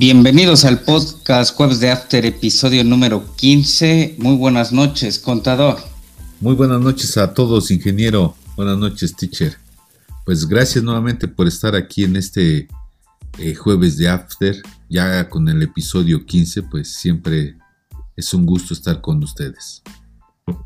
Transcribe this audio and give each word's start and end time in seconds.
Bienvenidos 0.00 0.64
al 0.64 0.82
podcast 0.82 1.56
Jueves 1.56 1.80
de 1.80 1.90
After, 1.90 2.24
episodio 2.24 2.84
número 2.84 3.34
15. 3.34 4.14
Muy 4.18 4.36
buenas 4.36 4.70
noches, 4.70 5.18
contador. 5.18 5.80
Muy 6.40 6.54
buenas 6.54 6.80
noches 6.80 7.16
a 7.16 7.34
todos, 7.34 7.72
ingeniero. 7.72 8.36
Buenas 8.54 8.78
noches, 8.78 9.16
teacher. 9.16 9.56
Pues 10.24 10.46
gracias 10.46 10.84
nuevamente 10.84 11.26
por 11.26 11.48
estar 11.48 11.74
aquí 11.74 12.04
en 12.04 12.14
este 12.14 12.68
eh, 13.38 13.54
Jueves 13.56 13.96
de 13.96 14.08
After. 14.08 14.62
Ya 14.88 15.28
con 15.28 15.48
el 15.48 15.60
episodio 15.64 16.24
15, 16.24 16.62
pues 16.62 16.92
siempre 16.94 17.56
es 18.14 18.32
un 18.32 18.46
gusto 18.46 18.74
estar 18.74 19.00
con 19.00 19.20
ustedes. 19.24 19.82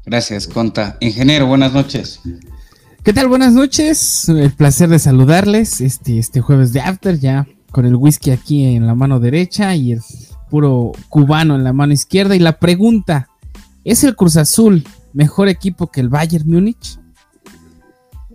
Gracias, 0.04 0.46
Conta. 0.46 0.98
Ingeniero, 1.00 1.46
buenas 1.46 1.72
noches. 1.72 2.20
¿Qué 3.02 3.14
tal? 3.14 3.28
Buenas 3.28 3.54
noches. 3.54 4.28
El 4.28 4.52
placer 4.52 4.90
de 4.90 4.98
saludarles 4.98 5.80
este, 5.80 6.18
este 6.18 6.42
jueves 6.42 6.74
de 6.74 6.82
After 6.82 7.18
ya 7.18 7.46
con 7.72 7.86
el 7.86 7.96
whisky 7.96 8.30
aquí 8.30 8.64
en 8.64 8.86
la 8.86 8.94
mano 8.94 9.18
derecha 9.18 9.74
y 9.74 9.92
el 9.92 10.00
puro 10.50 10.92
cubano 11.08 11.56
en 11.56 11.64
la 11.64 11.72
mano 11.72 11.92
izquierda. 11.92 12.36
Y 12.36 12.38
la 12.38 12.58
pregunta, 12.58 13.28
¿es 13.84 14.04
el 14.04 14.14
Cruz 14.14 14.36
Azul 14.36 14.84
mejor 15.12 15.48
equipo 15.48 15.88
que 15.88 16.00
el 16.00 16.08
Bayern 16.08 16.48
Múnich? 16.48 16.98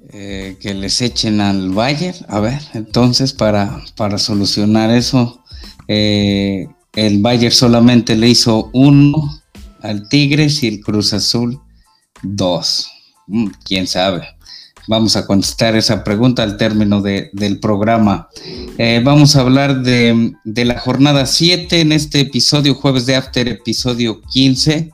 Eh, 0.10 0.58
que 0.60 0.74
les 0.74 1.02
echen 1.02 1.40
al 1.40 1.70
Bayern. 1.72 2.18
A 2.28 2.40
ver, 2.40 2.60
entonces 2.74 3.34
para, 3.34 3.82
para 3.96 4.18
solucionar 4.18 4.90
eso, 4.90 5.44
eh, 5.88 6.68
el 6.94 7.22
Bayern 7.22 7.54
solamente 7.54 8.16
le 8.16 8.30
hizo 8.30 8.70
uno 8.74 9.42
al 9.82 10.10
Tigres 10.10 10.64
y 10.64 10.68
el 10.68 10.82
Cruz 10.82 11.14
Azul 11.14 11.62
dos. 12.24 12.90
Mm, 13.28 13.48
¿Quién 13.64 13.86
sabe? 13.88 14.37
Vamos 14.88 15.18
a 15.18 15.28
contestar 15.28 15.76
esa 15.76 16.02
pregunta 16.02 16.44
al 16.44 16.56
término 16.56 17.02
del 17.02 17.60
programa. 17.60 18.30
Eh, 18.78 19.02
vamos 19.04 19.36
a 19.36 19.42
hablar 19.42 19.82
de, 19.82 20.34
la 20.46 20.80
jornada 20.80 21.26
7 21.26 21.82
en 21.82 21.92
este 21.92 22.22
episodio, 22.22 22.74
jueves 22.74 23.06
de 23.06 23.18
After, 23.18 23.50
episodio 23.50 24.22
15. 24.32 24.90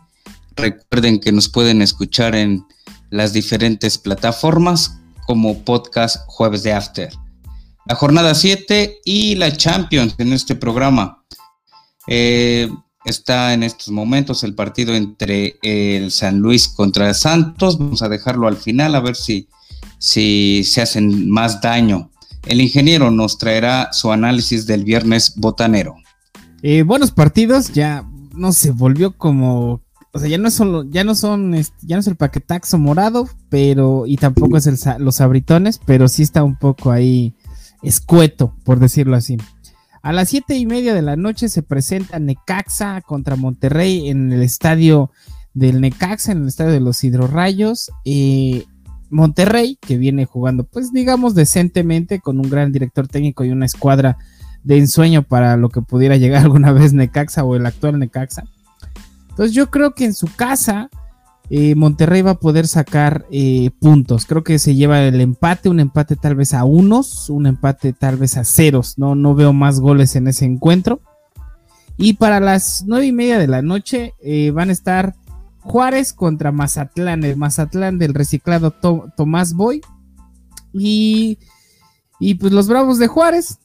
Recuerden 0.56 1.20
que 1.20 1.32
nos 1.32 1.48
pueden 1.48 1.84
escuchar 1.84 2.34
en 2.34 2.66
las 3.12 3.34
diferentes 3.34 4.00
plataformas 4.00 4.98
como 5.28 5.60
podcast 5.60 6.24
jueves 6.26 6.64
de 6.64 6.74
After. 6.74 7.10
La 7.86 7.94
jornada 7.94 8.34
7 8.34 9.02
y 9.06 9.36
la 9.36 9.56
Champions 9.56 10.16
en 10.18 10.34
este 10.34 10.56
programa. 10.56 11.24
Eh, 12.08 12.68
está 13.06 13.54
en 13.54 13.62
estos 13.62 13.90
momentos 13.90 14.44
el 14.44 14.56
partido 14.56 14.96
entre 14.96 15.60
el 15.62 16.10
San 16.10 16.40
Luis 16.40 16.68
contra 16.68 17.14
Santos. 17.14 17.78
Vamos 17.78 18.02
a 18.02 18.10
dejarlo 18.10 18.48
al 18.48 18.58
final 18.58 18.96
a 18.96 19.00
ver 19.00 19.16
si 19.16 19.48
si 20.04 20.66
se 20.66 20.82
hacen 20.82 21.30
más 21.30 21.62
daño. 21.62 22.12
El 22.46 22.60
ingeniero 22.60 23.10
nos 23.10 23.38
traerá 23.38 23.94
su 23.94 24.12
análisis 24.12 24.68
del 24.68 24.84
viernes 24.84 25.34
botanero. 25.38 25.96
Eh, 26.62 26.84
buenos 26.84 27.12
partidos, 27.12 27.72
ya 27.72 28.06
no 28.36 28.52
se 28.52 28.72
volvió 28.72 29.16
como, 29.18 29.82
o 30.12 30.20
sea, 30.20 30.28
ya 30.28 30.38
no 30.38 30.50
es 30.50 30.56
solo, 30.56 30.84
ya 30.84 31.06
no 31.06 31.16
son, 31.16 31.56
ya 31.84 31.96
no 31.96 32.02
es 32.02 32.08
el 32.08 32.18
paquetaxo 32.18 32.78
morado, 32.78 33.30
pero 33.48 34.04
y 34.06 34.18
tampoco 34.18 34.58
es 34.58 34.68
el, 34.68 34.78
los 34.98 35.22
abritones, 35.22 35.80
pero 35.86 36.10
sí 36.10 36.22
está 36.22 36.44
un 36.44 36.58
poco 36.58 36.92
ahí 36.92 37.34
escueto, 37.82 38.54
por 38.66 38.80
decirlo 38.80 39.16
así. 39.16 39.38
A 40.02 40.12
las 40.12 40.28
siete 40.28 40.58
y 40.58 40.66
media 40.66 40.94
de 40.94 41.02
la 41.02 41.16
noche 41.16 41.48
se 41.48 41.64
presenta 41.64 42.20
Necaxa 42.20 43.00
contra 43.04 43.38
Monterrey 43.38 44.10
en 44.10 44.34
el 44.34 44.42
estadio 44.42 45.12
del 45.54 45.80
Necaxa, 45.80 46.34
en 46.34 46.42
el 46.42 46.48
estadio 46.50 46.74
de 46.74 46.82
los 46.82 47.02
Hidrorrayos. 47.06 47.90
Eh, 48.04 48.66
Monterrey, 49.14 49.78
que 49.80 49.98
viene 49.98 50.26
jugando, 50.26 50.64
pues 50.64 50.92
digamos, 50.92 51.36
decentemente, 51.36 52.20
con 52.20 52.40
un 52.40 52.50
gran 52.50 52.72
director 52.72 53.08
técnico 53.08 53.46
y 53.46 53.52
una 53.52 53.66
escuadra 53.66 54.18
de 54.64 54.78
ensueño 54.78 55.24
para 55.24 55.58
lo 55.58 55.70
que 55.70 55.82
pudiera 55.82 56.18
llegar 56.18 56.42
alguna 56.44 56.72
vez 56.72 56.94
Necaxa 56.94 57.44
o 57.44 57.56
el 57.56 57.66
actual 57.66 58.00
Necaxa. 58.00 58.44
Entonces 59.30 59.56
yo 59.56 59.72
creo 59.72 59.96
que 59.96 60.06
en 60.06 60.14
su 60.14 60.28
casa 60.28 60.90
eh, 61.50 61.76
Monterrey 61.76 62.22
va 62.22 62.32
a 62.32 62.40
poder 62.40 62.68
sacar 62.68 63.26
eh, 63.32 63.72
puntos. 63.80 64.26
Creo 64.26 64.44
que 64.44 64.60
se 64.60 64.76
lleva 64.76 65.02
el 65.04 65.20
empate, 65.22 65.70
un 65.70 65.80
empate 65.80 66.16
tal 66.16 66.36
vez 66.36 66.54
a 66.54 66.64
unos, 66.64 67.30
un 67.30 67.48
empate 67.48 67.94
tal 67.94 68.18
vez 68.18 68.38
a 68.38 68.44
ceros. 68.44 68.98
No, 68.98 69.16
no 69.16 69.36
veo 69.36 69.54
más 69.54 69.80
goles 69.80 70.16
en 70.16 70.28
ese 70.28 70.46
encuentro. 70.46 71.02
Y 71.98 72.14
para 72.14 72.40
las 72.40 72.84
nueve 72.88 73.08
y 73.08 73.12
media 73.12 73.38
de 73.38 73.48
la 73.48 73.62
noche 73.62 74.14
eh, 74.24 74.52
van 74.52 74.70
a 74.70 74.74
estar 74.74 75.16
Juárez 75.64 76.14
contra 76.14 76.52
Mazatlán, 76.52 77.24
el 77.24 77.38
Mazatlán 77.38 77.98
del 77.98 78.14
reciclado 78.14 78.72
Tomás 78.72 79.54
Boy. 79.54 79.82
Y, 80.74 81.40
y 82.20 82.36
pues 82.36 82.52
los 82.52 82.68
Bravos 82.68 83.00
de 83.00 83.08
Juárez, 83.08 83.60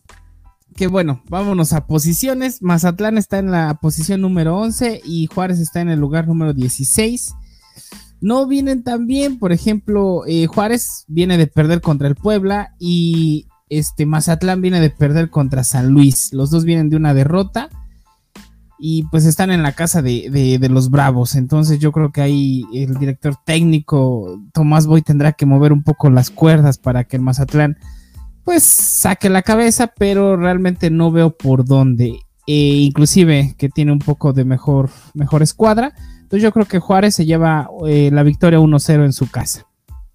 que 0.77 0.87
bueno, 0.87 1.23
vámonos 1.29 1.73
a 1.73 1.87
posiciones. 1.87 2.63
Mazatlán 2.63 3.19
está 3.19 3.39
en 3.39 3.51
la 3.51 3.75
posición 3.81 4.21
número 4.21 4.57
11 4.57 5.03
y 5.05 5.27
Juárez 5.27 5.59
está 5.59 5.81
en 5.81 5.89
el 5.89 5.99
lugar 5.99 6.29
número 6.29 6.55
16. 6.55 7.35
No 8.21 8.47
vienen 8.47 8.83
tan 8.83 9.07
bien, 9.07 9.39
por 9.39 9.53
ejemplo, 9.53 10.25
eh, 10.27 10.47
Juárez 10.47 11.05
viene 11.09 11.37
de 11.37 11.47
perder 11.47 11.81
contra 11.81 12.09
el 12.09 12.15
Puebla 12.15 12.75
y 12.79 13.47
este 13.69 14.07
Mazatlán 14.07 14.61
viene 14.61 14.81
de 14.81 14.91
perder 14.91 15.31
contra 15.31 15.65
San 15.65 15.89
Luis. 15.89 16.33
Los 16.33 16.51
dos 16.51 16.65
vienen 16.65 16.91
de 16.91 16.97
una 16.97 17.15
derrota 17.15 17.71
y 18.79 19.05
pues 19.05 19.25
están 19.25 19.51
en 19.51 19.63
la 19.63 19.73
casa 19.73 20.03
de, 20.03 20.59
los 20.71 20.91
Bravos. 20.91 21.35
Entonces 21.35 21.79
yo 21.79 21.93
creo 21.93 22.13
que 22.13 22.21
ahí 22.21 22.65
el 22.73 22.95
director 22.95 23.35
técnico 23.45 24.41
Tomás 24.53 24.87
Boy 24.87 25.03
tendrá 25.03 25.33
que 25.33 25.47
mover 25.47 25.73
un 25.73 25.83
poco 25.83 26.11
las 26.11 26.31
cuerdas 26.31 26.79
para 26.79 27.05
que 27.05 27.17
el 27.17 27.23
Mazatlán 27.23 27.77
pues 28.45 28.63
saque 28.63 29.29
la 29.29 29.43
cabeza, 29.43 29.93
pero 29.99 30.37
realmente 30.37 30.91
no 30.91 31.11
veo 31.11 31.37
por 31.37 31.65
dónde. 31.65 32.21
E 32.47 32.55
inclusive 32.55 33.55
que 33.59 33.69
tiene 33.69 33.93
un 33.93 33.99
poco 33.99 34.33
de 34.33 34.45
mejor, 34.45 34.89
mejor 35.13 35.43
escuadra. 35.43 35.93
Entonces 36.23 36.43
yo 36.43 36.53
creo 36.53 36.67
que 36.67 36.79
Juárez 36.79 37.15
se 37.15 37.27
lleva 37.27 37.69
eh, 37.87 38.11
la 38.13 38.23
victoria 38.23 38.59
1-0 38.59 39.05
en 39.05 39.13
su 39.13 39.31
casa. 39.31 39.67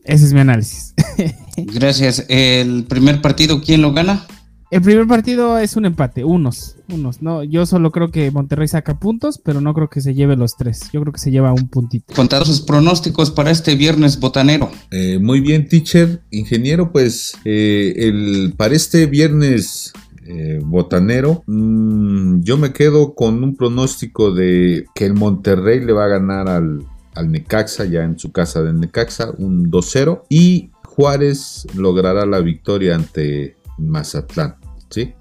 Ese 0.04 0.26
es 0.26 0.34
mi 0.34 0.40
análisis. 0.40 0.96
Gracias. 1.58 2.26
¿El 2.28 2.86
primer 2.86 3.22
partido 3.22 3.62
quién 3.62 3.82
lo 3.82 3.94
gana? 3.94 4.26
El 4.74 4.82
primer 4.82 5.06
partido 5.06 5.60
es 5.60 5.76
un 5.76 5.86
empate, 5.86 6.24
unos, 6.24 6.78
unos. 6.92 7.22
No, 7.22 7.44
yo 7.44 7.68
solo 7.68 7.92
creo 7.92 8.10
que 8.10 8.32
Monterrey 8.32 8.68
saca 8.68 9.00
puntos, 9.00 9.38
pero 9.38 9.62
no 9.62 9.72
creo 9.76 9.88
que 9.88 10.02
se 10.02 10.16
lleve 10.16 10.36
los 10.36 10.58
tres. 10.58 10.90
Yo 10.92 11.00
creo 11.02 11.14
que 11.14 11.20
se 11.20 11.30
lleva 11.30 11.54
un 11.54 11.68
puntito. 11.68 12.12
Contados 12.16 12.48
sus 12.48 12.62
pronósticos 12.62 13.30
para 13.30 13.52
este 13.52 13.76
viernes 13.76 14.20
botanero. 14.20 14.72
Eh, 14.90 15.20
muy 15.20 15.42
bien, 15.42 15.68
teacher, 15.68 16.24
ingeniero, 16.32 16.92
pues 16.92 17.36
eh, 17.46 17.94
el 17.98 18.56
para 18.58 18.74
este 18.74 19.06
viernes 19.06 19.94
eh, 20.26 20.60
botanero, 20.64 21.44
mm, 21.46 22.42
yo 22.42 22.58
me 22.58 22.74
quedo 22.74 23.14
con 23.14 23.44
un 23.44 23.56
pronóstico 23.56 24.32
de 24.32 24.88
que 24.96 25.06
el 25.06 25.14
Monterrey 25.14 25.86
le 25.86 25.94
va 25.94 26.06
a 26.06 26.08
ganar 26.08 26.50
al, 26.50 26.84
al 27.14 27.32
Necaxa, 27.32 27.86
ya 27.86 28.06
en 28.06 28.18
su 28.18 28.32
casa 28.32 28.64
del 28.64 28.80
Necaxa, 28.80 29.36
un 29.38 29.70
2-0 29.70 30.24
y 30.30 30.72
Juárez 30.84 31.68
logrará 31.76 32.26
la 32.26 32.40
victoria 32.40 32.96
ante 32.96 33.56
Mazatlán. 33.78 34.63
¿Sí? 34.94 35.14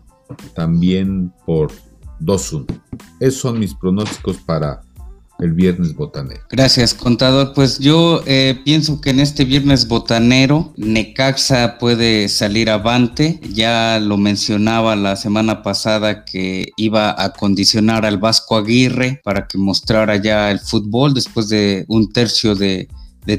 También 0.55 1.33
por 1.47 1.72
2-1. 2.21 2.66
Esos 3.21 3.41
son 3.41 3.59
mis 3.59 3.75
pronósticos 3.75 4.37
para 4.38 4.83
el 5.41 5.53
viernes 5.53 5.94
botanero. 5.94 6.43
Gracias, 6.50 6.94
contador. 6.94 7.53
Pues 7.55 7.78
yo 7.78 8.22
eh, 8.27 8.60
pienso 8.65 9.00
que 9.00 9.10
en 9.10 9.21
este 9.21 9.44
viernes 9.44 9.88
botanero 9.88 10.72
Necaxa 10.77 11.78
puede 11.78 12.28
salir 12.28 12.71
avante. 12.71 13.41
Ya 13.53 13.99
lo 14.00 14.16
mencionaba 14.16 14.95
la 14.95 15.16
semana 15.16 15.63
pasada 15.63 16.25
que 16.25 16.68
iba 16.77 17.21
a 17.21 17.33
condicionar 17.33 18.07
al 18.07 18.18
Vasco 18.18 18.57
Aguirre 18.57 19.21
para 19.25 19.48
que 19.48 19.59
mostrara 19.59 20.16
ya 20.16 20.51
el 20.51 20.60
fútbol 20.60 21.13
después 21.13 21.48
de 21.48 21.84
un 21.89 22.13
tercio 22.13 22.54
de, 22.54 22.89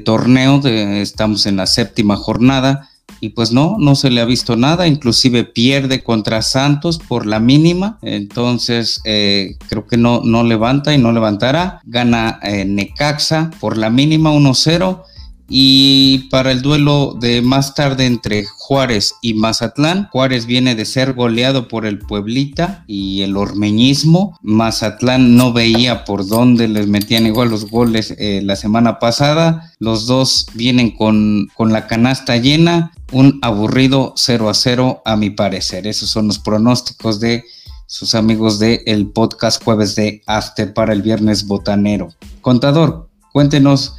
torneo. 0.04 0.62
estamos 0.66 1.46
en 1.46 1.58
la 1.58 1.68
séptima 1.68 2.18
jornada 2.18 2.90
y 3.24 3.30
pues 3.30 3.54
no, 3.54 3.78
no 3.80 3.96
se 3.96 4.10
le 4.10 4.20
ha 4.20 4.26
visto 4.26 4.58
nada, 4.58 4.86
inclusive 4.86 5.46
pierde 5.46 6.04
contra 6.04 6.42
Santos 6.42 7.00
por 7.00 7.26
la 7.26 7.40
mínima, 7.40 7.98
entonces 8.02 9.00
eh, 9.06 9.56
creo 9.70 9.88
que 9.88 9.96
no, 9.96 10.20
no 10.26 10.44
levanta 10.44 10.94
y 10.94 10.98
no 10.98 11.14
levantará, 11.14 11.80
gana 11.86 12.42
eh, 12.44 12.66
Necaxa 12.66 13.50
por 13.62 13.78
la 13.78 13.90
mínima 13.90 14.34
1-0 14.34 15.04
y 15.50 16.30
para 16.30 16.52
el 16.52 16.62
duelo 16.62 17.18
de 17.20 17.42
más 17.42 17.76
tarde 17.76 18.06
entre 18.06 18.46
Juárez 18.46 19.16
y 19.22 19.34
Mazatlán, 19.34 20.08
Juárez 20.12 20.46
viene 20.46 20.74
de 20.76 20.86
ser 20.86 21.14
goleado 21.14 21.68
por 21.68 21.86
el 21.86 22.00
Pueblita 22.00 22.86
y 22.88 23.22
el 23.22 23.36
Ormeñismo. 23.36 24.38
Mazatlán 24.42 25.36
no 25.36 25.52
veía 25.52 26.06
por 26.06 26.28
dónde 26.28 26.68
les 26.68 26.88
metían 26.88 27.28
igual 27.28 27.50
los 27.50 27.70
goles 27.70 28.16
eh, 28.18 28.42
la 28.44 28.56
semana 28.56 29.00
pasada. 29.00 29.74
Los 29.80 30.08
dos 30.08 30.48
vienen 30.54 30.92
con, 30.92 31.48
con 31.56 31.74
la 31.74 31.88
canasta 31.88 32.38
llena. 32.38 32.92
Un 33.12 33.40
aburrido 33.42 34.14
0 34.16 34.50
a 34.50 34.54
0 34.54 35.02
a 35.06 35.16
mi 35.18 35.30
parecer. 35.30 35.88
Esos 35.88 36.10
son 36.10 36.28
los 36.28 36.40
pronósticos 36.40 37.20
de 37.20 37.44
sus 37.86 38.16
amigos 38.16 38.60
del 38.60 38.80
el 38.86 39.12
podcast 39.12 39.64
jueves 39.64 39.96
de 39.96 40.24
After 40.26 40.74
para 40.74 40.94
el 40.94 41.02
viernes 41.02 41.46
botanero. 41.46 42.10
Contador, 42.42 43.10
cuéntenos 43.32 43.94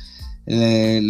eh, 0.46 1.00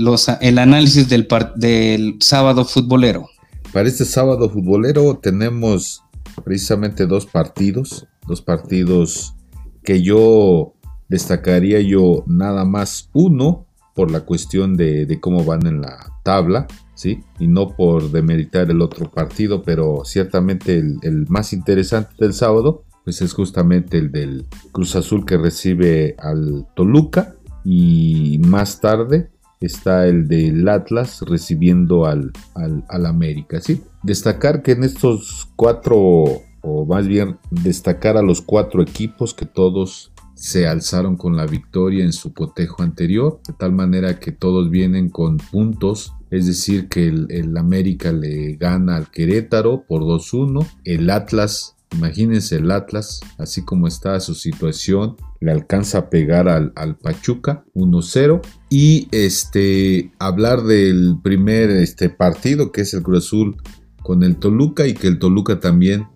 el 0.40 0.58
análisis 0.58 1.08
del, 1.08 1.26
del 1.56 2.16
sábado 2.20 2.64
futbolero. 2.64 3.28
Para 3.72 3.88
este 3.88 4.04
sábado 4.04 4.48
futbolero 4.48 5.18
tenemos 5.18 6.02
precisamente 6.44 7.06
dos 7.06 7.26
partidos. 7.26 8.06
dos 8.26 8.40
partidos 8.40 9.34
que 9.82 10.02
yo 10.02 10.74
destacaría 11.08 11.80
yo 11.80 12.24
nada 12.26 12.64
más 12.64 13.10
uno 13.12 13.66
por 13.94 14.10
la 14.10 14.20
cuestión 14.20 14.76
de, 14.76 15.18
cómo 15.20 15.44
van 15.44 15.66
en 15.66 15.80
la 15.80 16.12
tabla, 16.24 16.66
¿sí? 16.94 17.20
Y 17.38 17.46
no 17.46 17.76
por 17.76 18.10
demeritar 18.10 18.70
el 18.70 18.80
otro 18.80 19.10
partido, 19.10 19.62
pero 19.62 20.02
ciertamente 20.04 20.78
el, 20.78 20.98
el 21.02 21.26
más 21.28 21.52
interesante 21.52 22.14
del 22.18 22.32
sábado, 22.32 22.84
pues 23.04 23.20
es 23.22 23.32
justamente 23.34 23.98
el 23.98 24.10
del 24.10 24.46
Cruz 24.72 24.96
Azul 24.96 25.24
que 25.24 25.36
recibe 25.36 26.16
al 26.18 26.66
Toluca 26.74 27.36
y 27.64 28.38
más 28.44 28.80
tarde 28.80 29.30
está 29.60 30.06
el 30.06 30.28
del 30.28 30.68
Atlas 30.68 31.22
recibiendo 31.22 32.06
al, 32.06 32.32
al, 32.54 33.06
América, 33.06 33.60
¿sí? 33.60 33.82
Destacar 34.02 34.62
que 34.62 34.72
en 34.72 34.84
estos 34.84 35.48
cuatro, 35.56 36.42
o 36.60 36.86
más 36.86 37.06
bien 37.06 37.38
destacar 37.50 38.16
a 38.16 38.22
los 38.22 38.42
cuatro 38.42 38.82
equipos 38.82 39.34
que 39.34 39.46
todos 39.46 40.12
se 40.34 40.66
alzaron 40.66 41.16
con 41.16 41.36
la 41.36 41.46
victoria 41.46 42.04
en 42.04 42.12
su 42.12 42.34
cotejo 42.34 42.82
anterior, 42.82 43.40
de 43.46 43.54
tal 43.54 43.72
manera 43.72 44.18
que 44.18 44.32
todos 44.32 44.68
vienen 44.68 45.08
con 45.08 45.38
puntos, 45.38 46.12
es 46.30 46.46
decir, 46.46 46.88
que 46.88 47.06
el, 47.06 47.28
el 47.30 47.56
América 47.56 48.12
le 48.12 48.56
gana 48.56 48.96
al 48.96 49.10
Querétaro 49.10 49.84
por 49.86 50.02
2-1, 50.02 50.66
el 50.84 51.08
Atlas 51.08 51.76
Imagínense 51.94 52.56
el 52.56 52.70
Atlas, 52.70 53.20
así 53.38 53.64
como 53.64 53.86
está 53.86 54.18
su 54.20 54.34
situación, 54.34 55.16
le 55.40 55.52
alcanza 55.52 55.98
a 55.98 56.10
pegar 56.10 56.48
al, 56.48 56.72
Pachuca 56.96 57.64
1-0 57.74 58.40
y 58.70 59.08
este 59.12 60.10
hablar 60.18 60.62
del 60.62 61.18
primer 61.22 61.70
este 61.70 62.08
partido 62.08 62.72
que 62.72 62.80
es 62.80 62.94
el 62.94 63.02
Cruz 63.02 63.26
Azul 63.26 63.56
con 64.02 64.22
el 64.22 64.36
Toluca 64.36 64.86
y 64.86 64.94
que 64.94 65.06
el 65.06 65.18
Toluca 65.18 65.60
también 65.60 66.08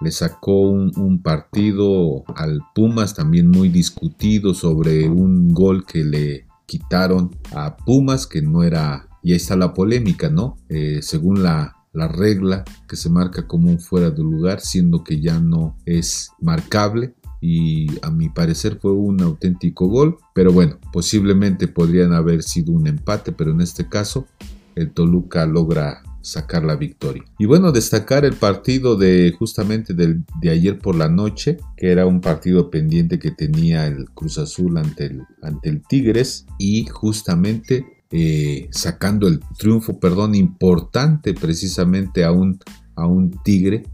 le 0.00 0.10
sacó 0.10 0.70
un, 0.70 1.22
partido 1.22 2.24
al 2.34 2.60
Pumas 2.74 3.14
también 3.14 3.50
muy 3.50 3.68
discutido 3.68 4.54
sobre 4.54 5.08
un 5.08 5.52
gol 5.52 5.84
que 5.84 6.04
le 6.04 6.46
quitaron 6.66 7.36
a 7.52 7.76
Pumas 7.76 8.26
que 8.26 8.40
no 8.40 8.62
era 8.62 9.08
y 9.22 9.32
ahí 9.32 9.36
está 9.36 9.56
la 9.56 9.74
polémica 9.74 10.30
no 10.30 10.56
eh, 10.70 11.00
según 11.02 11.42
la 11.42 11.79
la 11.92 12.08
regla 12.08 12.64
que 12.88 12.96
se 12.96 13.10
marca 13.10 13.46
como 13.46 13.70
un 13.70 13.80
fuera 13.80 14.10
de 14.10 14.22
lugar, 14.22 14.60
siendo 14.60 15.02
que 15.04 15.20
ya 15.20 15.38
no 15.40 15.76
es 15.86 16.30
marcable. 16.40 17.14
Y 17.40 17.86
a 18.02 18.10
mi 18.10 18.28
parecer 18.28 18.78
fue 18.80 18.92
un 18.92 19.20
auténtico 19.22 19.86
gol. 19.88 20.18
Pero 20.34 20.52
bueno, 20.52 20.78
posiblemente 20.92 21.68
podrían 21.68 22.12
haber 22.12 22.42
sido 22.42 22.72
un 22.72 22.86
empate, 22.86 23.32
pero 23.32 23.52
en 23.52 23.60
este 23.60 23.88
caso 23.88 24.26
el 24.74 24.92
Toluca 24.92 25.46
logra 25.46 26.02
sacar 26.22 26.64
la 26.64 26.76
victoria. 26.76 27.24
Y 27.38 27.46
bueno, 27.46 27.72
destacar 27.72 28.24
el 28.24 28.34
partido 28.34 28.96
de 28.96 29.34
justamente 29.38 29.94
de 29.94 30.50
ayer 30.50 30.78
por 30.78 30.94
la 30.94 31.08
noche, 31.08 31.58
que 31.76 31.90
era 31.90 32.06
un 32.06 32.20
partido 32.20 32.70
pendiente 32.70 33.18
que 33.18 33.30
tenía 33.30 33.86
el 33.86 34.10
Cruz 34.10 34.38
Azul 34.38 34.76
ante 34.76 35.06
el, 35.06 35.22
ante 35.42 35.70
el 35.70 35.82
Tigres 35.82 36.46
y 36.58 36.86
justamente 36.86 37.99
eh, 38.12 38.68
sacando 38.72 39.28
el 39.28 39.38
triunfo, 39.56 40.00
perdón, 40.00 40.34
importante 40.34 41.32
precisamente 41.32 42.24
a 42.24 42.32
un, 42.32 42.58
a 42.96 43.06
un 43.06 43.30
Tigre 43.44 43.84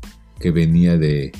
que 0.41 0.51
venía 0.51 0.97
de, 0.97 1.33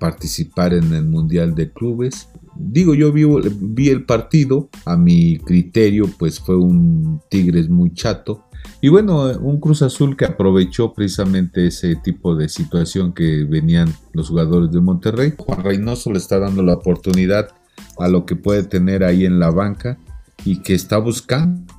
participar 0.00 0.72
en 0.72 0.94
el 0.94 1.04
Mundial 1.04 1.54
de 1.54 1.70
Clubes. 1.70 2.28
Digo, 2.56 2.94
yo 2.94 3.12
vi, 3.12 3.24
vi, 3.60 3.90
el 3.90 4.04
partido, 4.04 4.70
a 4.86 4.96
mi 4.96 5.38
criterio, 5.38 6.10
pues 6.18 6.40
fue 6.40 6.56
un 6.56 7.20
Tigres 7.28 7.68
muy 7.68 7.92
chato. 7.92 8.46
Y 8.80 8.88
bueno, 8.88 9.26
un 9.38 9.60
Cruz 9.60 9.82
Azul 9.82 10.16
que 10.16 10.24
aprovechó 10.24 10.94
precisamente 10.94 11.66
ese 11.66 11.96
tipo 11.96 12.34
de 12.34 12.48
situación 12.48 13.12
que 13.12 13.44
venían 13.44 13.92
los 14.12 14.30
jugadores 14.30 14.72
de 14.72 14.80
Monterrey. 14.80 15.34
Juan 15.36 15.62
Reynoso 15.62 16.10
le 16.10 16.18
está 16.18 16.38
dando 16.38 16.62
la 16.62 16.74
oportunidad 16.74 17.50
a 17.98 18.08
lo 18.08 18.24
que 18.24 18.36
puede 18.36 18.62
tener 18.62 19.04
ahí 19.04 19.26
en 19.26 19.38
la 19.38 19.50
banca 19.50 19.98
y 20.46 20.62
que 20.62 20.74
está 20.74 20.96
buscando 20.96 21.73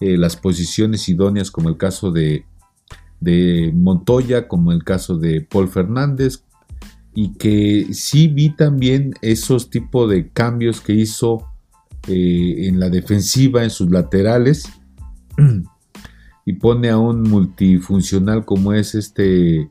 eh, 0.00 0.16
las 0.16 0.36
posiciones 0.36 1.08
idóneas 1.08 1.50
como 1.50 1.68
el 1.68 1.76
caso 1.76 2.10
de, 2.10 2.44
Montoya, 3.72 4.48
como 4.48 4.70
el 4.70 4.84
caso 4.84 5.16
de 5.16 5.40
Paul 5.40 5.68
Fernández, 5.68 6.44
y 7.14 7.34
que 7.34 7.86
sí 7.92 8.28
vi 8.28 8.50
también 8.50 9.14
esos 9.22 9.70
tipos 9.70 10.10
de 10.10 10.28
cambios 10.28 10.82
que 10.82 10.92
hizo 10.92 11.46
eh, 12.06 12.66
en 12.68 12.80
la 12.80 12.90
defensiva, 12.90 13.64
en 13.64 13.70
sus 13.70 13.90
laterales, 13.90 14.68
y 16.44 16.52
pone 16.54 16.90
a 16.90 16.98
un 16.98 17.22
multifuncional 17.22 18.44
como 18.44 18.74
es 18.74 18.94
este 18.94 19.70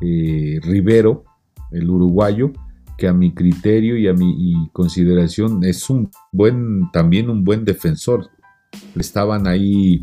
eh, 0.00 0.60
Rivero, 0.62 1.24
el 1.70 1.88
uruguayo, 1.88 2.52
que 2.96 3.06
a 3.06 3.12
mi 3.12 3.32
criterio 3.32 3.96
y 3.96 4.08
a 4.08 4.12
mi 4.12 4.68
consideración 4.72 5.62
es 5.62 5.88
un 5.88 6.10
buen, 6.32 6.90
también 6.90 7.30
un 7.30 7.44
buen 7.44 7.64
defensor 7.64 8.28
estaban 8.96 9.46
ahí 9.46 10.02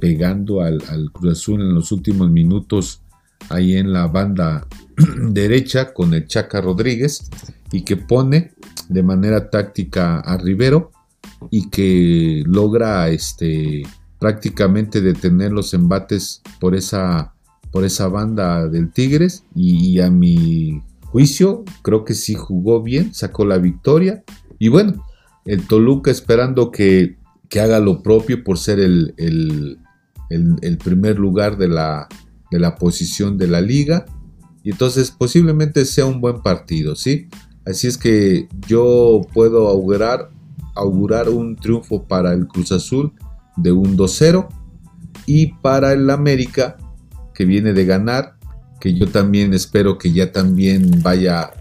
pegando 0.00 0.60
al, 0.60 0.80
Cruz 1.12 1.32
Azul 1.32 1.60
en 1.60 1.74
los 1.74 1.92
últimos 1.92 2.30
minutos 2.30 3.02
ahí 3.50 3.76
en 3.76 3.92
la 3.92 4.06
banda 4.06 4.66
derecha 5.30 5.92
con 5.92 6.14
el 6.14 6.26
Chaca 6.26 6.60
Rodríguez 6.60 7.28
y 7.72 7.82
que 7.82 7.96
pone 7.96 8.52
de 8.88 9.02
manera 9.02 9.50
táctica 9.50 10.20
a 10.20 10.36
Rivero 10.36 10.92
y 11.50 11.68
que 11.70 12.42
logra 12.46 13.08
este 13.08 13.82
prácticamente 14.18 15.00
detener 15.00 15.52
los 15.52 15.74
embates 15.74 16.42
por 16.60 16.74
esa 16.74 17.34
por 17.74 17.84
esa 17.84 18.06
banda 18.06 18.68
del 18.68 18.92
Tigres. 18.92 19.44
Y, 19.52 19.98
a 19.98 20.08
mi 20.08 20.80
juicio 21.02 21.64
creo 21.82 22.04
que 22.04 22.14
sí 22.14 22.34
jugó 22.34 22.80
bien, 22.80 23.12
sacó 23.12 23.44
la 23.44 23.58
victoria. 23.58 24.22
Y 24.60 24.68
bueno, 24.68 25.04
el 25.44 25.66
Toluca 25.66 26.12
esperando 26.12 26.70
que 26.70 27.16
que 27.54 27.60
haga 27.60 27.78
lo 27.78 28.02
propio 28.02 28.42
por 28.42 28.58
ser 28.58 28.80
el, 28.80 29.14
el, 29.16 30.78
primer 30.82 31.20
lugar 31.20 31.56
de 31.56 31.68
la, 31.68 32.08
de 32.50 32.58
la 32.58 32.74
posición 32.74 33.38
de 33.38 33.46
la 33.46 33.60
liga. 33.60 34.06
Y 34.64 34.72
entonces 34.72 35.12
posiblemente 35.12 35.84
sea 35.84 36.04
un 36.04 36.20
buen 36.20 36.42
partido, 36.42 36.96
¿sí? 36.96 37.28
Así 37.64 37.86
es 37.86 37.96
que 37.96 38.48
yo 38.66 39.20
puedo 39.32 39.68
augurar, 39.68 40.30
augurar 40.74 41.28
un 41.28 41.54
triunfo 41.54 42.02
para 42.02 42.32
el 42.32 42.48
Cruz 42.48 42.72
Azul 42.72 43.12
de 43.56 43.70
un 43.70 43.96
2-0 43.96 44.48
y 45.24 45.52
para 45.62 45.92
el 45.92 46.10
América 46.10 46.76
que 47.34 47.44
viene 47.44 47.72
de 47.72 47.84
ganar, 47.84 48.34
que 48.80 48.94
yo 48.94 49.06
también 49.06 49.54
espero 49.54 49.96
que 49.96 50.10
ya 50.10 50.32
también 50.32 50.90
vaya 51.04 51.52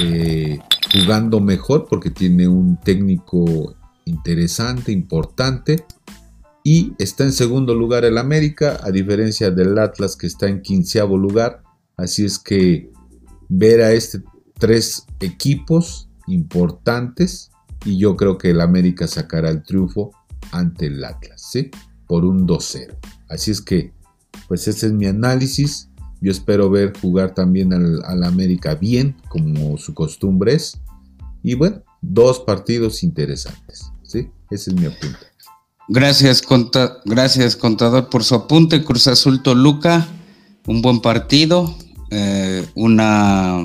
eh, 0.00 0.60
jugando 0.94 1.40
mejor 1.40 1.88
porque 1.90 2.10
tiene 2.10 2.46
un 2.46 2.78
técnico 2.78 3.74
interesante, 4.04 4.92
importante. 4.92 5.84
Y 6.64 6.92
está 6.98 7.24
en 7.24 7.32
segundo 7.32 7.74
lugar 7.74 8.04
el 8.04 8.18
América, 8.18 8.78
a 8.82 8.90
diferencia 8.90 9.50
del 9.50 9.78
Atlas 9.78 10.16
que 10.16 10.26
está 10.26 10.48
en 10.48 10.62
quinceavo 10.62 11.18
lugar. 11.18 11.62
Así 11.96 12.24
es 12.24 12.38
que 12.38 12.90
ver 13.48 13.82
a 13.82 13.92
este 13.92 14.22
tres 14.58 15.06
equipos 15.18 16.08
importantes 16.28 17.50
y 17.84 17.98
yo 17.98 18.16
creo 18.16 18.38
que 18.38 18.50
el 18.50 18.60
América 18.60 19.08
sacará 19.08 19.50
el 19.50 19.64
triunfo 19.64 20.12
ante 20.52 20.86
el 20.86 21.04
Atlas, 21.04 21.48
¿sí? 21.50 21.70
Por 22.06 22.24
un 22.24 22.46
2-0. 22.46 22.96
Así 23.28 23.50
es 23.50 23.60
que, 23.60 23.92
pues 24.46 24.68
ese 24.68 24.86
es 24.86 24.92
mi 24.92 25.06
análisis. 25.06 25.88
Yo 26.20 26.30
espero 26.30 26.70
ver 26.70 26.92
jugar 27.00 27.34
también 27.34 27.72
al, 27.72 28.04
al 28.04 28.22
América 28.22 28.76
bien, 28.76 29.16
como 29.28 29.76
su 29.78 29.94
costumbre 29.94 30.54
es. 30.54 30.80
Y 31.42 31.54
bueno, 31.54 31.82
dos 32.00 32.40
partidos 32.40 33.02
interesantes. 33.02 33.91
Ese 34.18 34.70
es 34.70 34.74
mi 34.74 34.86
apunte. 34.86 35.18
Gracias, 35.88 36.42
gracias 37.04 37.56
contador, 37.56 38.08
por 38.08 38.24
su 38.24 38.34
apunte. 38.34 38.84
Cruz 38.84 39.08
Azul 39.08 39.42
Toluca, 39.42 40.06
un 40.66 40.80
buen 40.80 41.00
partido, 41.00 41.76
eh, 42.10 42.66
una, 42.74 43.58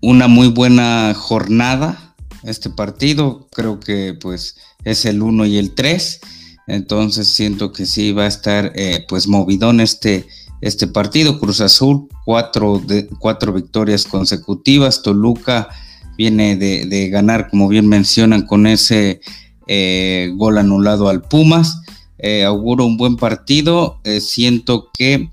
una 0.00 0.28
muy 0.28 0.48
buena 0.48 1.14
jornada. 1.14 2.14
Este 2.42 2.70
partido 2.70 3.48
creo 3.52 3.78
que 3.78 4.14
pues 4.20 4.56
es 4.84 5.04
el 5.04 5.22
1 5.22 5.46
y 5.46 5.58
el 5.58 5.74
3. 5.74 6.20
Entonces 6.66 7.28
siento 7.28 7.72
que 7.72 7.86
sí 7.86 8.12
va 8.12 8.24
a 8.24 8.28
estar 8.28 8.72
eh, 8.74 9.04
pues 9.08 9.28
movidón 9.28 9.80
este, 9.80 10.26
este 10.60 10.86
partido. 10.86 11.38
Cruz 11.38 11.60
Azul, 11.60 12.08
cuatro, 12.24 12.80
de, 12.84 13.06
cuatro 13.18 13.52
victorias 13.52 14.04
consecutivas. 14.04 15.02
Toluca 15.02 15.68
viene 16.16 16.56
de, 16.56 17.08
ganar, 17.08 17.48
como 17.50 17.68
bien 17.68 17.86
mencionan, 17.88 18.46
con 18.46 18.66
ese 18.66 19.20
eh, 19.66 20.32
gol 20.36 20.58
anulado 20.58 21.08
al 21.08 21.22
Pumas. 21.22 21.80
Eh, 22.18 22.44
auguro 22.44 22.84
un 22.84 22.96
buen 22.96 23.16
partido. 23.16 24.00
Eh, 24.04 24.20
siento 24.20 24.90
que 24.96 25.30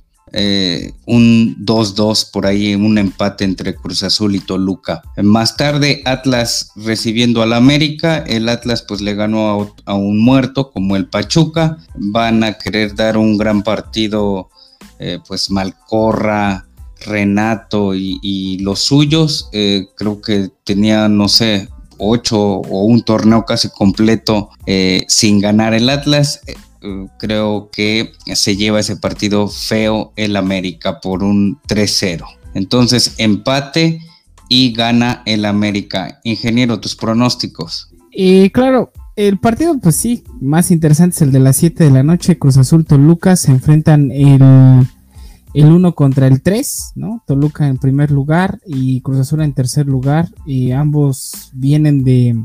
un 1.07 1.55
2-2 1.65 2.29
por 2.29 2.45
ahí, 2.45 2.75
un 2.75 3.00
empate 3.00 3.45
entre 3.45 3.74
Cruz 3.74 4.03
Azul 4.03 4.36
y 4.36 4.39
Toluca. 4.39 5.01
Más 5.17 5.57
tarde, 5.57 6.03
Atlas 6.05 6.71
recibiendo 6.75 7.41
al 7.41 7.51
América. 7.51 8.19
El 8.19 8.48
Atlas 8.48 8.83
pues 8.88 9.01
le 9.01 9.15
ganó 9.15 9.74
a, 9.86 9.95
un 9.95 10.19
muerto 10.19 10.69
como 10.69 10.95
el 10.95 11.07
Pachuca. 11.07 11.79
Van 11.95 12.43
a 12.43 12.59
querer 12.59 12.93
dar 12.93 13.17
un 13.17 13.39
gran 13.39 13.63
partido, 13.63 14.50
pues 15.27 15.50
Malcorra, 15.50 16.67
Renato 17.00 17.95
y, 17.95 18.59
los 18.59 18.81
suyos. 18.81 19.50
Creo 19.51 20.21
que 20.21 20.51
tenía, 20.63 21.09
no 21.09 21.27
sé, 21.27 21.69
ocho 22.00 22.39
o 22.39 22.86
un 22.86 23.03
torneo 23.03 23.46
casi 23.46 23.70
completo 23.70 24.50
eh, 24.65 25.06
sin 25.08 25.39
ganar 25.39 25.74
el 25.74 25.89
Atlas. 25.89 26.41
Eh, 26.48 26.56
creo 27.18 27.70
que 27.72 28.13
se 28.34 28.56
lleva 28.56 28.79
ese 28.79 28.96
partido 28.96 29.48
feo 29.48 30.13
el 30.15 30.36
América 30.36 31.01
por 31.01 31.24
un 31.24 31.60
3-0. 31.68 32.25
Entonces, 32.53 33.15
empate 33.18 34.01
y 34.48 34.74
gana 34.74 35.22
el 35.25 35.46
América. 35.46 36.20
Ingeniero, 36.24 36.79
tus 36.79 36.96
pronósticos. 36.96 37.91
Y 38.12 38.50
claro, 38.50 38.91
el 39.15 39.38
partido, 39.38 39.77
pues 39.79 39.96
sí, 39.96 40.24
más 40.39 40.72
interesante 40.72 41.18
es 41.18 41.22
el 41.22 41.32
de 41.32 41.39
las 41.39 41.58
7 41.58 41.84
de 41.84 41.91
la 41.91 42.03
noche. 42.03 42.39
Cruz 42.39 42.58
Azul 42.58 42.86
Toluca 42.86 43.36
se 43.36 43.51
enfrentan 43.51 44.12
el, 44.12 44.41
el 45.53 45.72
1 45.72 45.96
contra 45.96 46.27
el 46.27 46.41
3, 46.41 46.94
¿no? 46.96 47.24
Toluca 47.25 47.68
en 47.68 47.77
primer 47.77 48.12
lugar 48.12 48.60
y 48.65 49.01
Cruz 49.01 49.20
Azul 49.20 49.41
en 49.41 49.53
tercer 49.53 49.88
lugar. 49.88 50.29
Y 50.46 50.72
ambos 50.72 51.51
vienen 51.53 52.03
de, 52.03 52.36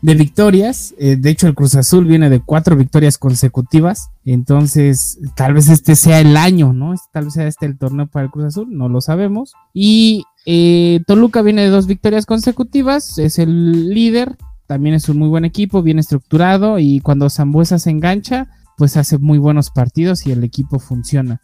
victorias. 0.00 0.94
Eh, 0.98 1.16
de 1.16 1.30
hecho, 1.30 1.46
el 1.46 1.54
Cruz 1.54 1.74
Azul 1.74 2.06
viene 2.06 2.30
de 2.30 2.40
cuatro 2.40 2.76
victorias 2.76 3.18
consecutivas. 3.18 4.10
Entonces, 4.24 5.18
tal 5.34 5.54
vez 5.54 5.68
este 5.68 5.96
sea 5.96 6.20
el 6.20 6.36
año, 6.36 6.72
¿no? 6.72 6.94
Tal 7.12 7.24
vez 7.24 7.34
sea 7.34 7.46
este 7.46 7.66
el 7.66 7.78
torneo 7.78 8.06
para 8.06 8.26
el 8.26 8.30
Cruz 8.30 8.46
Azul, 8.46 8.68
no 8.70 8.88
lo 8.88 9.00
sabemos. 9.00 9.52
Y 9.72 10.24
eh, 10.46 11.00
Toluca 11.06 11.42
viene 11.42 11.62
de 11.62 11.68
dos 11.68 11.86
victorias 11.86 12.26
consecutivas, 12.26 13.18
es 13.18 13.38
el 13.38 13.90
líder, 13.90 14.36
también 14.66 14.94
es 14.94 15.08
un 15.08 15.18
muy 15.18 15.28
buen 15.28 15.44
equipo, 15.44 15.82
bien 15.82 15.98
estructurado 15.98 16.78
y 16.78 17.00
cuando 17.00 17.30
Zambuesa 17.30 17.78
se 17.78 17.90
engancha, 17.90 18.48
pues 18.76 18.96
hace 18.96 19.18
muy 19.18 19.38
buenos 19.38 19.70
partidos 19.70 20.26
y 20.26 20.32
el 20.32 20.44
equipo 20.44 20.78
funciona. 20.78 21.40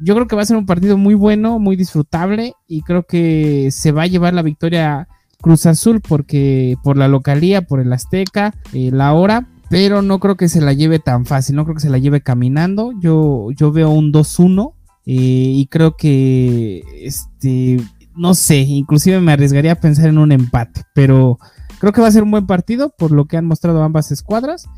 Yo 0.00 0.14
creo 0.14 0.26
que 0.26 0.36
va 0.36 0.42
a 0.42 0.46
ser 0.46 0.56
un 0.56 0.66
partido 0.66 0.96
muy 0.96 1.14
bueno, 1.14 1.58
muy 1.58 1.76
disfrutable 1.76 2.54
y 2.66 2.82
creo 2.82 3.04
que 3.04 3.68
se 3.70 3.92
va 3.92 4.02
a 4.02 4.06
llevar 4.06 4.34
la 4.34 4.42
victoria 4.42 5.08
Cruz 5.40 5.66
Azul 5.66 6.00
porque 6.00 6.76
por 6.82 6.96
la 6.96 7.08
localía, 7.08 7.62
por 7.62 7.80
el 7.80 7.92
Azteca, 7.92 8.54
eh, 8.72 8.90
la 8.92 9.12
hora, 9.12 9.46
pero 9.68 10.02
no 10.02 10.18
creo 10.18 10.36
que 10.36 10.48
se 10.48 10.60
la 10.60 10.72
lleve 10.72 10.98
tan 10.98 11.26
fácil, 11.26 11.56
no 11.56 11.64
creo 11.64 11.74
que 11.74 11.82
se 11.82 11.90
la 11.90 11.98
lleve 11.98 12.20
caminando. 12.20 12.92
Yo, 13.00 13.48
yo 13.52 13.72
veo 13.72 13.90
un 13.90 14.12
2-1 14.12 14.72
eh, 15.06 15.14
y 15.14 15.66
creo 15.66 15.96
que 15.96 16.82
este 17.02 17.78
no 18.16 18.34
sé, 18.34 18.58
inclusive 18.58 19.20
me 19.20 19.32
arriesgaría 19.32 19.72
a 19.72 19.80
pensar 19.80 20.08
en 20.08 20.18
un 20.18 20.32
empate, 20.32 20.82
pero 20.94 21.38
creo 21.78 21.92
que 21.92 22.00
va 22.00 22.08
a 22.08 22.12
ser 22.12 22.22
un 22.22 22.30
buen 22.30 22.46
partido 22.46 22.92
por 22.96 23.12
lo 23.12 23.24
que 23.24 23.36
han 23.36 23.46
mostrado 23.46 23.82
ambas 23.82 24.12
escuadras. 24.12 24.68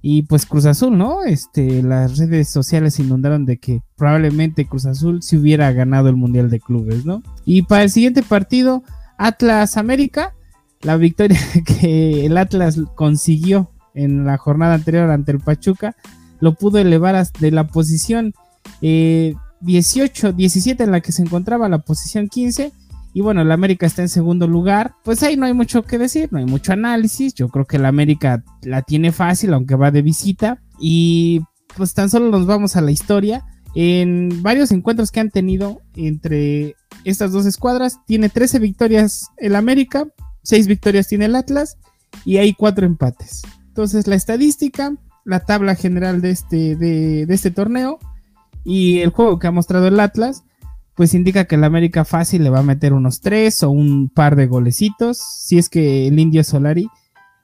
Y 0.00 0.22
pues 0.22 0.46
Cruz 0.46 0.64
Azul, 0.64 0.96
¿no? 0.96 1.24
Este, 1.24 1.82
las 1.82 2.18
redes 2.18 2.48
sociales 2.48 2.98
inundaron 3.00 3.46
de 3.46 3.58
que 3.58 3.82
probablemente 3.96 4.66
Cruz 4.66 4.86
Azul 4.86 5.22
si 5.22 5.36
hubiera 5.36 5.72
ganado 5.72 6.08
el 6.08 6.16
Mundial 6.16 6.50
de 6.50 6.60
Clubes, 6.60 7.04
¿no? 7.04 7.22
Y 7.44 7.62
para 7.62 7.82
el 7.82 7.90
siguiente 7.90 8.22
partido, 8.22 8.84
Atlas 9.16 9.76
América, 9.76 10.34
la 10.82 10.96
victoria 10.96 11.40
que 11.66 12.26
el 12.26 12.36
Atlas 12.36 12.78
consiguió 12.94 13.70
en 13.94 14.24
la 14.24 14.38
jornada 14.38 14.74
anterior 14.74 15.10
ante 15.10 15.32
el 15.32 15.40
Pachuca, 15.40 15.96
lo 16.40 16.54
pudo 16.54 16.78
elevar 16.78 17.26
de 17.40 17.50
la 17.50 17.66
posición 17.66 18.32
eh, 18.80 19.34
18, 19.60 20.32
17 20.32 20.84
en 20.84 20.92
la 20.92 21.00
que 21.00 21.12
se 21.12 21.22
encontraba 21.22 21.68
la 21.68 21.78
posición 21.78 22.28
15. 22.28 22.72
Y 23.12 23.20
bueno, 23.20 23.42
el 23.42 23.50
América 23.50 23.86
está 23.86 24.02
en 24.02 24.08
segundo 24.08 24.46
lugar. 24.46 24.94
Pues 25.04 25.22
ahí 25.22 25.36
no 25.36 25.46
hay 25.46 25.54
mucho 25.54 25.82
que 25.82 25.98
decir, 25.98 26.28
no 26.30 26.38
hay 26.38 26.44
mucho 26.44 26.72
análisis. 26.72 27.34
Yo 27.34 27.48
creo 27.48 27.64
que 27.64 27.76
el 27.76 27.86
América 27.86 28.44
la 28.62 28.82
tiene 28.82 29.12
fácil, 29.12 29.54
aunque 29.54 29.74
va 29.74 29.90
de 29.90 30.02
visita. 30.02 30.60
Y 30.78 31.40
pues 31.76 31.94
tan 31.94 32.10
solo 32.10 32.30
nos 32.30 32.46
vamos 32.46 32.76
a 32.76 32.80
la 32.80 32.90
historia. 32.90 33.44
En 33.74 34.42
varios 34.42 34.72
encuentros 34.72 35.10
que 35.10 35.20
han 35.20 35.30
tenido 35.30 35.82
entre 35.94 36.76
estas 37.04 37.32
dos 37.32 37.46
escuadras, 37.46 37.98
tiene 38.06 38.28
13 38.28 38.58
victorias 38.58 39.28
el 39.36 39.56
América, 39.56 40.06
6 40.42 40.66
victorias 40.66 41.08
tiene 41.08 41.26
el 41.26 41.36
Atlas 41.36 41.76
y 42.24 42.38
hay 42.38 42.54
4 42.54 42.86
empates. 42.86 43.42
Entonces 43.68 44.06
la 44.06 44.16
estadística, 44.16 44.94
la 45.24 45.40
tabla 45.40 45.74
general 45.74 46.20
de 46.20 46.30
este, 46.30 46.76
de, 46.76 47.26
de 47.26 47.34
este 47.34 47.50
torneo 47.50 47.98
y 48.64 49.00
el 49.00 49.10
juego 49.10 49.38
que 49.38 49.46
ha 49.46 49.52
mostrado 49.52 49.86
el 49.86 50.00
Atlas, 50.00 50.44
pues 50.98 51.14
indica 51.14 51.44
que 51.44 51.54
el 51.54 51.62
América 51.62 52.04
fácil 52.04 52.42
le 52.42 52.50
va 52.50 52.58
a 52.58 52.64
meter 52.64 52.92
unos 52.92 53.20
tres 53.20 53.62
o 53.62 53.70
un 53.70 54.08
par 54.08 54.34
de 54.34 54.48
golecitos. 54.48 55.18
Si 55.18 55.56
es 55.56 55.68
que 55.68 56.08
el 56.08 56.18
Indio 56.18 56.42
Solari 56.42 56.88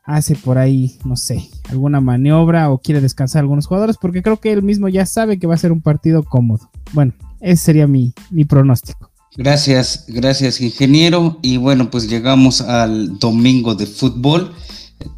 hace 0.03 0.35
por 0.35 0.59
ahí, 0.59 0.99
no 1.05 1.17
sé, 1.17 1.49
alguna 1.69 2.01
maniobra 2.01 2.69
o 2.71 2.79
quiere 2.79 3.01
descansar 3.01 3.43
algunos 3.43 3.69
jugadores, 3.69 3.97
porque 3.97 4.23
creo 4.23 4.41
que 4.41 4.53
él 4.53 4.65
mismo 4.65 4.89
ya 4.89 5.07
sabe 5.07 5.39
que 5.39 5.47
va 5.47 5.55
a 5.55 5.59
ser 5.59 5.71
un 5.71 5.83
partido 5.83 6.25
cómodo. 6.25 6.69
Bueno, 6.93 7.13
ese 7.41 7.67
sería 7.67 7.87
mi, 7.87 8.13
mi 8.29 8.45
pronóstico. 8.45 9.13
Gracias, 9.37 10.07
gracias 10.09 10.61
ingeniero. 10.61 11.39
Y 11.41 11.57
bueno, 11.57 11.93
pues 11.93 12.11
llegamos 12.11 12.61
al 12.61 13.21
domingo 13.21 13.77
de 13.77 13.87
fútbol 13.87 14.53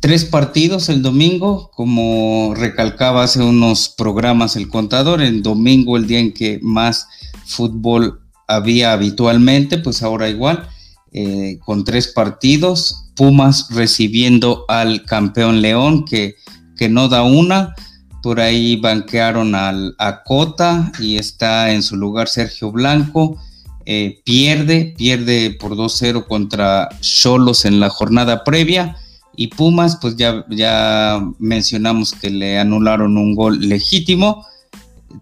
tres 0.00 0.25
partidos 0.26 0.88
el 0.88 1.00
domingo, 1.00 1.71
como 1.75 2.55
recalcaba 2.55 3.23
hace 3.23 3.43
unos 3.43 3.88
programas 3.88 4.57
el 4.57 4.69
contador, 4.69 5.23
el 5.23 5.43
domingo 5.43 5.97
el 5.97 6.07
día 6.07 6.21
en 6.21 6.33
que 6.33 6.59
más 6.62 7.07
fútbol 7.47 8.25
había 8.47 8.93
habitualmente, 8.93 9.79
pues 9.79 10.03
ahora 10.03 10.29
igual, 10.29 10.69
eh, 11.12 11.59
con 11.65 11.85
tres 11.85 12.09
partidos, 12.09 13.05
Pumas 13.15 13.69
recibiendo 13.71 14.67
al 14.69 15.05
campeón 15.05 15.62
León 15.62 16.05
que, 16.05 16.37
que 16.76 16.88
no 16.88 17.09
da 17.09 17.23
una, 17.23 17.75
por 18.23 18.41
ahí 18.41 18.76
banquearon 18.76 19.55
al, 19.55 19.95
a 19.99 20.23
Cota 20.23 20.93
y 20.99 21.17
está 21.17 21.73
en 21.73 21.83
su 21.83 21.97
lugar 21.97 22.29
Sergio 22.29 22.73
Blanco. 22.73 23.38
Eh, 23.87 24.21
pierde, 24.25 24.95
pierde 24.99 25.53
por 25.53 25.76
2-0 25.76 26.26
contra 26.26 26.88
Cholos 27.00 27.65
en 27.65 27.79
la 27.79 27.88
jornada 27.88 28.43
previa 28.43 28.97
y 29.37 29.49
Pumas, 29.49 29.99
pues 30.00 30.17
ya, 30.17 30.45
ya 30.49 31.21
mencionamos 31.38 32.12
que 32.12 32.31
le 32.31 32.59
anularon 32.59 33.17
un 33.19 33.35
gol 33.35 33.61
legítimo. 33.61 34.47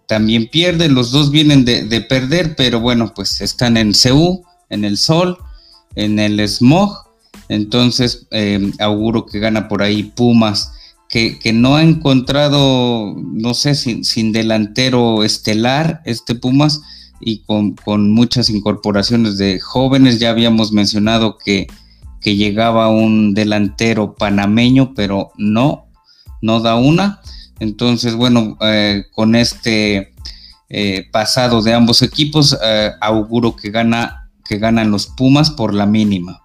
También 0.06 0.48
pierde, 0.50 0.88
los 0.88 1.10
dos 1.10 1.30
vienen 1.30 1.64
de, 1.64 2.00
perder, 2.08 2.56
pero 2.56 2.80
bueno, 2.80 3.12
pues 3.14 3.40
están 3.40 3.76
en 3.76 3.92
CU, 3.92 4.44
en 4.70 4.84
el 4.84 4.98
sol, 4.98 5.38
en 5.94 6.18
el 6.18 6.40
smog. 6.48 6.96
Entonces, 7.48 8.26
eh, 8.30 8.72
auguro 8.78 9.26
que 9.26 9.38
gana 9.38 9.68
por 9.68 9.82
ahí 9.82 10.04
Pumas, 10.04 10.72
que, 11.08 11.38
no 11.54 11.76
ha 11.76 11.82
encontrado, 11.82 13.14
no 13.16 13.54
sé, 13.54 13.74
sin, 13.74 14.04
sin 14.04 14.32
delantero 14.32 15.22
estelar, 15.22 16.02
este 16.04 16.34
Pumas, 16.34 16.80
y 17.20 17.38
con, 17.40 17.74
con 17.74 18.10
muchas 18.10 18.50
incorporaciones 18.50 19.38
de 19.38 19.60
jóvenes. 19.60 20.18
Ya 20.18 20.30
habíamos 20.30 20.72
mencionado 20.72 21.38
que 21.38 21.68
que 22.24 22.36
llegaba 22.36 22.88
un 22.88 23.34
delantero 23.34 24.14
panameño, 24.14 24.94
pero 24.94 25.30
no, 25.36 25.84
no 26.40 26.60
da 26.60 26.74
una. 26.74 27.20
Entonces, 27.60 28.14
bueno, 28.14 28.56
eh, 28.60 29.04
con 29.12 29.34
este 29.34 30.14
eh, 30.68 31.06
pasado 31.12 31.62
de 31.62 31.72
ambos 31.72 32.02
equipos, 32.02 32.56
eh, 32.62 32.92
auguro 33.00 33.56
que, 33.56 33.70
gana, 33.70 34.30
que 34.44 34.58
ganan 34.58 34.90
los 34.90 35.06
Pumas 35.06 35.50
por 35.50 35.74
la 35.74 35.86
mínima. 35.86 36.42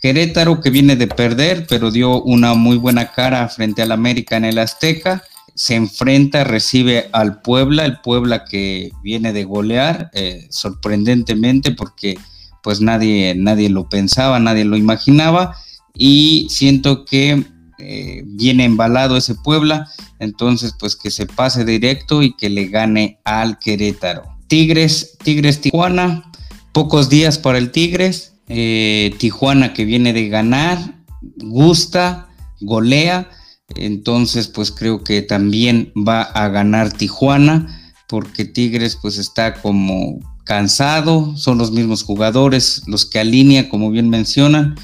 Querétaro 0.00 0.60
que 0.60 0.70
viene 0.70 0.96
de 0.96 1.06
perder, 1.06 1.66
pero 1.68 1.90
dio 1.90 2.22
una 2.22 2.54
muy 2.54 2.76
buena 2.76 3.12
cara 3.12 3.48
frente 3.48 3.82
al 3.82 3.92
América 3.92 4.36
en 4.36 4.44
el 4.44 4.58
Azteca. 4.58 5.22
Se 5.54 5.74
enfrenta, 5.74 6.44
recibe 6.44 7.08
al 7.12 7.40
Puebla, 7.40 7.84
el 7.84 8.00
Puebla 8.00 8.44
que 8.44 8.90
viene 9.02 9.32
de 9.32 9.44
golear, 9.44 10.10
sorprendentemente 10.48 11.72
porque 11.72 12.16
pues 12.62 12.80
nadie, 12.80 13.34
nadie 13.36 13.68
lo 13.68 13.88
pensaba, 13.88 14.40
nadie 14.40 14.64
lo 14.64 14.76
imaginaba 14.76 15.56
y 15.94 16.46
siento 16.50 17.04
que 17.04 17.44
eh, 17.82 18.22
viene 18.24 18.64
embalado 18.64 19.16
ese 19.16 19.34
Puebla, 19.34 19.88
entonces 20.18 20.74
pues 20.78 20.96
que 20.96 21.10
se 21.10 21.26
pase 21.26 21.64
directo 21.64 22.22
y 22.22 22.34
que 22.36 22.48
le 22.48 22.66
gane 22.66 23.18
al 23.24 23.58
Querétaro. 23.58 24.24
Tigres, 24.46 25.16
Tigres 25.22 25.60
Tijuana, 25.60 26.30
pocos 26.72 27.08
días 27.08 27.38
para 27.38 27.58
el 27.58 27.70
Tigres, 27.70 28.34
eh, 28.48 29.14
Tijuana 29.18 29.72
que 29.74 29.84
viene 29.84 30.12
de 30.12 30.28
ganar, 30.28 31.02
gusta, 31.38 32.28
golea, 32.60 33.30
entonces 33.74 34.48
pues 34.48 34.70
creo 34.70 35.02
que 35.02 35.22
también 35.22 35.92
va 35.96 36.22
a 36.22 36.48
ganar 36.48 36.92
Tijuana 36.92 37.94
porque 38.08 38.44
Tigres 38.44 38.98
pues 39.00 39.18
está 39.18 39.54
como 39.54 40.20
cansado, 40.44 41.36
son 41.36 41.58
los 41.58 41.72
mismos 41.72 42.02
jugadores 42.02 42.82
los 42.86 43.06
que 43.06 43.18
alinea, 43.18 43.68
como 43.68 43.90
bien 43.90 44.10
mencionan. 44.10 44.76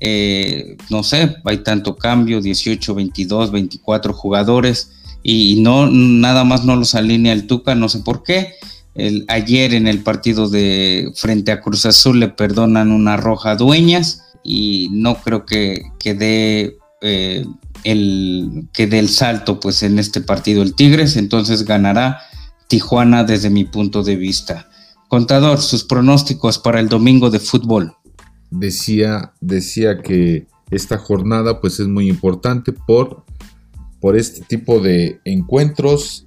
Eh, 0.00 0.76
no 0.90 1.02
sé, 1.02 1.36
hay 1.44 1.58
tanto 1.58 1.96
cambio, 1.96 2.40
18, 2.40 2.94
22, 2.94 3.50
24 3.52 4.12
jugadores 4.12 4.92
y 5.22 5.60
no 5.62 5.88
nada 5.90 6.44
más 6.44 6.64
no 6.64 6.76
los 6.76 6.94
alinea 6.94 7.32
el 7.32 7.46
Tuca, 7.46 7.74
no 7.74 7.88
sé 7.88 8.00
por 8.00 8.22
qué. 8.22 8.54
El, 8.94 9.24
ayer 9.28 9.74
en 9.74 9.88
el 9.88 10.02
partido 10.02 10.48
de 10.48 11.10
frente 11.16 11.50
a 11.50 11.60
Cruz 11.60 11.86
Azul 11.86 12.20
le 12.20 12.28
perdonan 12.28 12.92
una 12.92 13.16
roja 13.16 13.56
dueñas 13.56 14.22
y 14.44 14.88
no 14.92 15.16
creo 15.16 15.46
que, 15.46 15.82
que 15.98 16.14
dé 16.14 16.76
eh, 17.00 17.44
el 17.82 18.68
que 18.72 18.86
dé 18.86 18.98
el 18.98 19.08
salto 19.08 19.60
pues 19.60 19.82
en 19.82 19.98
este 19.98 20.20
partido 20.20 20.62
el 20.62 20.74
Tigres, 20.74 21.16
entonces 21.16 21.64
ganará 21.64 22.20
Tijuana 22.68 23.24
desde 23.24 23.50
mi 23.50 23.64
punto 23.64 24.02
de 24.02 24.16
vista. 24.16 24.68
Contador, 25.08 25.60
sus 25.60 25.84
pronósticos 25.84 26.58
para 26.58 26.80
el 26.80 26.88
domingo 26.88 27.30
de 27.30 27.40
fútbol. 27.40 27.94
Decía, 28.56 29.32
decía 29.40 30.00
que 30.00 30.46
esta 30.70 30.98
jornada 30.98 31.60
pues 31.60 31.80
es 31.80 31.88
muy 31.88 32.08
importante 32.08 32.72
por, 32.72 33.24
por 34.00 34.16
este 34.16 34.42
tipo 34.42 34.80
de 34.80 35.20
encuentros. 35.24 36.26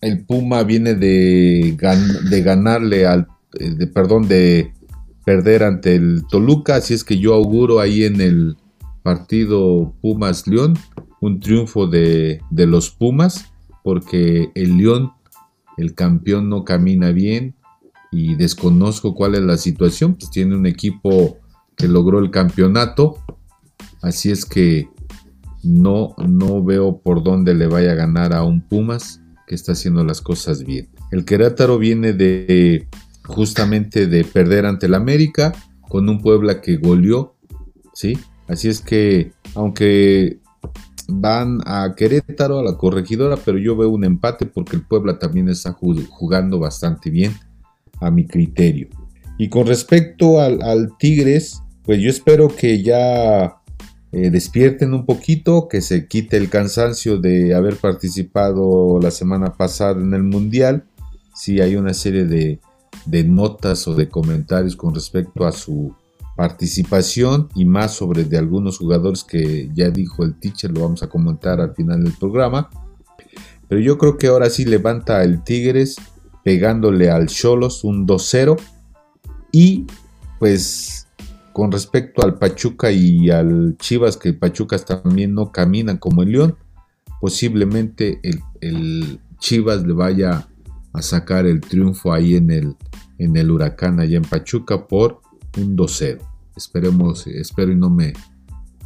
El 0.00 0.24
Puma 0.24 0.62
viene 0.64 0.94
de, 0.94 1.76
de 2.30 2.42
ganarle 2.42 3.06
al, 3.06 3.28
eh, 3.58 3.70
de, 3.70 3.86
perdón, 3.86 4.28
de 4.28 4.72
perder 5.24 5.62
ante 5.62 5.94
el 5.94 6.24
Toluca, 6.28 6.76
así 6.76 6.92
es 6.92 7.04
que 7.04 7.18
yo 7.18 7.34
auguro 7.34 7.80
ahí 7.80 8.04
en 8.04 8.20
el 8.20 8.56
partido 9.02 9.94
Pumas 10.02 10.46
León 10.46 10.74
un 11.20 11.40
triunfo 11.40 11.86
de, 11.86 12.40
de 12.50 12.66
los 12.66 12.90
Pumas, 12.90 13.52
porque 13.82 14.50
el 14.54 14.76
León, 14.76 15.12
el 15.78 15.94
campeón, 15.94 16.50
no 16.50 16.64
camina 16.64 17.12
bien 17.12 17.54
y 18.12 18.34
desconozco 18.34 19.14
cuál 19.14 19.34
es 19.34 19.40
la 19.40 19.56
situación, 19.56 20.14
pues 20.14 20.30
tiene 20.30 20.54
un 20.54 20.66
equipo 20.66 21.38
que 21.76 21.88
logró 21.88 22.18
el 22.18 22.30
campeonato, 22.30 23.18
así 24.02 24.30
es 24.30 24.44
que 24.44 24.88
no, 25.62 26.14
no 26.18 26.62
veo 26.62 26.98
por 26.98 27.22
dónde 27.22 27.54
le 27.54 27.66
vaya 27.66 27.92
a 27.92 27.96
ganar 27.96 28.32
a 28.32 28.44
un 28.44 28.60
Pumas 28.60 29.20
que 29.46 29.54
está 29.54 29.72
haciendo 29.72 30.04
las 30.04 30.20
cosas 30.20 30.64
bien. 30.64 30.88
El 31.10 31.24
Querétaro 31.24 31.78
viene 31.78 32.12
de 32.12 32.86
justamente 33.24 34.06
de 34.06 34.24
perder 34.24 34.66
ante 34.66 34.86
el 34.86 34.94
América 34.94 35.52
con 35.88 36.08
un 36.08 36.20
Puebla 36.20 36.60
que 36.60 36.76
goleó, 36.76 37.36
¿sí? 37.94 38.18
Así 38.48 38.68
es 38.68 38.80
que, 38.80 39.32
aunque 39.54 40.40
van 41.08 41.60
a 41.66 41.94
Querétaro, 41.96 42.58
a 42.58 42.62
la 42.62 42.76
corregidora, 42.76 43.36
pero 43.36 43.58
yo 43.58 43.76
veo 43.76 43.90
un 43.90 44.04
empate 44.04 44.46
porque 44.46 44.76
el 44.76 44.82
Puebla 44.82 45.18
también 45.18 45.48
está 45.48 45.72
jugando 45.72 46.58
bastante 46.58 47.10
bien, 47.10 47.32
a 48.00 48.10
mi 48.10 48.26
criterio. 48.26 48.88
Y 49.38 49.48
con 49.48 49.66
respecto 49.66 50.40
al, 50.40 50.92
Tigres, 50.98 51.60
pues 51.84 52.00
yo 52.00 52.10
espero 52.10 52.48
que 52.48 52.82
ya 52.82 53.56
eh, 54.12 54.30
despierten 54.30 54.94
un 54.94 55.06
poquito, 55.06 55.68
que 55.68 55.80
se 55.80 56.06
quite 56.06 56.36
el 56.36 56.48
cansancio 56.48 57.18
de 57.18 57.54
haber 57.54 57.76
participado 57.76 59.00
la 59.00 59.10
semana 59.10 59.54
pasada 59.54 60.00
en 60.00 60.14
el 60.14 60.22
Mundial. 60.22 60.84
Si 61.34 61.60
hay 61.60 61.76
una 61.76 61.92
serie 61.92 62.24
de, 62.24 62.60
de 63.06 63.24
notas 63.24 63.86
o 63.88 63.94
de 63.94 64.08
comentarios 64.08 64.76
con 64.76 64.94
respecto 64.94 65.44
a 65.46 65.52
su 65.52 65.94
participación 66.36 67.48
y 67.54 67.64
más 67.64 67.94
sobre 67.94 68.24
de 68.24 68.38
algunos 68.38 68.78
jugadores 68.78 69.24
que 69.24 69.70
ya 69.74 69.90
dijo 69.90 70.24
el 70.24 70.38
teacher, 70.38 70.70
lo 70.70 70.80
vamos 70.80 71.02
a 71.02 71.08
comentar 71.08 71.60
al 71.60 71.74
final 71.74 72.02
del 72.02 72.14
programa. 72.14 72.70
Pero 73.68 73.80
yo 73.80 73.98
creo 73.98 74.16
que 74.16 74.28
ahora 74.28 74.50
sí 74.50 74.64
levanta 74.64 75.22
el 75.22 75.42
Tigres 75.42 75.96
pegándole 76.44 77.10
al 77.10 77.26
Cholos 77.26 77.84
un 77.84 78.06
2-0 78.06 78.56
y 79.52 79.86
pues 80.38 81.03
con 81.54 81.70
respecto 81.70 82.24
al 82.24 82.34
Pachuca 82.34 82.90
y 82.90 83.30
al 83.30 83.76
Chivas, 83.78 84.16
que 84.16 84.32
Pachucas 84.32 84.84
también 84.84 85.34
no 85.34 85.52
caminan 85.52 85.98
como 85.98 86.24
el 86.24 86.32
León, 86.32 86.56
posiblemente 87.20 88.18
el, 88.24 88.40
el 88.60 89.20
Chivas 89.38 89.86
le 89.86 89.92
vaya 89.92 90.48
a 90.92 91.00
sacar 91.00 91.46
el 91.46 91.60
triunfo 91.60 92.12
ahí 92.12 92.34
en 92.34 92.50
el, 92.50 92.76
en 93.18 93.36
el 93.36 93.52
Huracán, 93.52 94.00
allá 94.00 94.16
en 94.16 94.24
Pachuca, 94.24 94.88
por 94.88 95.20
un 95.56 95.76
2-0. 95.76 96.18
Esperemos, 96.56 97.24
espero 97.28 97.70
y 97.70 97.76
no 97.76 97.88
me, 97.88 98.14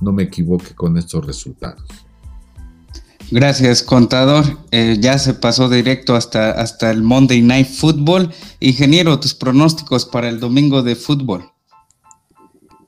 no 0.02 0.12
me 0.12 0.24
equivoque 0.24 0.74
con 0.74 0.98
estos 0.98 1.24
resultados. 1.24 1.83
Gracias, 3.31 3.83
contador. 3.83 4.44
Eh, 4.72 4.98
ya 5.00 5.18
se 5.18 5.33
pasó 5.33 5.70
directo 5.70 6.14
hasta, 6.14 6.50
hasta 6.50 6.90
el 6.90 7.02
Monday 7.02 7.40
Night 7.40 7.68
Football. 7.68 8.31
Ingeniero, 8.61 9.18
tus 9.20 9.33
pronósticos 9.33 10.04
para 10.04 10.28
el 10.28 10.38
domingo 10.38 10.83
de 10.83 10.96
fútbol. 10.96 11.50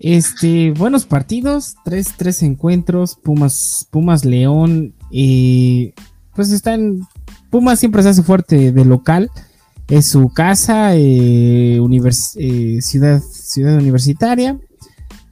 Este, 0.01 0.73
buenos 0.73 1.05
partidos, 1.05 1.77
tres, 1.85 2.15
tres 2.17 2.43
encuentros, 2.43 3.17
Pumas, 3.23 3.87
Pumas 3.91 4.25
León, 4.25 4.95
y 5.11 5.93
pues 6.35 6.53
están, 6.53 7.07
Pumas 7.51 7.79
siempre 7.79 8.03
se 8.03 8.09
hace 8.09 8.23
fuerte 8.23 8.73
de 8.73 8.85
local, 8.87 9.31
es 9.89 10.07
su 10.07 10.31
casa, 10.31 10.97
eh, 10.97 11.79
eh, 11.79 12.79
ciudad, 12.81 13.21
ciudad 13.21 13.77
universitaria, 13.77 14.59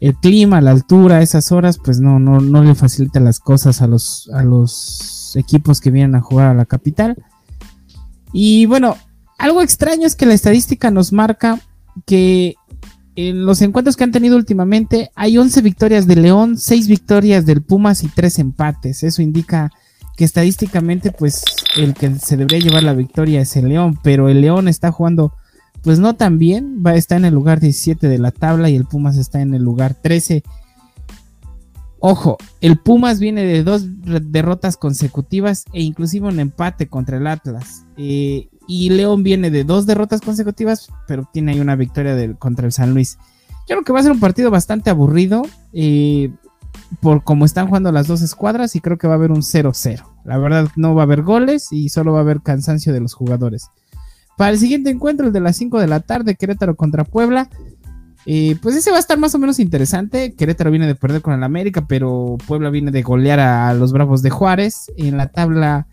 el 0.00 0.14
clima, 0.16 0.60
la 0.60 0.72
altura, 0.72 1.22
esas 1.22 1.50
horas, 1.50 1.78
pues 1.82 1.98
no, 1.98 2.18
no, 2.18 2.38
no 2.40 2.62
le 2.62 2.74
facilita 2.74 3.20
las 3.20 3.40
cosas 3.40 3.80
a 3.80 3.86
los, 3.86 4.28
a 4.34 4.42
los 4.42 5.34
equipos 5.34 5.80
que 5.80 5.90
vienen 5.90 6.14
a 6.14 6.20
jugar 6.20 6.48
a 6.48 6.54
la 6.54 6.66
capital. 6.66 7.16
Y 8.34 8.66
bueno, 8.66 8.98
algo 9.38 9.62
extraño 9.62 10.06
es 10.06 10.14
que 10.14 10.26
la 10.26 10.34
estadística 10.34 10.90
nos 10.90 11.10
marca 11.10 11.58
que 12.04 12.54
en 13.20 13.44
los 13.46 13.60
encuentros 13.62 13.96
que 13.96 14.04
han 14.04 14.12
tenido 14.12 14.36
últimamente 14.36 15.10
hay 15.16 15.38
11 15.38 15.60
victorias 15.62 16.06
de 16.06 16.14
León, 16.14 16.56
6 16.56 16.86
victorias 16.86 17.44
del 17.46 17.62
Pumas 17.62 18.04
y 18.04 18.08
3 18.08 18.38
empates. 18.38 19.02
Eso 19.02 19.22
indica 19.22 19.72
que 20.16 20.24
estadísticamente 20.24 21.10
pues 21.10 21.42
el 21.76 21.94
que 21.94 22.14
se 22.14 22.36
debería 22.36 22.60
llevar 22.60 22.84
la 22.84 22.92
victoria 22.92 23.40
es 23.40 23.56
el 23.56 23.70
León, 23.70 23.98
pero 24.04 24.28
el 24.28 24.40
León 24.40 24.68
está 24.68 24.92
jugando 24.92 25.32
pues 25.82 25.98
no 25.98 26.14
tan 26.14 26.38
bien, 26.38 26.84
va, 26.86 26.94
está 26.94 27.16
en 27.16 27.24
el 27.24 27.34
lugar 27.34 27.58
17 27.58 28.06
de 28.06 28.18
la 28.18 28.30
tabla 28.30 28.70
y 28.70 28.76
el 28.76 28.84
Pumas 28.84 29.16
está 29.16 29.40
en 29.40 29.52
el 29.52 29.64
lugar 29.64 29.96
13. 30.00 30.44
Ojo, 31.98 32.36
el 32.60 32.78
Pumas 32.78 33.18
viene 33.18 33.42
de 33.42 33.64
dos 33.64 33.82
derrotas 34.30 34.76
consecutivas 34.76 35.64
e 35.72 35.82
inclusive 35.82 36.28
un 36.28 36.38
empate 36.38 36.86
contra 36.86 37.16
el 37.16 37.26
Atlas. 37.26 37.84
Eh, 37.96 38.48
y 38.68 38.90
León 38.90 39.22
viene 39.22 39.50
de 39.50 39.64
dos 39.64 39.86
derrotas 39.86 40.20
consecutivas, 40.20 40.88
pero 41.08 41.28
tiene 41.32 41.52
ahí 41.52 41.60
una 41.60 41.74
victoria 41.74 42.14
contra 42.38 42.66
el 42.66 42.72
San 42.72 42.92
Luis. 42.92 43.18
Yo 43.66 43.74
creo 43.74 43.82
que 43.82 43.92
va 43.92 44.00
a 44.00 44.02
ser 44.02 44.12
un 44.12 44.20
partido 44.20 44.50
bastante 44.50 44.90
aburrido 44.90 45.42
eh, 45.72 46.30
por 47.00 47.24
cómo 47.24 47.46
están 47.46 47.66
jugando 47.66 47.90
las 47.90 48.06
dos 48.06 48.20
escuadras 48.20 48.76
y 48.76 48.80
creo 48.80 48.98
que 48.98 49.08
va 49.08 49.14
a 49.14 49.16
haber 49.16 49.32
un 49.32 49.42
0-0. 49.42 50.04
La 50.24 50.36
verdad 50.36 50.68
no 50.76 50.94
va 50.94 51.02
a 51.02 51.04
haber 51.04 51.22
goles 51.22 51.72
y 51.72 51.88
solo 51.88 52.12
va 52.12 52.18
a 52.18 52.22
haber 52.22 52.42
cansancio 52.42 52.92
de 52.92 53.00
los 53.00 53.14
jugadores. 53.14 53.70
Para 54.36 54.50
el 54.50 54.58
siguiente 54.58 54.90
encuentro, 54.90 55.26
el 55.26 55.32
de 55.32 55.40
las 55.40 55.56
5 55.56 55.80
de 55.80 55.86
la 55.86 56.00
tarde, 56.00 56.36
Querétaro 56.36 56.76
contra 56.76 57.04
Puebla. 57.04 57.48
Eh, 58.26 58.56
pues 58.60 58.76
ese 58.76 58.90
va 58.90 58.98
a 58.98 59.00
estar 59.00 59.18
más 59.18 59.34
o 59.34 59.38
menos 59.38 59.58
interesante. 59.58 60.34
Querétaro 60.34 60.70
viene 60.70 60.86
de 60.86 60.94
perder 60.94 61.22
con 61.22 61.32
el 61.32 61.42
América, 61.42 61.86
pero 61.88 62.36
Puebla 62.46 62.68
viene 62.68 62.90
de 62.90 63.02
golear 63.02 63.40
a 63.40 63.72
los 63.72 63.92
Bravos 63.92 64.20
de 64.20 64.30
Juárez. 64.30 64.92
En 64.98 65.16
la 65.16 65.28
tabla, 65.28 65.86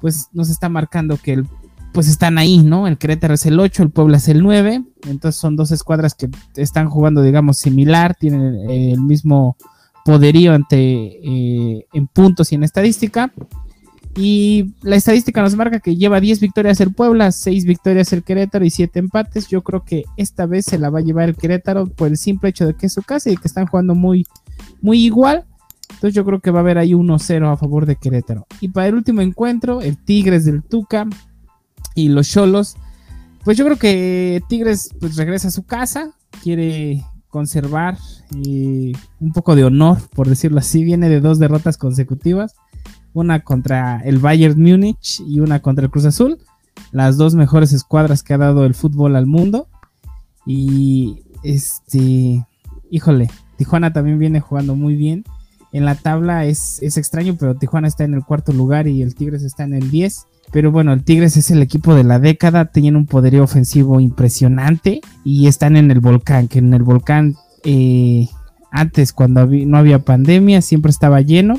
pues 0.00 0.28
nos 0.32 0.50
está 0.50 0.68
marcando 0.68 1.16
que 1.16 1.32
el, 1.32 1.46
pues 1.92 2.08
están 2.08 2.38
ahí, 2.38 2.58
¿no? 2.58 2.86
El 2.86 2.98
Querétaro 2.98 3.34
es 3.34 3.46
el 3.46 3.58
8, 3.58 3.82
el 3.82 3.90
Puebla 3.90 4.18
es 4.18 4.28
el 4.28 4.42
9. 4.42 4.84
Entonces 5.08 5.40
son 5.40 5.56
dos 5.56 5.70
escuadras 5.70 6.14
que 6.14 6.28
están 6.56 6.88
jugando, 6.88 7.22
digamos, 7.22 7.58
similar, 7.58 8.14
tienen 8.14 8.70
el 8.70 9.00
mismo 9.00 9.56
poderío 10.04 10.54
ante, 10.54 10.78
eh, 10.78 11.86
en 11.92 12.06
puntos 12.06 12.52
y 12.52 12.54
en 12.54 12.64
estadística. 12.64 13.32
Y 14.16 14.74
la 14.82 14.96
estadística 14.96 15.42
nos 15.42 15.54
marca 15.54 15.80
que 15.80 15.96
lleva 15.96 16.18
10 16.18 16.40
victorias 16.40 16.80
el 16.80 16.92
Puebla, 16.92 17.30
6 17.30 17.64
victorias 17.64 18.12
el 18.12 18.24
Querétaro 18.24 18.64
y 18.64 18.70
7 18.70 18.98
empates. 18.98 19.48
Yo 19.48 19.62
creo 19.62 19.84
que 19.84 20.04
esta 20.16 20.46
vez 20.46 20.64
se 20.64 20.78
la 20.78 20.90
va 20.90 20.98
a 20.98 21.02
llevar 21.02 21.28
el 21.28 21.36
Querétaro 21.36 21.86
por 21.86 22.08
el 22.08 22.16
simple 22.16 22.50
hecho 22.50 22.66
de 22.66 22.74
que 22.74 22.86
es 22.86 22.92
su 22.92 23.02
casa 23.02 23.30
y 23.30 23.36
que 23.36 23.46
están 23.46 23.66
jugando 23.66 23.94
muy, 23.94 24.26
muy 24.80 25.04
igual. 25.04 25.44
Entonces 25.90 26.14
yo 26.14 26.24
creo 26.24 26.40
que 26.40 26.50
va 26.50 26.60
a 26.60 26.62
haber 26.62 26.78
ahí 26.78 26.92
1-0 26.92 27.52
a 27.52 27.56
favor 27.56 27.86
de 27.86 27.96
Querétaro. 27.96 28.46
Y 28.60 28.68
para 28.68 28.88
el 28.88 28.94
último 28.94 29.20
encuentro, 29.20 29.82
el 29.82 29.96
Tigres 29.96 30.44
del 30.44 30.62
Tuca 30.62 31.06
y 31.94 32.08
los 32.08 32.28
Cholos. 32.28 32.76
Pues 33.44 33.56
yo 33.56 33.64
creo 33.64 33.76
que 33.76 34.42
Tigres 34.48 34.90
pues 35.00 35.16
regresa 35.16 35.48
a 35.48 35.52
su 35.52 35.64
casa, 35.64 36.10
quiere 36.42 37.04
conservar 37.28 37.98
eh, 38.46 38.92
un 39.20 39.32
poco 39.32 39.56
de 39.56 39.64
honor, 39.64 39.98
por 40.14 40.28
decirlo 40.28 40.58
así. 40.58 40.84
Viene 40.84 41.08
de 41.08 41.20
dos 41.20 41.38
derrotas 41.38 41.78
consecutivas 41.78 42.54
una 43.12 43.40
contra 43.40 44.00
el 44.00 44.18
Bayern 44.18 44.60
Múnich 44.60 45.20
y 45.26 45.40
una 45.40 45.60
contra 45.60 45.84
el 45.84 45.90
Cruz 45.90 46.04
Azul, 46.04 46.38
las 46.92 47.16
dos 47.16 47.34
mejores 47.34 47.72
escuadras 47.72 48.22
que 48.22 48.34
ha 48.34 48.38
dado 48.38 48.64
el 48.64 48.74
fútbol 48.74 49.16
al 49.16 49.26
mundo. 49.26 49.68
Y 50.46 51.24
este, 51.42 52.46
híjole, 52.90 53.28
Tijuana 53.56 53.92
también 53.92 54.18
viene 54.18 54.40
jugando 54.40 54.74
muy 54.74 54.94
bien. 54.96 55.24
En 55.72 55.84
la 55.84 55.94
tabla 55.94 56.46
es, 56.46 56.78
es 56.82 56.96
extraño, 56.96 57.36
pero 57.38 57.54
Tijuana 57.54 57.88
está 57.88 58.04
en 58.04 58.14
el 58.14 58.24
cuarto 58.24 58.52
lugar 58.52 58.88
y 58.88 59.02
el 59.02 59.14
Tigres 59.14 59.42
está 59.42 59.64
en 59.64 59.74
el 59.74 59.90
10. 59.90 60.26
Pero 60.50 60.72
bueno, 60.72 60.92
el 60.92 61.04
Tigres 61.04 61.36
es 61.36 61.50
el 61.50 61.60
equipo 61.60 61.94
de 61.94 62.04
la 62.04 62.18
década, 62.18 62.66
tienen 62.66 62.96
un 62.96 63.06
poderío 63.06 63.44
ofensivo 63.44 64.00
impresionante 64.00 65.00
y 65.24 65.46
están 65.46 65.76
en 65.76 65.90
el 65.90 66.00
volcán, 66.00 66.48
que 66.48 66.60
en 66.60 66.72
el 66.72 66.82
volcán 66.82 67.36
eh, 67.64 68.28
antes 68.70 69.12
cuando 69.12 69.46
no 69.46 69.76
había 69.76 69.98
pandemia 69.98 70.62
siempre 70.62 70.90
estaba 70.90 71.20
lleno 71.20 71.58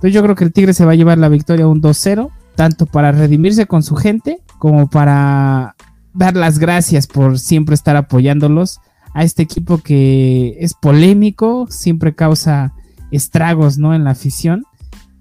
entonces 0.00 0.14
yo 0.14 0.22
creo 0.22 0.34
que 0.34 0.44
el 0.44 0.52
Tigre 0.54 0.72
se 0.72 0.86
va 0.86 0.92
a 0.92 0.94
llevar 0.94 1.18
la 1.18 1.28
victoria 1.28 1.68
un 1.68 1.82
2-0, 1.82 2.30
tanto 2.54 2.86
para 2.86 3.12
redimirse 3.12 3.66
con 3.66 3.82
su 3.82 3.96
gente 3.96 4.40
como 4.58 4.88
para 4.88 5.76
dar 6.14 6.36
las 6.36 6.58
gracias 6.58 7.06
por 7.06 7.38
siempre 7.38 7.74
estar 7.74 7.96
apoyándolos 7.96 8.80
a 9.12 9.24
este 9.24 9.42
equipo 9.42 9.76
que 9.76 10.56
es 10.58 10.72
polémico, 10.72 11.66
siempre 11.68 12.14
causa 12.14 12.72
estragos 13.10 13.78
¿no? 13.78 13.94
en 13.94 14.04
la 14.04 14.10
afición, 14.10 14.64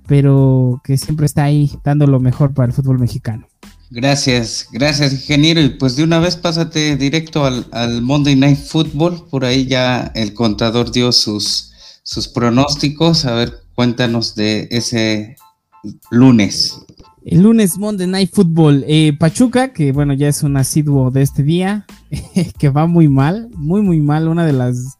pero 0.08 0.82
que 0.84 0.98
siempre 0.98 1.26
está 1.26 1.44
ahí 1.44 1.72
dando 1.84 2.08
lo 2.08 2.20
mejor 2.20 2.54
para 2.54 2.68
el 2.68 2.74
fútbol 2.74 3.00
mexicano. 3.00 3.48
Gracias, 3.92 4.68
gracias 4.72 5.14
ingeniero. 5.14 5.62
Y 5.62 5.70
pues 5.70 5.96
de 5.96 6.04
una 6.04 6.20
vez 6.20 6.36
pásate 6.36 6.96
directo 6.96 7.46
al, 7.46 7.66
al, 7.72 8.02
Monday 8.02 8.36
Night 8.36 8.60
Football. 8.60 9.26
Por 9.30 9.46
ahí 9.46 9.66
ya 9.66 10.12
el 10.14 10.34
contador 10.34 10.92
dio 10.92 11.12
sus, 11.12 11.72
sus 12.04 12.28
pronósticos. 12.28 13.26
A 13.26 13.34
ver, 13.34 13.64
cuéntanos 13.74 14.36
de 14.36 14.68
ese 14.70 15.36
lunes. 16.12 16.80
El 17.26 17.42
lunes 17.42 17.78
Monday 17.78 18.08
Night 18.08 18.32
Football. 18.32 18.86
Eh, 18.88 19.14
Pachuca, 19.18 19.74
que 19.74 19.92
bueno, 19.92 20.14
ya 20.14 20.28
es 20.28 20.44
un 20.44 20.58
asiduo 20.58 21.10
de 21.12 21.24
este 21.24 21.44
día, 21.44 21.86
que 22.60 22.70
va 22.70 22.86
muy 22.86 23.08
mal, 23.08 23.50
muy, 23.56 23.82
muy 23.82 24.02
mal. 24.02 24.28
Una 24.28 24.46
de 24.46 24.54
las 24.54 24.99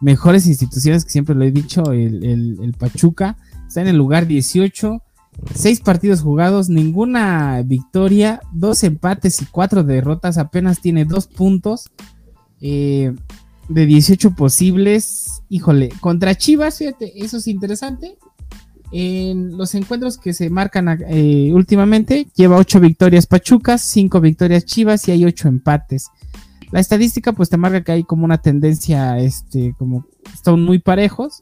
mejores 0.00 0.46
instituciones 0.46 1.04
que 1.04 1.10
siempre 1.10 1.34
lo 1.34 1.44
he 1.44 1.50
dicho, 1.50 1.92
el, 1.92 2.24
el 2.24 2.72
Pachuca. 2.74 3.36
Está 3.66 3.82
en 3.82 3.88
el 3.88 3.96
lugar 3.96 4.26
18 4.26 5.02
Seis 5.54 5.80
partidos 5.80 6.22
jugados, 6.22 6.68
ninguna 6.68 7.62
victoria, 7.62 8.40
dos 8.52 8.82
empates 8.82 9.42
y 9.42 9.46
cuatro 9.46 9.84
derrotas. 9.84 10.38
Apenas 10.38 10.80
tiene 10.80 11.04
dos 11.04 11.26
puntos 11.26 11.90
eh, 12.60 13.14
de 13.68 13.86
18 13.86 14.34
posibles. 14.34 15.42
Híjole, 15.48 15.90
contra 16.00 16.34
Chivas, 16.34 16.78
fíjate, 16.78 17.24
eso 17.24 17.36
es 17.38 17.46
interesante. 17.46 18.16
En 18.90 19.56
los 19.56 19.74
encuentros 19.74 20.18
que 20.18 20.32
se 20.32 20.50
marcan 20.50 21.00
eh, 21.08 21.50
últimamente, 21.52 22.28
lleva 22.34 22.56
ocho 22.56 22.80
victorias 22.80 23.26
Pachucas, 23.26 23.82
cinco 23.82 24.20
victorias 24.20 24.64
Chivas 24.64 25.06
y 25.08 25.12
hay 25.12 25.24
ocho 25.24 25.48
empates. 25.48 26.08
La 26.74 26.80
estadística 26.80 27.32
pues 27.32 27.50
te 27.50 27.56
marca 27.56 27.84
que 27.84 27.92
hay 27.92 28.02
como 28.02 28.24
una 28.24 28.38
tendencia, 28.38 29.16
este, 29.20 29.76
como 29.78 30.06
están 30.32 30.60
muy 30.60 30.80
parejos. 30.80 31.40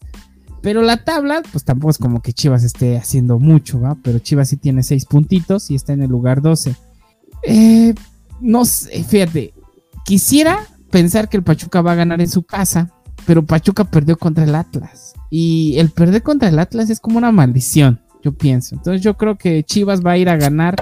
Pero 0.61 0.83
la 0.83 1.05
tabla, 1.05 1.41
pues 1.51 1.65
tampoco 1.65 1.91
es 1.91 1.97
como 1.97 2.21
que 2.21 2.35
Chivas 2.35 2.65
esté 2.65 2.99
haciendo 2.99 3.39
mucho, 3.39 3.81
¿va? 3.81 3.97
Pero 4.03 4.19
Chivas 4.19 4.51
sí 4.51 4.59
tiene 4.59 4.83
6 4.83 5.07
puntitos 5.07 5.71
y 5.71 5.75
está 5.75 5.95
en 5.95 6.03
el 6.03 6.11
lugar 6.11 6.43
12. 6.43 6.77
Eh, 7.45 7.95
no 8.43 8.67
sé, 8.67 9.05
fíjate, 9.05 9.55
quisiera 10.05 10.67
pensar 10.91 11.31
que 11.31 11.39
el 11.39 11.43
Pachuca 11.43 11.81
va 11.81 11.93
a 11.93 11.95
ganar 11.95 12.21
en 12.21 12.29
su 12.29 12.43
casa, 12.43 12.93
pero 13.25 13.43
Pachuca 13.43 13.85
perdió 13.85 14.19
contra 14.19 14.45
el 14.45 14.55
Atlas. 14.55 15.15
Y 15.31 15.79
el 15.79 15.89
perder 15.89 16.23
contra 16.23 16.51
el 16.51 16.59
Atlas 16.59 16.91
es 16.91 17.01
como 17.01 17.17
una 17.17 17.33
maldición, 17.33 18.03
yo 18.23 18.33
pienso. 18.33 18.75
Entonces 18.75 19.01
yo 19.01 19.17
creo 19.17 19.39
que 19.39 19.63
Chivas 19.63 20.05
va 20.05 20.11
a 20.11 20.19
ir 20.19 20.29
a 20.29 20.37
ganar 20.37 20.77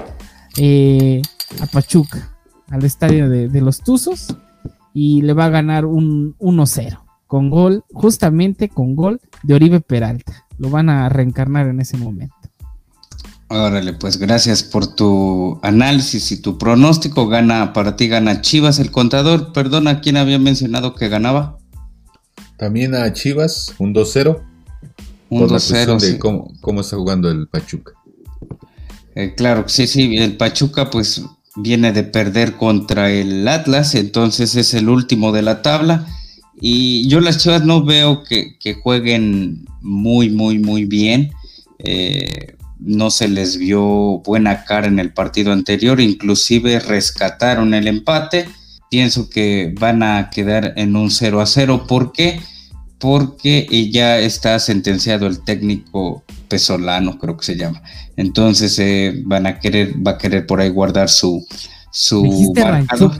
eh, 0.57 1.21
a 1.61 1.67
Pachuca, 1.67 2.30
al 2.71 2.83
estadio 2.85 3.29
de, 3.29 3.49
de 3.49 3.61
los 3.61 3.81
Tuzos, 3.81 4.35
y 4.93 5.21
le 5.21 5.33
va 5.33 5.45
a 5.45 5.49
ganar 5.49 5.85
un 5.85 6.35
1-0 6.37 6.99
con 7.27 7.49
gol, 7.49 7.83
justamente 7.93 8.69
con 8.69 8.95
gol 8.95 9.21
de 9.43 9.53
Oribe 9.53 9.79
Peralta. 9.79 10.45
Lo 10.57 10.69
van 10.69 10.89
a 10.89 11.07
reencarnar 11.09 11.67
en 11.67 11.79
ese 11.79 11.97
momento. 11.97 12.35
Órale, 13.47 13.93
pues 13.93 14.17
gracias 14.17 14.63
por 14.63 14.95
tu 14.95 15.59
análisis 15.61 16.31
y 16.31 16.41
tu 16.41 16.57
pronóstico. 16.57 17.27
Gana 17.27 17.73
para 17.73 17.95
ti, 17.95 18.07
gana 18.07 18.41
Chivas 18.41 18.79
el 18.79 18.91
contador. 18.91 19.51
Perdona, 19.51 19.99
¿quién 19.99 20.17
había 20.17 20.39
mencionado 20.39 20.95
que 20.95 21.09
ganaba? 21.09 21.57
También 22.57 22.95
a 22.95 23.11
Chivas, 23.11 23.75
un 23.77 23.93
2-0. 23.93 24.41
Un 25.29 25.47
2-0. 25.47 25.99
de 25.99 26.19
cómo, 26.19 26.81
está 26.81 26.95
jugando 26.95 27.29
el 27.29 27.47
Pachuca. 27.47 27.93
Eh, 29.15 29.33
claro, 29.35 29.65
sí, 29.67 29.87
sí, 29.87 30.15
el 30.17 30.37
Pachuca 30.37 30.89
pues 30.89 31.25
viene 31.55 31.91
de 31.91 32.03
perder 32.03 32.57
contra 32.57 33.11
el 33.11 33.47
Atlas, 33.47 33.95
entonces 33.95 34.55
es 34.55 34.73
el 34.73 34.89
último 34.89 35.31
de 35.31 35.41
la 35.41 35.61
tabla 35.61 36.07
y 36.61 37.07
yo 37.07 37.19
las 37.19 37.39
Chivas 37.39 37.65
no 37.65 37.83
veo 37.83 38.23
que, 38.23 38.55
jueguen 38.75 39.65
muy, 39.81 40.29
muy, 40.29 40.59
muy 40.59 40.85
bien. 40.85 41.31
Eh, 41.79 42.55
no 42.79 43.09
se 43.09 43.27
les 43.27 43.57
vio 43.57 44.21
buena 44.23 44.63
cara 44.63 44.87
en 44.87 44.99
el 44.99 45.11
partido 45.11 45.51
anterior, 45.51 45.99
inclusive 45.99 46.79
rescataron 46.79 47.73
el 47.73 47.87
empate. 47.87 48.47
Pienso 48.91 49.29
que 49.29 49.73
van 49.79 50.03
a 50.03 50.29
quedar 50.29 50.73
en 50.75 50.95
un 50.95 51.09
0 51.09 51.41
a 51.41 51.47
0. 51.47 51.85
¿Por 51.87 52.11
qué? 52.11 52.39
Porque 53.01 53.67
ya 53.91 54.19
está 54.19 54.59
sentenciado 54.59 55.25
el 55.27 55.43
técnico 55.43 56.23
Pesolano, 56.47 57.17
creo 57.17 57.35
que 57.35 57.45
se 57.45 57.57
llama. 57.57 57.81
Entonces 58.15 58.77
eh, 58.77 59.21
van 59.25 59.47
a 59.47 59.59
querer, 59.59 59.95
va 60.05 60.11
a 60.11 60.17
querer 60.17 60.45
por 60.45 60.61
ahí 60.61 60.69
guardar 60.69 61.09
su, 61.09 61.45
su 61.91 62.53
marcador, 62.55 63.17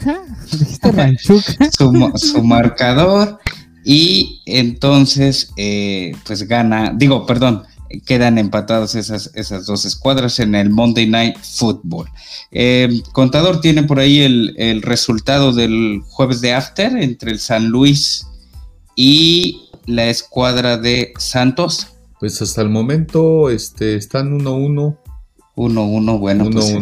su, 2.17 2.43
marcador 2.43 3.39
y 3.83 4.41
entonces 4.45 5.51
eh, 5.57 6.13
pues 6.25 6.47
gana, 6.47 6.93
digo, 6.95 7.25
perdón, 7.25 7.63
quedan 8.05 8.37
empatados 8.37 8.95
esas, 8.95 9.31
esas 9.33 9.65
dos 9.65 9.85
escuadras 9.85 10.39
en 10.39 10.53
el 10.55 10.69
Monday 10.69 11.07
Night 11.07 11.37
Football. 11.41 12.07
Eh, 12.51 13.01
contador 13.13 13.61
tiene 13.61 13.83
por 13.83 13.99
ahí 13.99 14.19
el, 14.19 14.53
el, 14.57 14.81
resultado 14.81 15.53
del 15.53 16.01
jueves 16.05 16.41
de 16.41 16.53
After 16.53 16.95
entre 16.97 17.31
el 17.31 17.39
San 17.39 17.67
Luis 17.67 18.27
y 18.95 19.69
la 19.85 20.05
escuadra 20.07 20.77
de 20.77 21.13
Santos. 21.17 21.87
Pues 22.19 22.41
hasta 22.41 22.61
el 22.61 22.69
momento 22.69 23.49
este, 23.49 23.95
están 23.95 24.39
1-1 24.39 24.97
1-1, 25.55 26.19
bueno, 26.19 26.49
pues, 26.49 26.73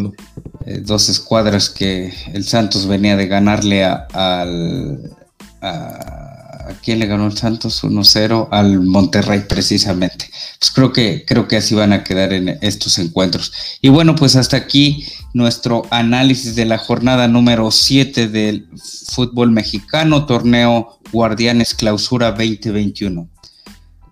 eh, 0.65 0.81
dos 0.85 1.09
escuadras 1.09 1.69
que 1.69 2.13
el 2.33 2.45
Santos 2.45 2.87
venía 2.87 3.15
de 3.17 3.27
ganarle 3.27 3.83
a, 3.83 4.07
al... 4.13 5.15
A, 5.61 6.75
quién 6.83 6.99
le 6.99 7.07
ganó 7.07 7.25
el 7.25 7.35
Santos? 7.35 7.83
1-0 7.83 8.49
al 8.51 8.81
Monterrey 8.81 9.43
precisamente. 9.47 10.29
Pues 10.59 10.71
creo 10.71 10.93
que, 10.93 11.25
creo 11.25 11.47
que 11.47 11.57
así 11.57 11.73
van 11.73 11.93
a 11.93 12.03
quedar 12.03 12.31
en 12.31 12.59
estos 12.61 12.99
encuentros. 12.99 13.51
Y 13.81 13.89
bueno, 13.89 14.15
pues 14.15 14.35
hasta 14.35 14.57
aquí 14.57 15.03
nuestro 15.33 15.83
análisis 15.91 16.55
de 16.55 16.65
la 16.65 16.77
jornada 16.77 17.27
número 17.27 17.71
7 17.71 18.27
del 18.27 18.67
fútbol 19.11 19.51
mexicano, 19.51 20.25
torneo 20.25 20.99
Guardianes 21.11 21.73
Clausura 21.73 22.31
2021. 22.31 23.27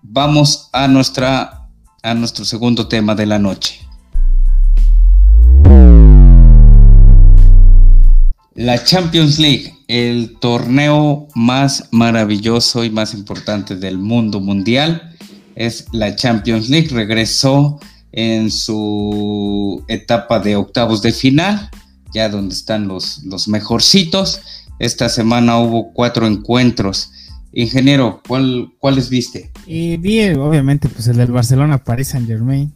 Vamos 0.02 0.68
a, 0.72 0.88
nuestra, 0.88 1.68
a 2.02 2.14
nuestro 2.14 2.44
segundo 2.44 2.88
tema 2.88 3.14
de 3.14 3.26
la 3.26 3.38
noche. 3.38 3.80
La 8.54 8.82
Champions 8.82 9.38
League, 9.38 9.72
el 9.86 10.36
torneo 10.40 11.28
más 11.34 11.88
maravilloso 11.92 12.82
y 12.84 12.90
más 12.90 13.14
importante 13.14 13.76
del 13.76 13.98
mundo 13.98 14.40
mundial, 14.40 15.14
es 15.54 15.86
la 15.92 16.16
Champions 16.16 16.68
League. 16.68 16.88
Regresó 16.90 17.78
en 18.12 18.50
su 18.50 19.84
etapa 19.88 20.40
de 20.40 20.56
octavos 20.56 21.02
de 21.02 21.12
final, 21.12 21.70
ya 22.12 22.28
donde 22.28 22.54
están 22.54 22.88
los, 22.88 23.22
los 23.24 23.48
mejorcitos. 23.48 24.40
Esta 24.78 25.08
semana 25.08 25.58
hubo 25.58 25.92
cuatro 25.92 26.26
encuentros. 26.26 27.10
Ingeniero, 27.52 28.22
¿cuál, 28.26 28.72
¿cuáles 28.78 29.08
viste? 29.08 29.50
Eh, 29.66 29.96
vi, 30.00 30.28
obviamente, 30.30 30.88
pues 30.88 31.08
el 31.08 31.16
del 31.16 31.32
Barcelona 31.32 31.82
Paris 31.82 32.08
Saint 32.08 32.26
Germain. 32.26 32.72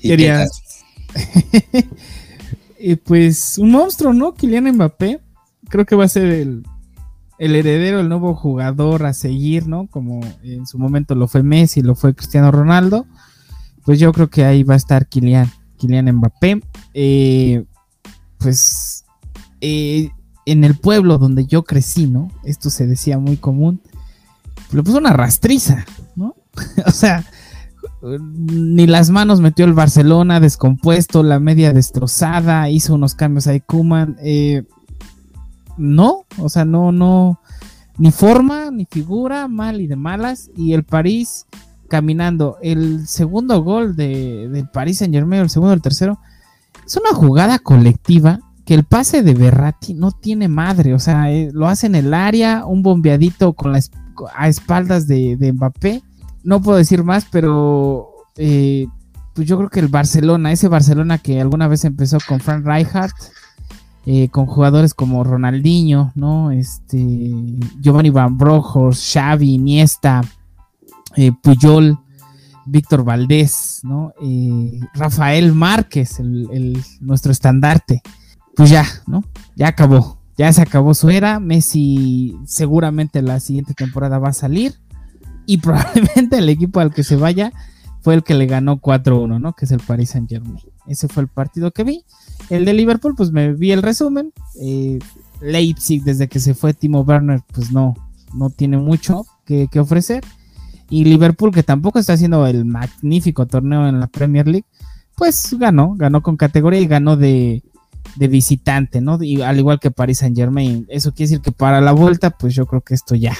Querías. 0.00 0.50
pues 3.04 3.58
un 3.58 3.70
monstruo, 3.70 4.12
¿no? 4.12 4.34
Kylian 4.34 4.72
Mbappé. 4.72 5.20
Creo 5.68 5.86
que 5.86 5.96
va 5.96 6.04
a 6.04 6.08
ser 6.08 6.26
el, 6.26 6.64
heredero, 7.38 8.00
el 8.00 8.08
nuevo 8.08 8.34
jugador 8.34 9.06
a 9.06 9.14
seguir, 9.14 9.66
¿no? 9.66 9.86
Como 9.86 10.20
en 10.42 10.66
su 10.66 10.78
momento 10.78 11.14
lo 11.14 11.26
fue 11.28 11.42
Messi, 11.42 11.80
lo 11.80 11.94
fue 11.94 12.14
Cristiano 12.14 12.50
Ronaldo. 12.50 13.06
Pues 13.90 13.98
yo 13.98 14.12
creo 14.12 14.30
que 14.30 14.44
ahí 14.44 14.62
va 14.62 14.74
a 14.74 14.76
estar 14.76 15.08
Kylian, 15.08 15.50
Kylian 15.76 16.14
Mbappé. 16.14 16.62
Eh, 16.94 17.64
pues 18.38 19.04
eh, 19.60 20.10
en 20.46 20.62
el 20.62 20.76
pueblo 20.76 21.18
donde 21.18 21.44
yo 21.44 21.64
crecí, 21.64 22.06
¿no? 22.06 22.30
Esto 22.44 22.70
se 22.70 22.86
decía 22.86 23.18
muy 23.18 23.36
común. 23.36 23.82
Le 24.70 24.84
puso 24.84 24.98
una 24.98 25.12
rastriza, 25.12 25.84
¿no? 26.14 26.36
o 26.86 26.92
sea, 26.92 27.24
ni 28.00 28.86
las 28.86 29.10
manos 29.10 29.40
metió 29.40 29.64
el 29.64 29.72
Barcelona, 29.72 30.38
descompuesto, 30.38 31.24
la 31.24 31.40
media 31.40 31.72
destrozada, 31.72 32.70
hizo 32.70 32.94
unos 32.94 33.16
cambios 33.16 33.48
ahí 33.48 33.58
Kuman. 33.58 34.18
Eh, 34.22 34.62
no, 35.78 36.26
o 36.38 36.48
sea, 36.48 36.64
no, 36.64 36.92
no, 36.92 37.40
ni 37.98 38.12
forma, 38.12 38.70
ni 38.70 38.84
figura, 38.84 39.48
mal 39.48 39.80
y 39.80 39.88
de 39.88 39.96
malas. 39.96 40.48
Y 40.54 40.74
el 40.74 40.84
París 40.84 41.46
caminando. 41.90 42.56
El 42.62 43.06
segundo 43.06 43.62
gol 43.62 43.96
de, 43.96 44.48
del 44.48 44.68
París 44.68 44.98
Saint 44.98 45.12
Germain, 45.12 45.42
el 45.42 45.50
segundo, 45.50 45.74
el 45.74 45.82
tercero, 45.82 46.18
es 46.86 46.96
una 46.96 47.10
jugada 47.10 47.58
colectiva 47.58 48.40
que 48.64 48.74
el 48.74 48.84
pase 48.84 49.22
de 49.22 49.34
Berratti 49.34 49.92
no 49.94 50.12
tiene 50.12 50.48
madre. 50.48 50.94
O 50.94 50.98
sea, 50.98 51.30
eh, 51.30 51.50
lo 51.52 51.68
hace 51.68 51.88
en 51.88 51.96
el 51.96 52.14
área, 52.14 52.64
un 52.64 52.82
bombeadito 52.82 53.52
con 53.52 53.72
la, 53.72 53.80
a 54.34 54.48
espaldas 54.48 55.06
de, 55.06 55.52
Mbappé 55.52 56.02
no 56.42 56.62
puedo 56.62 56.78
decir 56.78 57.04
más, 57.04 57.26
pero 57.30 58.08
eh, 58.36 58.86
pues 59.34 59.46
yo 59.46 59.58
creo 59.58 59.68
que 59.68 59.80
el 59.80 59.88
Barcelona, 59.88 60.52
ese 60.52 60.68
Barcelona 60.68 61.18
que 61.18 61.40
alguna 61.40 61.68
vez 61.68 61.84
empezó 61.84 62.18
con 62.26 62.40
Frank 62.40 62.66
Rijkaard, 62.66 63.10
eh, 64.06 64.28
con 64.30 64.46
jugadores 64.46 64.94
como 64.94 65.22
Ronaldinho, 65.22 66.12
¿no? 66.14 66.50
Este, 66.50 67.34
Giovanni 67.80 68.08
Van 68.08 68.38
Bronckhorst, 68.38 69.12
Xavi, 69.12 69.54
Iniesta, 69.54 70.22
eh, 71.16 71.32
Puyol, 71.42 71.98
Víctor 72.66 73.04
Valdés, 73.04 73.80
¿no? 73.82 74.12
Rafael 74.94 75.52
Márquez, 75.52 76.20
el, 76.20 76.82
nuestro 77.00 77.32
estandarte. 77.32 78.02
pues 78.54 78.70
ya, 78.70 78.86
¿no? 79.06 79.24
Ya 79.56 79.68
acabó. 79.68 80.18
Ya 80.36 80.52
se 80.52 80.62
acabó 80.62 80.94
su 80.94 81.10
era. 81.10 81.40
Messi 81.40 82.36
seguramente 82.46 83.22
la 83.22 83.40
siguiente 83.40 83.74
temporada 83.74 84.18
va 84.18 84.28
a 84.30 84.34
salir. 84.34 84.74
Y 85.46 85.58
probablemente 85.58 86.38
el 86.38 86.48
equipo 86.48 86.80
al 86.80 86.94
que 86.94 87.02
se 87.02 87.16
vaya 87.16 87.52
fue 88.02 88.14
el 88.14 88.22
que 88.22 88.34
le 88.34 88.46
ganó 88.46 88.80
4-1, 88.80 89.40
¿no? 89.40 89.52
Que 89.52 89.64
es 89.66 89.72
el 89.72 89.80
Paris 89.80 90.10
Saint 90.10 90.28
Germain. 90.28 90.58
Ese 90.86 91.08
fue 91.08 91.22
el 91.22 91.28
partido 91.28 91.70
que 91.70 91.84
vi. 91.84 92.04
El 92.48 92.64
de 92.64 92.72
Liverpool, 92.72 93.14
pues 93.14 93.30
me 93.30 93.52
vi 93.52 93.72
el 93.72 93.82
resumen. 93.82 94.32
Eh, 94.60 94.98
Leipzig, 95.40 96.02
desde 96.02 96.28
que 96.28 96.40
se 96.40 96.54
fue 96.54 96.74
Timo 96.74 97.02
Werner, 97.02 97.42
pues 97.52 97.72
no, 97.72 97.94
no 98.34 98.50
tiene 98.50 98.78
mucho 98.78 99.24
que, 99.44 99.68
ofrecer. 99.78 100.24
Y 100.90 101.04
Liverpool, 101.04 101.52
que 101.52 101.62
tampoco 101.62 101.98
está 101.98 102.14
haciendo 102.14 102.46
el 102.46 102.64
magnífico 102.64 103.46
torneo 103.46 103.88
en 103.88 104.00
la 104.00 104.08
Premier 104.08 104.46
League, 104.46 104.66
pues 105.16 105.54
ganó, 105.58 105.94
ganó 105.96 106.22
con 106.22 106.36
categoría 106.36 106.80
y 106.80 106.86
ganó 106.86 107.16
de, 107.16 107.62
visitante, 108.16 109.00
¿no? 109.00 109.22
Y 109.22 109.42
al 109.42 109.58
igual 109.58 109.78
que 109.78 109.90
Paris 109.90 110.18
Saint 110.18 110.36
Germain. 110.36 110.86
Eso 110.88 111.12
quiere 111.12 111.30
decir 111.30 111.42
que 111.42 111.52
para 111.52 111.80
la 111.80 111.92
vuelta, 111.92 112.30
pues 112.30 112.54
yo 112.54 112.66
creo 112.66 112.80
que 112.80 112.94
esto 112.94 113.14
ya, 113.14 113.36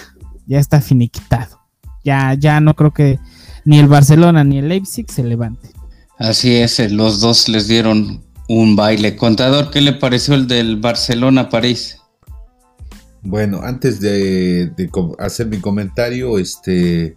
ya 0.46 0.58
está 0.58 0.80
finiquitado. 0.80 1.58
Ya, 2.04 2.34
ya 2.34 2.60
no 2.60 2.74
creo 2.74 2.92
que 2.92 3.18
ni 3.64 3.78
el 3.78 3.88
Barcelona 3.88 4.44
ni 4.44 4.58
el 4.58 4.68
Leipzig 4.68 5.10
se 5.10 5.24
levante. 5.24 5.70
Así 6.18 6.54
es, 6.54 6.78
eh, 6.80 6.90
los 6.90 7.20
dos 7.20 7.48
les 7.48 7.66
dieron 7.66 8.22
un 8.48 8.76
baile. 8.76 9.16
Contador, 9.16 9.70
¿qué 9.70 9.80
le 9.80 9.94
pareció 9.94 10.34
el 10.34 10.46
del 10.46 10.76
Barcelona-París? 10.76 11.98
Bueno, 13.22 13.60
antes 13.62 14.00
de, 14.00 14.72
hacer 15.18 15.46
mi 15.46 15.58
comentario, 15.58 16.38
este, 16.38 17.16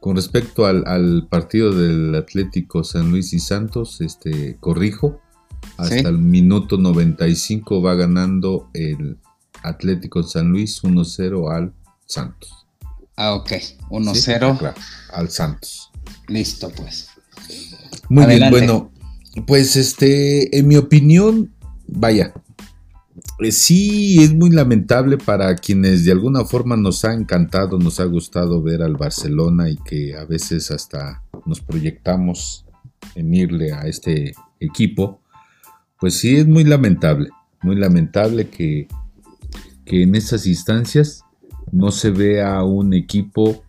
con 0.00 0.16
respecto 0.16 0.66
al, 0.66 1.26
partido 1.28 1.72
del 1.72 2.14
Atlético 2.14 2.84
San 2.84 3.10
Luis 3.10 3.32
y 3.32 3.40
Santos, 3.40 4.00
este, 4.00 4.56
corrijo, 4.60 5.20
hasta 5.76 6.08
el 6.08 6.18
minuto 6.18 6.78
95 6.78 7.82
va 7.82 7.94
ganando 7.94 8.68
el 8.74 9.18
Atlético 9.62 10.22
San 10.22 10.50
Luis 10.50 10.82
1-0 10.82 11.52
al 11.52 11.72
Santos. 12.06 12.66
Ah, 13.16 13.34
ok, 13.34 13.50
1-0. 13.90 14.74
al 15.12 15.30
Santos. 15.30 15.90
Listo, 16.28 16.70
pues. 16.70 17.08
Muy 18.08 18.26
bien, 18.26 18.50
bueno, 18.50 18.92
pues 19.46 19.76
este, 19.76 20.56
en 20.56 20.68
mi 20.68 20.76
opinión, 20.76 21.52
vaya, 21.86 22.32
sí, 23.52 24.22
es 24.22 24.34
muy 24.34 24.50
lamentable 24.50 25.16
para 25.16 25.54
quienes 25.54 26.04
de 26.04 26.12
alguna 26.12 26.44
forma 26.44 26.76
nos 26.76 27.04
ha 27.04 27.14
encantado, 27.14 27.78
nos 27.78 28.00
ha 28.00 28.04
gustado 28.04 28.62
ver 28.62 28.82
al 28.82 28.96
Barcelona 28.96 29.68
y 29.68 29.76
que 29.76 30.16
a 30.16 30.24
veces 30.24 30.70
hasta 30.70 31.22
nos 31.46 31.60
proyectamos 31.60 32.66
en 33.14 33.32
irle 33.32 33.72
a 33.72 33.82
este 33.82 34.34
equipo. 34.58 35.20
Pues 36.00 36.14
sí, 36.14 36.36
es 36.36 36.46
muy 36.48 36.64
lamentable, 36.64 37.30
muy 37.62 37.76
lamentable 37.76 38.48
que, 38.48 38.88
que 39.84 40.02
en 40.02 40.14
estas 40.14 40.46
instancias 40.46 41.24
no 41.70 41.90
se 41.90 42.10
vea 42.10 42.62
un 42.64 42.92
equipo 42.94 43.62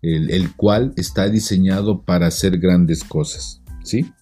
el, 0.00 0.30
el 0.30 0.54
cual 0.54 0.92
está 0.96 1.28
diseñado 1.28 2.02
para 2.02 2.26
hacer 2.26 2.58
grandes 2.58 3.04
cosas, 3.04 3.62
¿sí? 3.82 4.12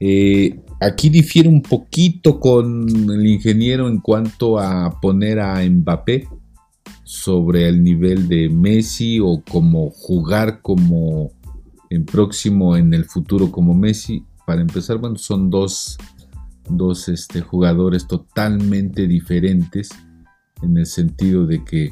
Eh, 0.00 0.60
aquí 0.80 1.08
difiere 1.08 1.48
un 1.48 1.62
poquito 1.62 2.40
con 2.40 2.88
el 2.88 3.26
ingeniero 3.26 3.88
en 3.88 4.00
cuanto 4.00 4.58
a 4.58 5.00
poner 5.00 5.40
a 5.40 5.62
Mbappé 5.64 6.28
sobre 7.04 7.68
el 7.68 7.82
nivel 7.82 8.28
de 8.28 8.48
Messi 8.48 9.20
o 9.20 9.42
como 9.48 9.90
jugar 9.90 10.62
como 10.62 11.32
en 11.90 12.04
próximo 12.04 12.76
en 12.76 12.94
el 12.94 13.04
futuro 13.04 13.50
como 13.52 13.74
Messi. 13.74 14.24
Para 14.46 14.60
empezar, 14.60 14.98
bueno, 14.98 15.16
son 15.16 15.50
dos, 15.50 15.96
dos 16.68 17.08
este, 17.08 17.40
jugadores 17.40 18.06
totalmente 18.06 19.06
diferentes 19.06 19.90
en 20.62 20.76
el 20.76 20.86
sentido 20.86 21.46
de 21.46 21.64
que 21.64 21.90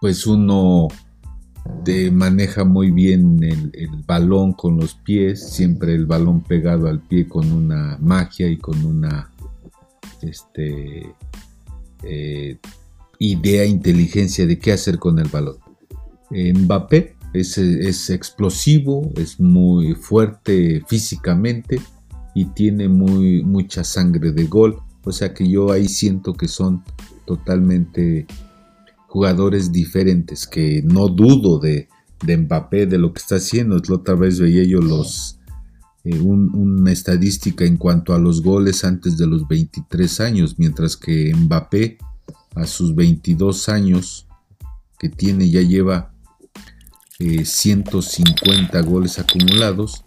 pues 0.00 0.26
uno 0.26 0.88
de, 1.84 2.10
maneja 2.10 2.64
muy 2.64 2.90
bien 2.90 3.42
el, 3.42 3.88
balón 4.06 4.52
con 4.52 4.76
los 4.78 4.94
pies, 4.94 5.50
siempre 5.50 5.94
el 5.94 6.06
balón 6.06 6.40
pegado 6.40 6.88
al 6.88 7.00
pie 7.00 7.28
con 7.28 7.50
una 7.52 7.98
magia 8.00 8.48
y 8.48 8.56
con 8.56 8.84
una 8.84 9.30
este, 10.20 11.14
eh, 12.02 12.58
idea, 13.18 13.64
inteligencia 13.64 14.46
de 14.46 14.58
qué 14.58 14.72
hacer 14.72 14.98
con 14.98 15.18
el 15.18 15.28
balón. 15.28 15.56
Mbappé 16.30 17.14
es, 17.32 17.58
es, 17.58 18.10
explosivo, 18.10 19.10
es 19.16 19.38
muy 19.38 19.94
fuerte 19.94 20.82
físicamente 20.86 21.80
y 22.34 22.46
tiene 22.46 22.88
muy, 22.88 23.42
mucha 23.42 23.84
sangre 23.84 24.32
de 24.32 24.44
gol. 24.44 24.78
O 25.04 25.12
sea 25.12 25.34
que 25.34 25.48
yo 25.48 25.72
ahí 25.72 25.88
siento 25.88 26.34
que 26.34 26.48
son 26.48 26.82
totalmente 27.26 28.26
jugadores 29.12 29.70
diferentes, 29.70 30.46
que 30.46 30.82
no 30.82 31.06
dudo 31.06 31.58
de, 31.58 31.86
de 32.24 32.34
Mbappé, 32.34 32.86
de 32.86 32.96
lo 32.96 33.12
que 33.12 33.20
está 33.20 33.36
haciendo. 33.36 33.76
La 33.76 33.96
otra 33.96 34.14
vez 34.14 34.40
veía 34.40 34.64
yo 34.64 34.80
los, 34.80 35.38
eh, 36.04 36.18
una 36.18 36.90
estadística 36.90 37.66
en 37.66 37.76
cuanto 37.76 38.14
a 38.14 38.18
los 38.18 38.40
goles 38.40 38.84
antes 38.84 39.18
de 39.18 39.26
los 39.26 39.46
23 39.46 40.20
años, 40.20 40.58
mientras 40.58 40.96
que 40.96 41.30
Mbappé 41.36 41.98
a 42.54 42.66
sus 42.66 42.94
22 42.94 43.68
años 43.68 44.26
que 44.98 45.10
tiene 45.10 45.50
ya 45.50 45.60
lleva 45.60 46.14
150 47.18 48.78
eh, 48.78 48.82
goles 48.82 49.18
acumulados. 49.18 50.06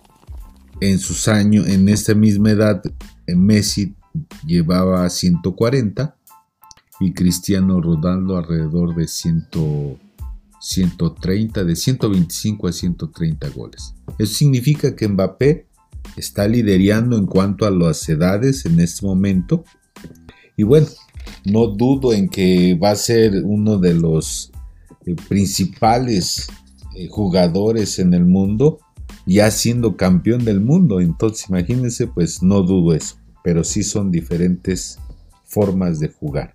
En 0.82 0.98
sus 0.98 1.28
años, 1.28 1.68
en 1.68 1.90
esta 1.90 2.16
misma 2.16 2.50
edad, 2.50 2.82
Messi 3.28 3.94
llevaba 4.48 5.08
140 5.08 6.15
y 7.00 7.14
Cristiano 7.14 7.82
Ronaldo 7.82 8.38
alrededor 8.38 8.96
de 8.96 9.08
130, 9.08 11.64
de 11.64 11.76
125 11.76 12.68
a 12.68 12.72
130 12.72 13.50
goles. 13.50 13.94
Eso 14.18 14.34
significa 14.34 14.96
que 14.96 15.08
Mbappé 15.08 15.68
está 16.16 16.48
liderando 16.48 17.18
en 17.18 17.26
cuanto 17.26 17.66
a 17.66 17.72
las 17.72 18.08
edades 18.08 18.66
en 18.66 18.80
este 18.80 19.06
momento. 19.06 19.66
Y 20.56 20.64
bueno, 20.64 20.88
no 21.46 21.68
dudo 21.68 22.14
en 22.14 22.30
que 22.30 22.76
va 22.76 22.92
a 22.92 22.96
ser 22.96 23.44
uno 23.44 23.78
de 23.78 23.94
los 23.94 24.52
eh, 25.06 25.16
principales 25.28 26.48
eh, 26.96 27.08
jugadores 27.10 28.00
en 28.00 28.14
el 28.14 28.26
mundo, 28.26 28.80
ya 29.26 29.52
siendo 29.52 29.98
campeón 29.98 30.46
del 30.46 30.62
mundo. 30.62 31.02
Entonces, 31.02 31.50
imagínense, 31.50 32.08
pues 32.08 32.42
no 32.42 32.62
dudo 32.62 32.96
eso, 32.96 33.18
pero 33.44 33.64
sí 33.64 33.84
son 33.84 34.12
diferentes 34.12 34.98
formas 35.44 36.00
de 36.00 36.10
jugar. 36.10 36.55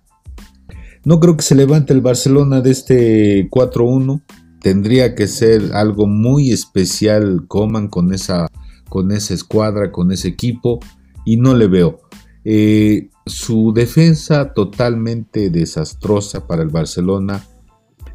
No 1.03 1.19
creo 1.19 1.35
que 1.35 1.43
se 1.43 1.55
levante 1.55 1.93
el 1.93 2.01
Barcelona 2.01 2.61
de 2.61 2.71
este 2.71 3.49
4-1. 3.49 4.21
Tendría 4.61 5.15
que 5.15 5.27
ser 5.27 5.73
algo 5.73 6.05
muy 6.05 6.51
especial 6.51 7.45
Coman 7.47 7.87
con 7.87 8.13
esa, 8.13 8.47
con 8.87 9.11
esa 9.11 9.33
escuadra, 9.33 9.91
con 9.91 10.11
ese 10.11 10.27
equipo. 10.27 10.79
Y 11.25 11.37
no 11.37 11.55
le 11.55 11.67
veo. 11.67 12.01
Eh, 12.43 13.09
su 13.25 13.73
defensa 13.73 14.53
totalmente 14.53 15.49
desastrosa 15.49 16.45
para 16.47 16.61
el 16.61 16.69
Barcelona. 16.69 17.47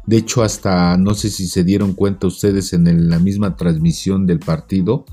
De 0.05 0.17
hecho, 0.17 0.41
hasta 0.41 0.97
no 0.97 1.13
sé 1.13 1.29
si 1.29 1.47
se 1.47 1.65
dieron 1.65 1.93
cuenta 1.93 2.27
ustedes 2.27 2.71
en 2.71 3.09
la 3.09 3.19
misma 3.19 3.57
transmisión 3.57 4.25
del 4.25 4.39
partido, 4.39 5.05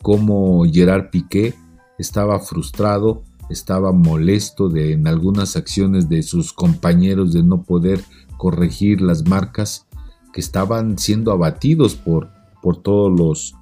como 0.00 0.64
Gerard 0.64 1.10
Piqué 1.10 1.54
estaba 1.98 2.38
frustrado 2.40 3.24
estaba 3.50 3.92
molesto 3.92 4.68
de 4.68 4.92
en 4.92 5.06
algunas 5.06 5.56
acciones 5.56 6.08
de 6.08 6.22
sus 6.22 6.52
compañeros 6.52 7.32
de 7.32 7.42
no 7.42 7.62
poder 7.62 8.00
corregir 8.36 9.00
las 9.00 9.26
marcas 9.26 9.86
que 10.32 10.40
estaban 10.40 10.98
siendo 10.98 11.32
abatidos 11.32 11.94
por, 11.94 12.30
por 12.62 12.82
todos 12.82 13.18
los 13.18 13.54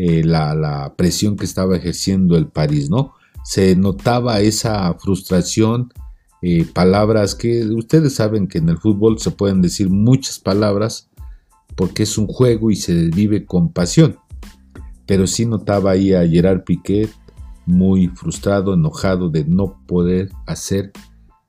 eh, 0.00 0.22
la, 0.22 0.94
presión 0.96 1.36
que 1.36 1.44
estaba 1.44 1.76
ejerciendo 1.76 2.36
el 2.36 2.46
París, 2.46 2.88
¿no? 2.88 3.14
Se 3.44 3.74
notaba 3.74 4.40
esa 4.40 4.94
frustración, 4.94 5.92
eh, 6.40 6.66
palabras 6.72 7.34
que 7.34 7.64
ustedes 7.64 8.14
saben 8.14 8.46
que 8.46 8.58
en 8.58 8.68
el 8.68 8.78
fútbol 8.78 9.18
se 9.18 9.32
pueden 9.32 9.60
decir 9.60 9.90
muchas 9.90 10.38
palabras 10.38 11.10
porque 11.74 12.04
es 12.04 12.16
un 12.16 12.28
juego 12.28 12.70
y 12.70 12.76
se 12.76 13.08
vive 13.08 13.44
con 13.44 13.72
pasión. 13.72 14.18
Pero 15.04 15.26
sí 15.26 15.46
notaba 15.46 15.92
ahí 15.92 16.12
a 16.12 16.24
Gerard 16.28 16.62
Piquet 16.62 17.10
muy 17.68 18.08
frustrado, 18.08 18.72
enojado 18.72 19.28
de 19.28 19.44
no 19.44 19.84
poder 19.86 20.30
hacer 20.46 20.90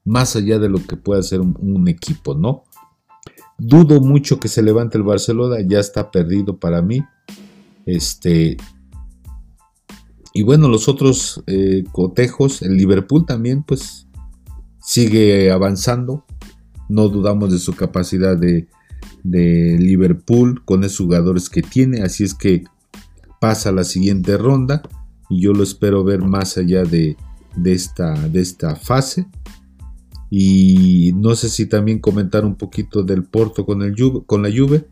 más 0.04 0.36
allá 0.36 0.60
de 0.60 0.68
lo 0.68 0.86
que 0.86 0.98
puede 0.98 1.22
hacer 1.22 1.40
un, 1.40 1.88
equipo, 1.88 2.36
¿no? 2.36 2.64
Dudo 3.58 4.02
mucho 4.02 4.38
que 4.38 4.50
se 4.50 4.62
levante 4.62 4.98
el 4.98 5.06
Barcelona, 5.06 5.58
ya 5.66 5.80
está 5.80 6.12
perdido 6.12 6.58
para 6.58 6.82
mí. 6.82 7.02
Este. 7.86 8.58
Y 10.34 10.44
bueno, 10.44 10.68
los 10.68 10.90
otros 10.90 11.42
eh, 11.48 11.86
cotejos, 11.92 12.62
el 12.64 12.76
Liverpool 12.76 13.26
también, 13.26 13.64
pues 13.64 14.08
sigue 14.82 15.52
avanzando. 15.52 16.26
No 16.90 17.08
dudamos 17.08 17.52
de 17.52 17.60
su 17.60 17.76
capacidad 17.76 18.38
de, 18.38 18.68
de 19.24 19.78
Liverpool 19.80 20.66
con 20.66 20.84
esos 20.84 21.06
jugadores 21.06 21.50
que 21.50 21.62
tiene. 21.62 22.02
Así 22.02 22.26
es 22.26 22.34
que 22.34 22.66
pasa 23.40 23.70
a 23.70 23.74
la 23.74 23.86
siguiente 23.86 24.38
ronda 24.38 24.82
y 25.30 25.42
yo 25.42 25.54
lo 25.54 25.64
espero 25.64 26.04
ver 26.04 26.22
más 26.22 26.58
allá 26.58 26.84
de, 26.84 27.16
de 27.56 27.74
esta, 27.74 28.14
de 28.14 28.42
esta 28.42 28.76
fase. 28.76 29.26
Y 30.32 31.12
no 31.16 31.36
sé 31.36 31.50
si 31.50 31.66
también 31.66 32.00
comentar 32.00 32.46
un 32.46 32.56
poquito 32.56 33.04
del 33.04 33.24
Porto 33.24 33.66
con, 33.66 33.82
el 33.82 33.96
con 34.26 34.44
la 34.44 34.50
Juve, 34.50 34.86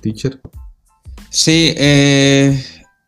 teacher. 0.00 0.40
Sí, 1.30 1.72
eh, 1.76 2.60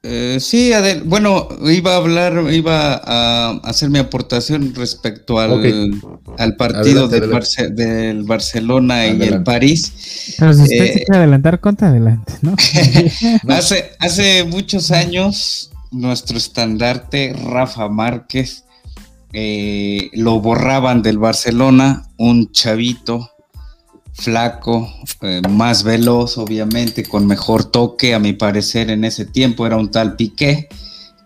eh, 0.03 0.39
sí, 0.41 0.73
bueno, 1.05 1.49
iba 1.67 1.93
a 1.93 1.97
hablar, 1.97 2.45
iba 2.53 2.95
a 3.05 3.51
hacer 3.65 3.91
mi 3.91 3.99
aportación 3.99 4.75
respecto 4.75 5.39
al, 5.39 6.01
al 6.39 6.57
partido 6.57 7.07
del 7.07 8.25
Barcelona 8.25 9.07
y 9.09 9.23
el 9.23 9.43
París. 9.43 10.35
Pero 10.39 10.55
si 10.55 10.63
usted 10.63 10.85
eh, 10.85 10.93
quiere 11.05 11.17
adelantar, 11.17 11.61
contra 11.61 11.89
adelante, 11.89 12.33
¿no? 12.41 12.55
hace, 13.49 13.91
hace 13.99 14.45
muchos 14.45 14.91
años, 14.91 15.71
nuestro 15.91 16.39
estandarte, 16.39 17.33
Rafa 17.33 17.89
Márquez, 17.89 18.65
eh, 19.33 20.11
lo 20.13 20.41
borraban 20.41 21.03
del 21.03 21.19
Barcelona, 21.19 22.09
un 22.17 22.51
chavito 22.53 23.31
flaco, 24.13 24.93
eh, 25.23 25.41
más 25.49 25.83
veloz, 25.83 26.39
obviamente, 26.39 27.05
con 27.05 27.27
mejor 27.27 27.65
toque, 27.65 28.15
a 28.15 28.19
mi 28.19 28.33
parecer 28.33 28.91
en 28.91 29.05
ese 29.05 29.25
tiempo 29.25 29.67
era 29.67 29.77
un 29.77 29.91
tal 29.91 30.17
Piqué, 30.17 30.69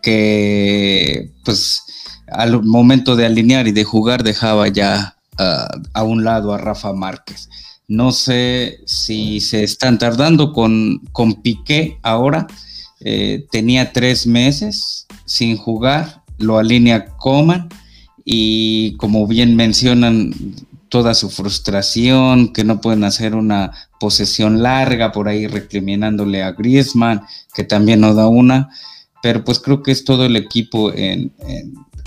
que 0.02 1.30
pues 1.44 1.82
al 2.28 2.62
momento 2.62 3.16
de 3.16 3.26
alinear 3.26 3.66
y 3.66 3.72
de 3.72 3.84
jugar 3.84 4.22
dejaba 4.22 4.68
ya 4.68 5.16
ah, 5.38 5.68
a 5.92 6.02
un 6.02 6.24
lado 6.24 6.52
a 6.52 6.58
Rafa 6.58 6.92
Márquez. 6.92 7.48
No 7.88 8.12
sé 8.12 8.80
si 8.86 9.40
se 9.40 9.62
están 9.62 9.98
tardando 9.98 10.52
con, 10.52 11.00
con 11.12 11.42
Piqué 11.42 11.98
ahora. 12.02 12.46
Eh, 13.04 13.46
tenía 13.50 13.92
tres 13.92 14.26
meses 14.26 15.06
sin 15.26 15.56
jugar, 15.56 16.22
lo 16.38 16.58
alinea 16.58 17.06
Coman 17.16 17.68
y 18.24 18.96
como 18.96 19.26
bien 19.26 19.54
mencionan, 19.54 20.32
toda 20.94 21.14
su 21.14 21.28
frustración, 21.28 22.52
que 22.52 22.62
no 22.62 22.80
pueden 22.80 23.02
hacer 23.02 23.34
una 23.34 23.72
posesión 23.98 24.62
larga 24.62 25.10
por 25.10 25.26
ahí 25.26 25.48
recriminándole 25.48 26.44
a 26.44 26.52
Griezmann, 26.52 27.22
que 27.52 27.64
también 27.64 28.00
no 28.00 28.14
da 28.14 28.28
una, 28.28 28.70
pero 29.20 29.42
pues 29.42 29.58
creo 29.58 29.82
que 29.82 29.90
es 29.90 30.04
todo 30.04 30.24
el 30.24 30.36
equipo 30.36 30.92
en, 30.94 31.32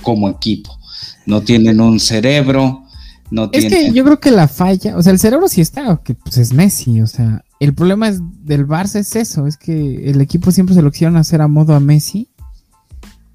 como 0.01 0.29
equipo. 0.29 0.79
No 1.25 1.41
tienen 1.41 1.81
un 1.81 1.99
cerebro, 1.99 2.85
no 3.31 3.49
es 3.51 3.65
que 3.65 3.91
yo 3.91 4.03
creo 4.03 4.19
que 4.19 4.31
la 4.31 4.47
falla, 4.47 4.97
o 4.97 5.03
sea, 5.03 5.11
el 5.11 5.19
cerebro 5.19 5.47
sí 5.47 5.61
está, 5.61 5.97
que 6.03 6.13
pues 6.13 6.37
es 6.37 6.53
Messi, 6.53 7.01
o 7.01 7.07
sea, 7.07 7.43
el 7.59 7.73
problema 7.73 8.07
es 8.07 8.21
del 8.43 8.67
Barça 8.67 8.99
es 8.99 9.15
eso, 9.15 9.47
es 9.47 9.57
que 9.57 10.09
el 10.09 10.21
equipo 10.21 10.51
siempre 10.51 10.75
se 10.75 10.81
lo 10.81 10.91
quisieron 10.91 11.17
hacer 11.17 11.41
a 11.41 11.47
modo 11.47 11.75
a 11.75 11.79
Messi, 11.79 12.29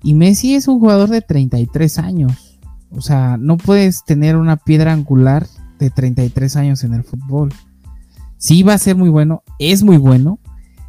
y 0.02 0.14
Messi 0.14 0.54
es 0.54 0.68
un 0.68 0.80
jugador 0.80 1.10
de 1.10 1.20
33 1.20 1.98
años 1.98 2.52
o 2.94 3.00
sea, 3.00 3.36
no 3.38 3.56
puedes 3.56 4.04
tener 4.04 4.36
una 4.36 4.56
piedra 4.56 4.92
angular 4.92 5.46
de 5.78 5.90
33 5.90 6.56
años 6.56 6.84
en 6.84 6.94
el 6.94 7.04
fútbol. 7.04 7.52
Sí 8.36 8.62
va 8.62 8.74
a 8.74 8.78
ser 8.78 8.96
muy 8.96 9.08
bueno, 9.08 9.42
es 9.58 9.82
muy 9.82 9.96
bueno, 9.96 10.38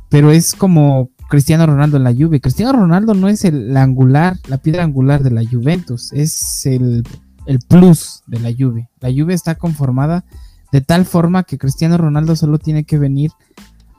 pero 0.10 0.32
es 0.32 0.54
como 0.54 1.10
Cristiano 1.30 1.66
Ronaldo 1.66 1.98
en 1.98 2.04
la 2.04 2.14
Juve. 2.14 2.42
Cristiano 2.42 2.74
Ronaldo 2.74 3.14
no 3.14 3.30
es 3.30 3.46
el 3.46 3.76
angular, 3.78 4.38
la 4.48 4.58
piedra 4.58 4.84
angular 4.84 5.24
de 5.24 5.32
la 5.32 5.44
Juventus, 5.50 6.12
es 6.14 6.66
el, 6.66 7.04
el 7.46 7.60
plus 7.60 8.24
de 8.28 8.40
la 8.40 8.52
Juve. 8.58 8.90
La 9.00 9.10
Juve 9.10 9.34
está 9.34 9.56
conformada 9.56 10.26
de 10.72 10.82
tal 10.82 11.06
forma 11.06 11.44
que 11.44 11.58
Cristiano 11.58 11.98
Ronaldo 11.98 12.36
solo 12.36 12.58
tiene 12.58 12.84
que 12.84 12.98
venir 12.98 13.32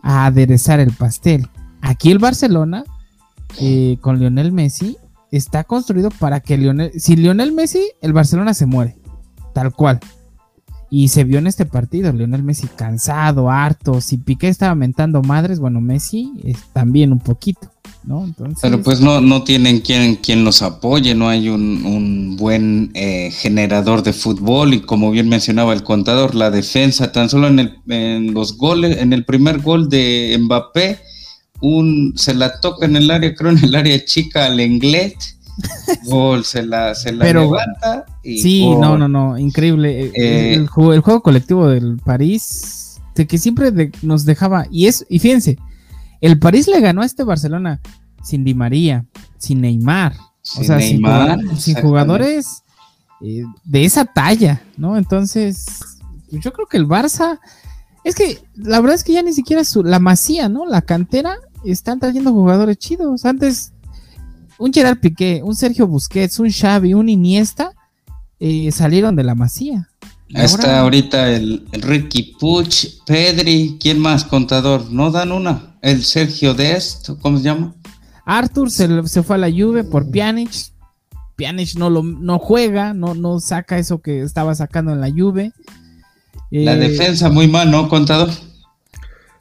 a 0.02 0.26
aderezar 0.26 0.80
el 0.80 0.92
pastel. 0.92 1.48
Aquí 1.80 2.10
el 2.10 2.18
Barcelona, 2.18 2.84
eh, 3.60 3.98
con 4.00 4.18
Lionel 4.18 4.52
Messi, 4.52 4.96
está 5.30 5.64
construido 5.64 6.10
para 6.10 6.40
que 6.40 6.58
Lionel, 6.58 6.92
si 6.98 7.16
Lionel 7.16 7.52
Messi, 7.52 7.92
el 8.00 8.12
Barcelona 8.12 8.54
se 8.54 8.66
muere, 8.66 8.96
tal 9.52 9.72
cual. 9.72 10.00
Y 10.90 11.08
se 11.08 11.24
vio 11.24 11.38
en 11.38 11.46
este 11.46 11.66
partido, 11.66 12.12
Lionel 12.12 12.42
Messi 12.42 12.68
cansado, 12.68 13.50
harto. 13.50 14.00
Si 14.00 14.16
Piqué 14.16 14.48
estaba 14.48 14.74
mentando 14.74 15.22
madres, 15.22 15.58
bueno, 15.58 15.80
Messi 15.80 16.30
también 16.72 17.12
un 17.12 17.18
poquito, 17.18 17.70
¿no? 18.04 18.24
Entonces, 18.24 18.58
Pero 18.62 18.82
pues 18.82 19.00
no, 19.00 19.20
no 19.20 19.42
tienen 19.42 19.80
quien, 19.80 20.16
quien 20.16 20.44
los 20.44 20.62
apoye, 20.62 21.14
no 21.14 21.28
hay 21.28 21.48
un, 21.48 22.36
buen 22.36 22.90
eh, 22.94 23.30
generador 23.32 24.02
de 24.02 24.12
fútbol 24.12 24.74
y 24.74 24.80
como 24.80 25.10
bien 25.10 25.28
mencionaba 25.28 25.72
el 25.72 25.82
contador, 25.82 26.34
la 26.34 26.50
defensa, 26.50 27.12
tan 27.12 27.28
solo 27.28 27.48
en, 27.48 27.58
el, 27.58 27.78
en 27.88 28.34
los 28.34 28.56
goles, 28.56 28.98
en 28.98 29.12
el 29.12 29.24
primer 29.24 29.60
gol 29.60 29.88
de 29.88 30.36
Mbappé, 30.38 30.98
un, 31.60 32.12
se 32.16 32.34
la 32.34 32.60
toca 32.60 32.86
en 32.86 32.96
el 32.96 33.10
área, 33.10 33.34
creo 33.34 33.50
en 33.50 33.64
el 33.64 33.74
área 33.74 34.04
chica 34.04 34.46
al 34.46 34.60
Englet, 34.60 35.16
gol, 36.04 36.44
se 36.44 36.62
la, 36.62 36.94
se 36.94 37.12
la 37.12 37.24
levanta. 37.24 38.04
Y 38.22 38.38
sí, 38.38 38.74
no, 38.76 38.98
no, 38.98 39.08
no, 39.08 39.38
increíble. 39.38 40.12
Eh, 40.14 40.54
el, 40.54 40.68
juego, 40.68 41.22
colectivo 41.22 41.68
del 41.68 41.98
París, 41.98 43.00
de 43.14 43.26
que 43.26 43.38
siempre 43.38 43.90
nos 44.02 44.24
dejaba, 44.24 44.66
y 44.70 44.86
es, 44.86 45.06
y 45.08 45.18
fíjense, 45.18 45.58
el 46.20 46.38
París 46.38 46.68
le 46.68 46.80
ganó 46.80 47.02
a 47.02 47.06
este 47.06 47.24
Barcelona 47.24 47.80
sin 48.22 48.44
Di 48.44 48.54
María, 48.54 49.04
sin 49.38 49.60
Neymar, 49.60 50.14
o 50.58 50.64
sea, 50.64 50.80
sin, 50.80 51.02
jugadores 51.80 52.62
eh, 53.20 53.44
de 53.64 53.84
esa 53.84 54.04
talla, 54.04 54.62
¿no? 54.76 54.96
Entonces, 54.96 55.66
yo 56.30 56.52
creo 56.52 56.66
que 56.66 56.76
el 56.76 56.86
Barça 56.86 57.38
es 58.04 58.14
que 58.14 58.42
la 58.54 58.80
verdad 58.80 58.94
es 58.94 59.04
que 59.04 59.12
ya 59.12 59.22
ni 59.22 59.32
siquiera 59.32 59.64
su, 59.64 59.82
la 59.82 59.98
masía, 59.98 60.48
¿no? 60.48 60.66
La 60.66 60.82
cantera 60.82 61.38
están 61.64 62.00
trayendo 62.00 62.32
jugadores 62.32 62.76
chidos. 62.78 63.24
Antes, 63.24 63.72
un 64.58 64.72
Gerard 64.72 64.98
Piqué, 64.98 65.40
un 65.42 65.54
Sergio 65.54 65.86
Busquets, 65.86 66.38
un 66.38 66.50
Xavi, 66.50 66.94
un 66.94 67.08
Iniesta 67.08 67.72
eh, 68.40 68.70
salieron 68.72 69.16
de 69.16 69.24
la 69.24 69.34
masía. 69.34 69.88
Está 70.28 70.80
ahorita 70.80 71.30
el, 71.30 71.66
Ricky 71.72 72.34
Puch, 72.40 73.02
Pedri, 73.06 73.78
¿quién 73.80 73.98
más? 73.98 74.24
Contador, 74.24 74.90
¿no 74.90 75.10
dan 75.10 75.32
una? 75.32 75.76
El 75.80 76.02
Sergio 76.02 76.54
Dest, 76.54 77.10
¿cómo 77.20 77.38
se 77.38 77.44
llama? 77.44 77.74
Arthur 78.24 78.70
se, 78.70 79.06
se 79.06 79.22
fue 79.22 79.36
a 79.36 79.38
la 79.38 79.50
Juve 79.50 79.84
por 79.84 80.10
Pjanic. 80.10 80.50
Pjanic 81.36 81.76
no, 81.76 81.90
lo, 81.90 82.02
no 82.02 82.38
juega, 82.38 82.94
no, 82.94 83.14
no 83.14 83.38
saca 83.38 83.78
eso 83.78 84.00
que 84.00 84.22
estaba 84.22 84.54
sacando 84.54 84.92
en 84.92 85.00
la 85.00 85.10
Juve. 85.10 85.52
La 86.50 86.74
eh, 86.74 86.78
defensa 86.78 87.28
muy 87.28 87.46
mal, 87.46 87.70
¿no, 87.70 87.88
contador? 87.88 88.30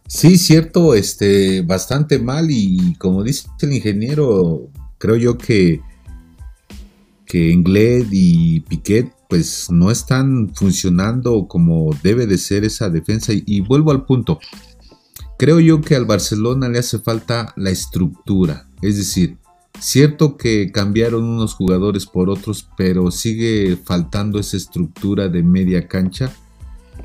Sí, 0.08 0.38
cierto, 0.38 0.93
este, 0.93 1.62
bastante 1.62 2.19
mal 2.19 2.47
y 2.49 2.93
como 2.95 3.23
dice 3.23 3.47
el 3.62 3.73
ingeniero, 3.73 4.69
creo 5.04 5.18
yo 5.18 5.38
que, 5.38 5.82
que 7.26 7.52
y 8.10 8.62
Piquet 8.62 9.13
pues 9.28 9.70
no 9.70 9.92
están 9.92 10.56
funcionando 10.56 11.46
como 11.50 11.89
debe 12.02 12.26
de 12.26 12.38
ser 12.38 12.63
esa 12.63 12.89
defensa 12.89 13.34
y 13.36 13.60
vuelvo 13.60 13.92
al 13.92 14.06
punto. 14.06 14.39
Creo 15.38 15.60
yo 15.60 15.82
que 15.82 15.98
al 15.98 16.06
Barcelona 16.06 16.70
le 16.70 16.80
hace 16.80 17.00
falta 17.00 17.52
la 17.58 17.70
estructura, 17.70 18.66
es 18.82 18.96
decir, 18.96 19.38
Cierto 19.80 20.38
que 20.38 20.72
cambiaron 20.72 21.26
unos 21.26 21.56
jugadores 21.56 22.06
por 22.06 22.30
otros, 22.30 22.70
pero 22.78 23.12
sigue 23.12 23.76
faltando 23.84 24.39
esa 24.39 24.56
estructura 24.56 25.28
de 25.28 25.44
media 25.44 25.89
cancha 25.89 26.32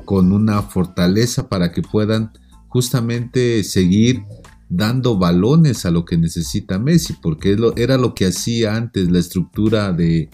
con 0.05 0.31
una 0.31 0.61
fortaleza 0.61 1.49
para 1.49 1.73
que 1.73 1.81
puedan 1.81 2.31
justamente 2.69 3.63
seguir 3.63 4.23
dando 4.69 5.17
balones 5.17 5.85
a 5.85 5.91
lo 5.91 6.05
que 6.05 6.17
necesita 6.17 6.77
Messi, 6.77 7.15
porque 7.21 7.57
era 7.75 7.97
lo 7.97 8.13
que 8.13 8.27
hacía 8.27 8.75
antes 8.75 9.11
la 9.11 9.19
estructura 9.19 9.91
de, 9.91 10.29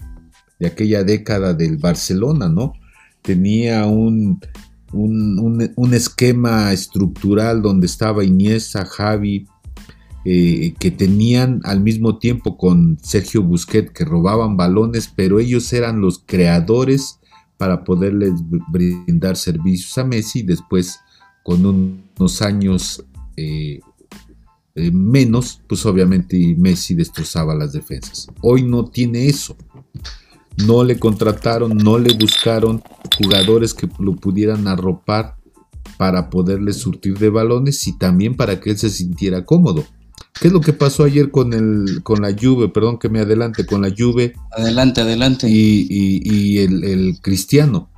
aquella 0.64 1.02
década 1.04 1.54
del 1.54 1.78
Barcelona, 1.78 2.48
¿no? 2.48 2.74
Tenía 3.22 3.86
un, 3.86 4.40
un, 4.92 5.94
esquema 5.94 6.72
estructural 6.72 7.62
donde 7.62 7.86
estaba 7.86 8.24
Iniesta, 8.24 8.84
Javi, 8.84 9.46
eh, 10.24 10.74
que 10.78 10.90
tenían 10.90 11.60
al 11.64 11.80
mismo 11.80 12.18
tiempo 12.18 12.56
con 12.56 12.98
Sergio 13.02 13.42
Busquets 13.42 13.90
que 13.90 14.04
robaban 14.04 14.56
balones, 14.56 15.10
pero 15.14 15.40
ellos 15.40 15.72
eran 15.72 16.00
los 16.00 16.22
creadores 16.24 17.20
para 17.56 17.84
poderles 17.84 18.32
brindar 18.68 19.36
servicios 19.36 19.96
a 19.98 20.04
Messi. 20.04 20.42
Después, 20.42 21.00
con 21.42 21.64
unos 21.64 22.42
años 22.42 23.04
eh, 23.36 23.80
eh, 24.76 24.90
menos, 24.92 25.62
pues 25.66 25.86
obviamente 25.86 26.54
Messi 26.58 26.94
destrozaba 26.94 27.54
las 27.54 27.72
defensas. 27.72 28.28
Hoy 28.42 28.62
no 28.62 28.84
tiene 28.84 29.26
eso. 29.26 29.56
No 30.66 30.84
le 30.84 30.98
contrataron, 30.98 31.78
no 31.78 31.98
le 31.98 32.12
buscaron 32.12 32.82
jugadores 33.16 33.72
que 33.72 33.88
lo 33.98 34.14
pudieran 34.16 34.68
arropar 34.68 35.36
para 35.96 36.28
poderle 36.28 36.74
surtir 36.74 37.18
de 37.18 37.30
balones 37.30 37.86
y 37.88 37.96
también 37.96 38.36
para 38.36 38.60
que 38.60 38.70
él 38.70 38.78
se 38.78 38.90
sintiera 38.90 39.46
cómodo. 39.46 39.82
¿Qué 40.38 40.48
es 40.48 40.52
lo 40.52 40.60
que 40.60 40.74
pasó 40.74 41.04
ayer 41.04 41.30
con 41.30 41.54
el 41.54 42.02
con 42.02 42.20
la 42.20 42.36
Juve? 42.38 42.68
Perdón 42.68 42.98
que 42.98 43.08
me 43.08 43.20
adelante, 43.20 43.64
con 43.64 43.80
la 43.80 43.90
Juve. 43.96 44.34
Adelante, 44.52 45.00
adelante. 45.00 45.46
Y, 45.48 46.58
el, 46.58 47.18
Cristiano. 47.22 47.90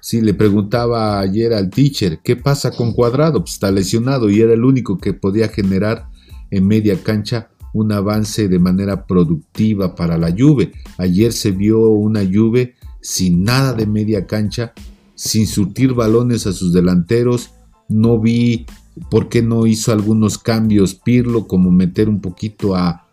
Sí, 0.00 0.20
le 0.20 0.34
preguntaba 0.34 1.20
ayer 1.20 1.54
al 1.54 1.70
teacher, 1.70 2.20
¿qué 2.22 2.36
pasa 2.36 2.70
con 2.70 2.92
Cuadrado? 2.92 3.40
Pues 3.40 3.54
está 3.54 3.70
lesionado 3.70 4.28
y 4.28 4.40
era 4.40 4.52
el 4.52 4.64
único 4.64 4.98
que 4.98 5.14
podía 5.14 5.48
generar 5.48 6.08
en 6.50 6.66
media 6.66 7.02
cancha 7.02 7.50
un 7.72 7.92
avance 7.92 8.48
de 8.48 8.58
manera 8.58 9.06
productiva 9.06 9.94
para 9.94 10.18
la 10.18 10.34
Juve. 10.36 10.72
Ayer 10.96 11.32
se 11.32 11.50
vio 11.50 11.88
una 11.90 12.20
Juve 12.24 12.74
sin 13.00 13.44
nada 13.44 13.72
de 13.72 13.86
media 13.86 14.26
cancha, 14.26 14.72
sin 15.14 15.46
surtir 15.46 15.94
balones 15.94 16.46
a 16.46 16.52
sus 16.52 16.72
delanteros. 16.72 17.50
No 17.88 18.18
vi 18.18 18.66
por 19.10 19.28
qué 19.28 19.42
no 19.42 19.66
hizo 19.66 19.92
algunos 19.92 20.38
cambios 20.38 20.94
Pirlo, 20.94 21.46
como 21.46 21.70
meter 21.70 22.08
un 22.08 22.20
poquito 22.20 22.74
a, 22.74 23.04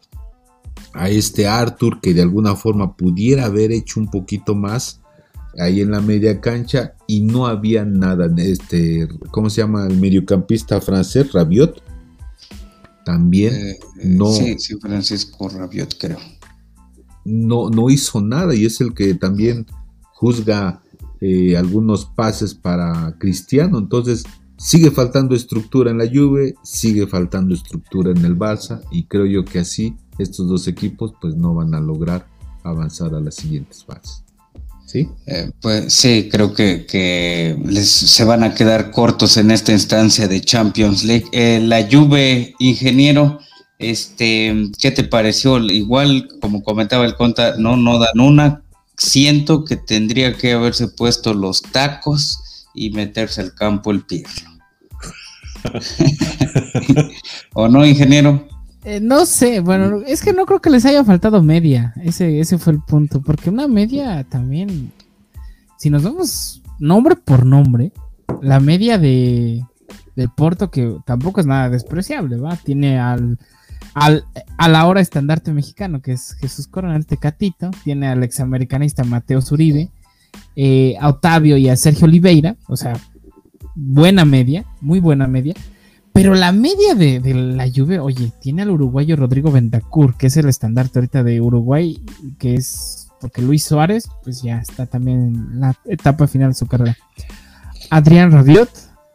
este 1.09 1.45
Arthur, 1.45 1.99
que 1.99 2.13
de 2.13 2.21
alguna 2.21 2.55
forma 2.55 2.95
pudiera 2.95 3.45
haber 3.45 3.73
hecho 3.73 3.99
un 3.99 4.09
poquito 4.09 4.55
más 4.55 5.01
ahí 5.59 5.81
en 5.81 5.91
la 5.91 5.99
media 5.99 6.39
cancha 6.39 6.93
y 7.05 7.21
no 7.21 7.47
había 7.47 7.83
nada. 7.83 8.31
Este, 8.37 9.07
¿Cómo 9.31 9.49
se 9.49 9.61
llama 9.61 9.87
el 9.87 9.99
mediocampista 9.99 10.79
francés? 10.79 11.33
Rabiot. 11.33 11.83
También 13.05 13.53
eh, 13.55 13.79
no. 14.03 14.33
Sí, 14.33 14.55
sí, 14.57 14.75
Francisco 14.81 15.47
Rabiot, 15.47 15.97
creo. 15.97 16.17
No, 17.23 17.69
no 17.69 17.89
hizo 17.89 18.19
nada 18.19 18.53
y 18.53 18.65
es 18.65 18.81
el 18.81 18.93
que 18.93 19.13
también 19.13 19.65
juzga 20.13 20.81
eh, 21.21 21.55
algunos 21.55 22.05
pases 22.05 22.53
para 22.55 23.15
Cristiano. 23.19 23.77
Entonces, 23.77 24.23
sigue 24.57 24.91
faltando 24.91 25.35
estructura 25.35 25.91
en 25.91 25.99
la 25.99 26.07
Juve, 26.07 26.55
sigue 26.63 27.07
faltando 27.07 27.53
estructura 27.53 28.11
en 28.11 28.25
el 28.25 28.37
Barça 28.37 28.81
y 28.91 29.05
creo 29.05 29.25
yo 29.25 29.45
que 29.45 29.59
así 29.59 29.95
estos 30.17 30.47
dos 30.47 30.67
equipos 30.67 31.13
pues 31.21 31.35
no 31.35 31.53
van 31.53 31.73
a 31.75 31.79
lograr 31.79 32.27
avanzar 32.63 33.13
a 33.13 33.19
las 33.19 33.35
siguientes 33.35 33.85
fases. 33.85 34.24
¿Sí? 34.85 35.09
Eh, 35.25 35.51
pues 35.61 35.93
sí, 35.93 36.29
creo 36.31 36.53
que, 36.53 37.57
les, 37.65 37.89
se 37.89 38.23
van 38.23 38.43
a 38.43 38.53
quedar 38.53 38.91
cortos 38.91 39.37
en 39.37 39.51
esta 39.51 39.71
instancia 39.71 40.27
de 40.27 40.41
Champions 40.41 41.03
League. 41.03 41.25
Eh, 41.31 41.59
la 41.61 41.87
Juve, 41.89 42.53
ingeniero, 42.59 43.39
este, 43.79 44.69
¿qué 44.79 44.91
te 44.91 45.03
pareció? 45.03 45.57
Igual, 45.57 46.29
como 46.39 46.63
comentaba 46.63 47.05
el 47.05 47.15
Conta, 47.15 47.55
no, 47.57 47.77
no 47.77 47.99
dan 47.99 48.19
una. 48.19 48.61
Siento 48.97 49.65
que 49.65 49.75
tendría 49.75 50.37
que 50.37 50.53
haberse 50.53 50.87
puesto 50.87 51.33
los 51.33 51.61
tacos 51.61 52.67
y 52.73 52.91
meterse 52.91 53.41
al 53.41 53.53
campo 53.53 53.91
el 53.91 54.05
Pirlo. 54.05 54.51
¿O 57.53 57.67
no, 57.67 57.85
ingeniero? 57.85 58.47
Eh, 58.85 58.99
no 59.01 59.25
sé, 59.25 59.61
bueno, 59.61 60.01
es 60.05 60.21
que 60.21 60.31
no 60.31 60.45
creo 60.45 60.61
que 60.61 60.69
les 60.69 60.85
haya 60.85 61.03
faltado 61.03 61.41
media. 61.41 61.93
Ese, 62.03 62.39
ese 62.39 62.59
fue 62.59 62.73
el 62.73 62.81
punto. 62.81 63.21
Porque 63.21 63.49
una 63.49 63.67
media 63.67 64.23
también. 64.23 64.91
Si 65.77 65.89
nos 65.89 66.03
vamos 66.03 66.61
nombre 66.79 67.15
por 67.15 67.45
nombre, 67.45 67.91
la 68.41 68.59
media 68.59 68.97
de, 68.97 69.63
de 70.15 70.29
Porto, 70.29 70.69
que 70.69 70.97
tampoco 71.05 71.41
es 71.41 71.47
nada 71.47 71.69
despreciable, 71.69 72.37
¿va? 72.37 72.55
Tiene 72.57 72.99
al, 72.99 73.39
al 73.95 74.25
a 74.57 74.69
la 74.69 74.85
hora 74.85 75.01
estandarte 75.01 75.51
mexicano, 75.51 76.01
que 76.01 76.13
es 76.13 76.35
Jesús 76.39 76.67
Coronel 76.67 77.05
Tecatito, 77.05 77.71
tiene 77.83 78.07
al 78.07 78.23
examericanista 78.23 79.03
Mateo 79.03 79.41
Zuribe, 79.41 79.89
eh, 80.55 80.95
a 80.99 81.09
Octavio 81.09 81.57
y 81.57 81.69
a 81.69 81.75
Sergio 81.75 82.05
Oliveira, 82.05 82.55
o 82.67 82.77
sea, 82.77 82.93
buena 83.75 84.25
media, 84.25 84.65
muy 84.79 84.99
buena 84.99 85.27
media. 85.27 85.55
Pero 86.15 86.33
la 86.33 86.53
media 86.53 86.95
de, 86.95 87.19
la 87.33 87.67
lluvia, 87.67 88.01
oye, 88.01 88.31
tiene 88.39 88.61
al 88.61 88.69
uruguayo 88.69 89.17
Rodrigo 89.17 89.51
Bentacur, 89.51 90.15
que 90.15 90.27
es 90.27 90.37
el 90.37 90.47
estandarte 90.47 90.99
ahorita 90.99 91.23
de 91.23 91.41
Uruguay, 91.41 92.01
que 92.39 92.55
es 92.55 93.09
porque 93.19 93.41
Luis 93.41 93.65
Suárez, 93.65 94.07
pues 94.23 94.41
ya 94.41 94.59
está 94.59 94.85
también 94.85 95.19
en 95.19 95.59
la 95.59 95.75
etapa 95.83 96.25
final 96.27 96.51
de 96.51 96.55
su 96.55 96.67
carrera. 96.67 96.97
Adrián 97.89 98.31
Rabiot, 98.31 98.69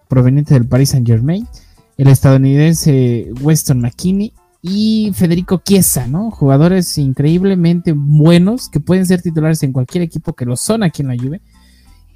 proveniente 0.08 0.52
del 0.52 0.66
Paris 0.66 0.90
Saint 0.90 1.06
Germain, 1.06 1.48
el 1.96 2.08
estadounidense 2.08 3.32
Weston 3.40 3.80
McKinney 3.80 4.34
y 4.60 5.10
Federico 5.14 5.62
Chiesa, 5.64 6.06
¿no? 6.06 6.30
Jugadores 6.30 6.98
increíblemente 6.98 7.94
buenos 7.96 8.68
que 8.68 8.78
pueden 8.78 9.06
ser 9.06 9.22
titulares 9.22 9.62
en 9.62 9.72
cualquier 9.72 10.02
equipo 10.02 10.34
que 10.34 10.44
lo 10.44 10.54
son 10.54 10.82
aquí 10.82 11.00
en 11.00 11.08
la 11.08 11.16
Juve. 11.16 11.40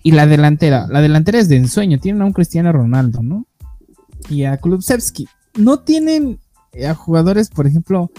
Y 0.02 0.12
la 0.12 0.26
delantera, 0.26 0.86
la 0.88 1.00
delantera 1.00 1.38
es 1.38 1.48
de 1.48 1.56
ensueño, 1.56 2.00
tienen 2.00 2.20
a 2.20 2.26
un 2.26 2.34
Cristiano 2.34 2.70
Ronaldo, 2.70 3.22
¿no? 3.22 3.46
Y 4.28 4.44
a 4.44 4.56
Klubsevski. 4.56 5.28
No 5.56 5.80
tienen 5.80 6.40
eh, 6.72 6.86
a 6.86 6.94
jugadores, 6.94 7.48
por 7.48 7.66
ejemplo, 7.66 8.10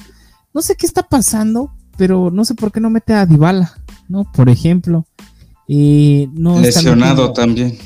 no 0.53 0.62
sé 0.62 0.76
qué 0.76 0.86
está 0.86 1.03
pasando, 1.03 1.72
pero 1.97 2.32
no 2.32 2.45
sé 2.45 2.56
por 2.56 2.72
qué 2.72 2.80
no 2.80 2.89
mete 2.89 3.14
a 3.14 3.26
Dybala, 3.26 3.74
¿no? 4.08 4.32
Por 4.32 4.49
ejemplo. 4.49 5.06
Eh, 5.68 6.30
no 6.34 6.60
Lesionado 6.60 7.34
también. 7.34 7.78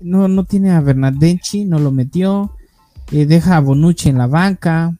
No, 0.00 0.28
no 0.28 0.44
tiene 0.44 0.70
a 0.72 0.80
Bernardeschi, 0.80 1.64
no 1.64 1.78
lo 1.78 1.90
metió. 1.92 2.52
Eh, 3.10 3.26
deja 3.26 3.56
a 3.56 3.60
Bonucci 3.60 4.08
en 4.08 4.18
la 4.18 4.26
banca. 4.26 4.96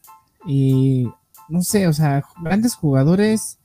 no 0.47 1.63
sé, 1.63 1.89
o 1.89 1.93
sea, 1.93 2.25
grandes 2.43 2.75
jugadores 2.75 3.59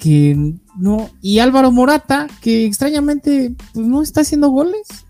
que 0.00 0.56
no. 0.76 1.10
Y 1.20 1.38
Álvaro 1.38 1.70
Morata, 1.70 2.26
que 2.40 2.64
extrañamente 2.64 3.54
pues, 3.72 3.86
no 3.86 4.02
está 4.02 4.22
haciendo 4.22 4.48
goles. 4.48 5.06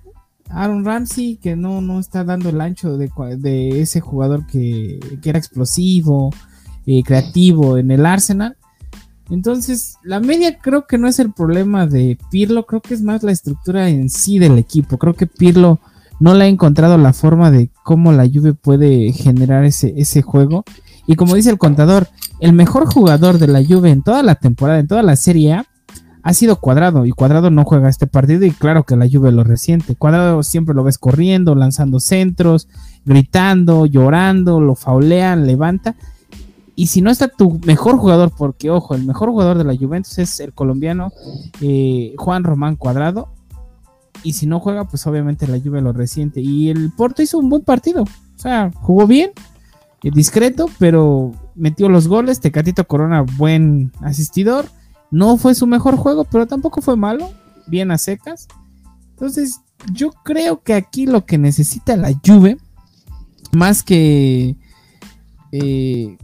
Aaron 0.52 0.84
Ramsey, 0.84 1.36
que 1.36 1.56
no, 1.56 1.80
no 1.80 2.00
está 2.00 2.24
dando 2.24 2.48
el 2.48 2.60
ancho 2.60 2.96
de, 2.96 3.10
de 3.38 3.80
ese 3.80 4.00
jugador 4.00 4.46
que, 4.46 4.98
era 5.24 5.38
explosivo, 5.38 6.30
eh, 6.86 7.02
creativo 7.04 7.78
en 7.78 7.90
el 7.90 8.04
Arsenal. 8.04 8.56
Entonces, 9.30 9.96
la 10.02 10.18
media 10.18 10.58
creo 10.58 10.86
que 10.86 10.98
no 10.98 11.06
es 11.06 11.20
el 11.20 11.32
problema 11.32 11.86
de 11.86 12.18
Pirlo, 12.30 12.66
creo 12.66 12.80
que 12.80 12.94
es 12.94 13.02
más 13.02 13.22
la 13.22 13.30
estructura 13.30 13.88
en 13.88 14.10
sí 14.10 14.38
del 14.38 14.58
equipo. 14.58 14.98
Creo 14.98 15.14
que 15.14 15.26
Pirlo 15.26 15.78
no 16.18 16.34
le 16.34 16.44
ha 16.44 16.48
encontrado 16.48 16.98
la 16.98 17.12
forma 17.12 17.50
de 17.50 17.70
cómo 17.84 18.12
la 18.12 18.28
Juve 18.28 18.54
puede 18.54 19.12
generar 19.12 19.64
ese, 19.64 19.94
ese 19.96 20.22
juego. 20.22 20.64
Y 21.06 21.14
como 21.14 21.36
dice 21.36 21.50
el 21.50 21.58
contador, 21.58 22.08
el 22.40 22.52
mejor 22.52 22.86
jugador 22.86 23.38
de 23.38 23.46
la 23.46 23.64
Juve 23.64 23.90
en 23.90 24.02
toda 24.02 24.22
la 24.22 24.34
temporada, 24.34 24.80
en 24.80 24.88
toda 24.88 25.02
la 25.02 25.14
Serie 25.14 25.62
ha 26.22 26.34
sido 26.34 26.56
Cuadrado 26.56 27.06
y 27.06 27.12
Cuadrado 27.12 27.50
no 27.50 27.64
juega 27.64 27.88
este 27.88 28.06
partido 28.06 28.44
y 28.44 28.50
claro 28.50 28.84
que 28.84 28.96
la 28.96 29.08
Juve 29.10 29.32
lo 29.32 29.44
resiente. 29.44 29.94
Cuadrado 29.96 30.42
siempre 30.42 30.74
lo 30.74 30.84
ves 30.84 30.98
corriendo, 30.98 31.54
lanzando 31.54 32.00
centros, 32.00 32.68
gritando, 33.04 33.86
llorando, 33.86 34.60
lo 34.60 34.74
faulean, 34.74 35.46
levanta. 35.46 35.96
Y 36.74 36.86
si 36.88 37.02
no 37.02 37.10
está 37.10 37.28
tu 37.28 37.60
mejor 37.66 37.96
jugador, 37.96 38.32
porque 38.36 38.70
ojo, 38.70 38.94
el 38.94 39.04
mejor 39.04 39.30
jugador 39.30 39.58
de 39.58 39.64
la 39.64 39.76
Juventus 39.76 40.18
es 40.18 40.40
el 40.40 40.52
colombiano 40.52 41.12
eh, 41.60 42.14
Juan 42.16 42.44
Román 42.44 42.76
Cuadrado. 42.76 43.28
Y 44.22 44.34
si 44.34 44.46
no 44.46 44.60
juega, 44.60 44.84
pues 44.86 45.06
obviamente 45.06 45.46
la 45.46 45.58
Juve 45.58 45.80
lo 45.80 45.92
resiente. 45.92 46.40
Y 46.40 46.68
el 46.68 46.92
Porto 46.92 47.22
hizo 47.22 47.38
un 47.38 47.48
buen 47.48 47.62
partido. 47.62 48.02
O 48.02 48.38
sea, 48.38 48.70
jugó 48.74 49.06
bien, 49.06 49.30
eh, 50.02 50.10
discreto, 50.12 50.66
pero 50.78 51.32
metió 51.54 51.88
los 51.88 52.08
goles. 52.08 52.40
Tecatito 52.40 52.86
Corona, 52.86 53.22
buen 53.22 53.92
asistidor 54.02 54.66
no 55.10 55.36
fue 55.36 55.54
su 55.54 55.66
mejor 55.66 55.96
juego, 55.96 56.24
pero 56.24 56.46
tampoco 56.46 56.80
fue 56.80 56.96
malo. 56.96 57.30
Bien 57.66 57.90
a 57.90 57.98
secas. 57.98 58.48
Entonces, 59.10 59.60
yo 59.92 60.10
creo 60.24 60.62
que 60.62 60.74
aquí 60.74 61.06
lo 61.06 61.24
que 61.24 61.38
necesita 61.38 61.96
la 61.96 62.12
Juve, 62.24 62.58
más 63.52 63.82
que 63.82 64.56
eh, 65.52 66.16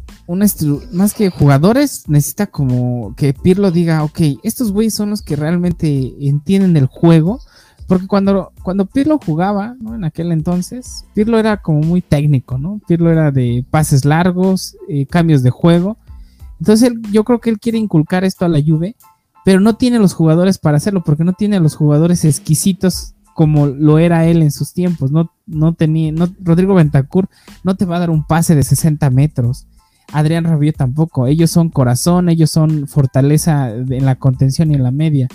más 0.93 1.14
que 1.14 1.30
jugadores, 1.30 2.09
necesita 2.09 2.47
como 2.49 3.14
que 3.16 3.32
Pirlo 3.32 3.70
diga, 3.70 4.03
ok, 4.03 4.20
estos 4.43 4.72
güeyes 4.72 4.95
son 4.95 5.11
los 5.11 5.22
que 5.22 5.37
realmente 5.37 6.14
entienden 6.20 6.76
el 6.76 6.87
juego. 6.87 7.41
Porque 7.87 8.09
cuando, 8.09 8.53
cuando 8.64 8.87
Pirlo 8.87 9.20
jugaba, 9.24 9.76
¿no? 9.80 9.95
En 9.95 10.03
aquel 10.03 10.32
entonces, 10.32 11.05
Pirlo 11.14 11.39
era 11.39 11.59
como 11.59 11.80
muy 11.82 12.03
técnico, 12.03 12.59
¿no? 12.59 12.80
Pirlo 12.89 13.12
era 13.12 13.30
de 13.30 13.64
pases 13.70 14.05
largos, 14.05 14.76
eh, 14.89 15.07
cambios 15.07 15.45
de 15.45 15.51
juego. 15.51 15.97
Entonces 16.59 16.93
yo 17.13 17.25
creo 17.25 17.41
que 17.41 17.51
él 17.51 17.59
quiere 17.59 17.79
inculcar 17.79 18.25
esto 18.25 18.45
a 18.45 18.49
la 18.49 18.61
Juve, 18.65 18.97
pero 19.45 19.61
no 19.61 19.77
tiene 19.77 19.99
los 19.99 20.15
jugadores 20.15 20.59
para 20.59 20.77
hacerlo, 20.77 21.05
porque 21.05 21.25
no 21.25 21.33
tiene 21.33 21.61
los 21.61 21.77
jugadores 21.77 22.25
exquisitos 22.25 23.15
como 23.35 23.67
lo 23.67 23.99
era 23.99 24.27
él 24.27 24.43
en 24.43 24.51
sus 24.51 24.73
tiempos. 24.73 25.13
No, 25.13 25.31
no 25.47 25.75
tenía, 25.75 26.11
no, 26.11 26.27
Rodrigo 26.41 26.75
Bentancur 26.75 27.29
no 27.63 27.77
te 27.77 27.85
va 27.85 27.97
a 27.97 28.01
dar 28.01 28.11
un 28.11 28.27
pase 28.27 28.55
de 28.55 28.63
60 28.63 29.11
metros. 29.11 29.67
Adrián 30.13 30.45
Rabiot 30.45 30.77
tampoco. 30.77 31.27
Ellos 31.27 31.51
son 31.51 31.69
corazón, 31.69 32.29
ellos 32.29 32.51
son 32.51 32.89
fortaleza 32.89 33.71
en 33.71 34.05
la 34.07 34.17
contención 34.17 34.71
y 34.71 34.75
en 34.75 34.83
la 34.83 34.91
media. 34.91 35.29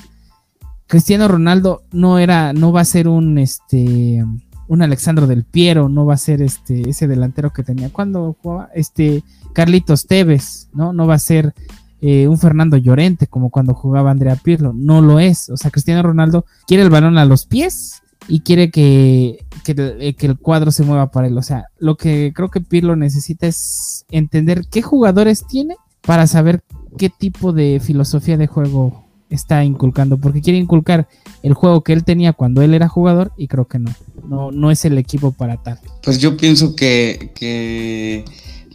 Cristiano 0.88 1.28
Ronaldo 1.28 1.84
no 1.92 2.20
era, 2.20 2.54
no 2.54 2.72
va 2.72 2.82
a 2.82 2.86
ser 2.86 3.08
un 3.08 3.38
este 3.38 4.26
un 4.68 4.82
Alexandro 4.82 5.28
del 5.28 5.44
Piero, 5.44 5.88
no 5.88 6.06
va 6.06 6.16
a 6.16 6.18
ser 6.18 6.42
este 6.42 6.90
ese 6.90 7.08
delantero 7.08 7.54
que 7.54 7.64
tenía 7.64 7.90
cuando 7.92 8.36
jugaba 8.42 8.70
este 8.74 9.24
Carlitos 9.54 10.08
Tevez, 10.08 10.70
¿no? 10.74 10.94
No 10.94 11.08
va 11.08 11.16
a 11.16 11.20
ser 11.20 11.54
eh, 12.02 12.28
un 12.28 12.40
Fernando 12.40 12.78
Llorente 12.78 13.28
como 13.28 13.52
cuando 13.52 13.74
jugaba 13.74 14.12
Andrea 14.12 14.36
Pirlo, 14.36 14.74
no 14.74 15.02
lo 15.02 15.20
es. 15.20 15.50
O 15.50 15.58
sea, 15.58 15.72
Cristiano 15.72 16.02
Ronaldo 16.02 16.46
quiere 16.66 16.84
el 16.84 16.90
balón 16.90 17.18
a 17.18 17.26
los 17.26 17.46
pies 17.46 18.02
y 18.28 18.42
quiere 18.42 18.72
que, 18.72 19.46
eh, 19.68 20.14
que, 20.16 20.26
el 20.26 20.38
cuadro 20.38 20.72
se 20.72 20.84
mueva 20.84 21.12
para 21.12 21.28
él. 21.28 21.38
O 21.38 21.44
sea, 21.44 21.66
lo 21.78 21.98
que 21.98 22.32
creo 22.36 22.50
que 22.50 22.62
Pirlo 22.62 22.96
necesita 22.96 23.48
es 23.48 24.06
entender 24.10 24.66
qué 24.72 24.82
jugadores 24.82 25.46
tiene 25.48 25.76
para 26.02 26.26
saber 26.28 26.64
qué 26.98 27.10
tipo 27.10 27.54
de 27.54 27.80
filosofía 27.80 28.38
de 28.38 28.48
juego 28.48 29.06
está 29.30 29.64
inculcando, 29.64 30.18
porque 30.18 30.42
quiere 30.42 30.60
inculcar 30.60 31.08
el 31.42 31.54
juego 31.54 31.82
que 31.84 31.94
él 31.94 32.04
tenía 32.04 32.34
cuando 32.34 32.62
él 32.62 32.74
era 32.74 32.90
jugador 32.90 33.32
y 33.38 33.48
creo 33.48 33.66
que 33.66 33.80
no, 33.80 33.92
no, 34.28 34.52
no 34.52 34.72
es 34.72 34.84
el 34.86 34.98
equipo 34.98 35.32
para 35.32 35.58
tal. 35.58 35.80
Pues 36.04 36.20
yo 36.20 36.36
pienso 36.36 36.76
que, 36.76 37.32
que 37.34 38.26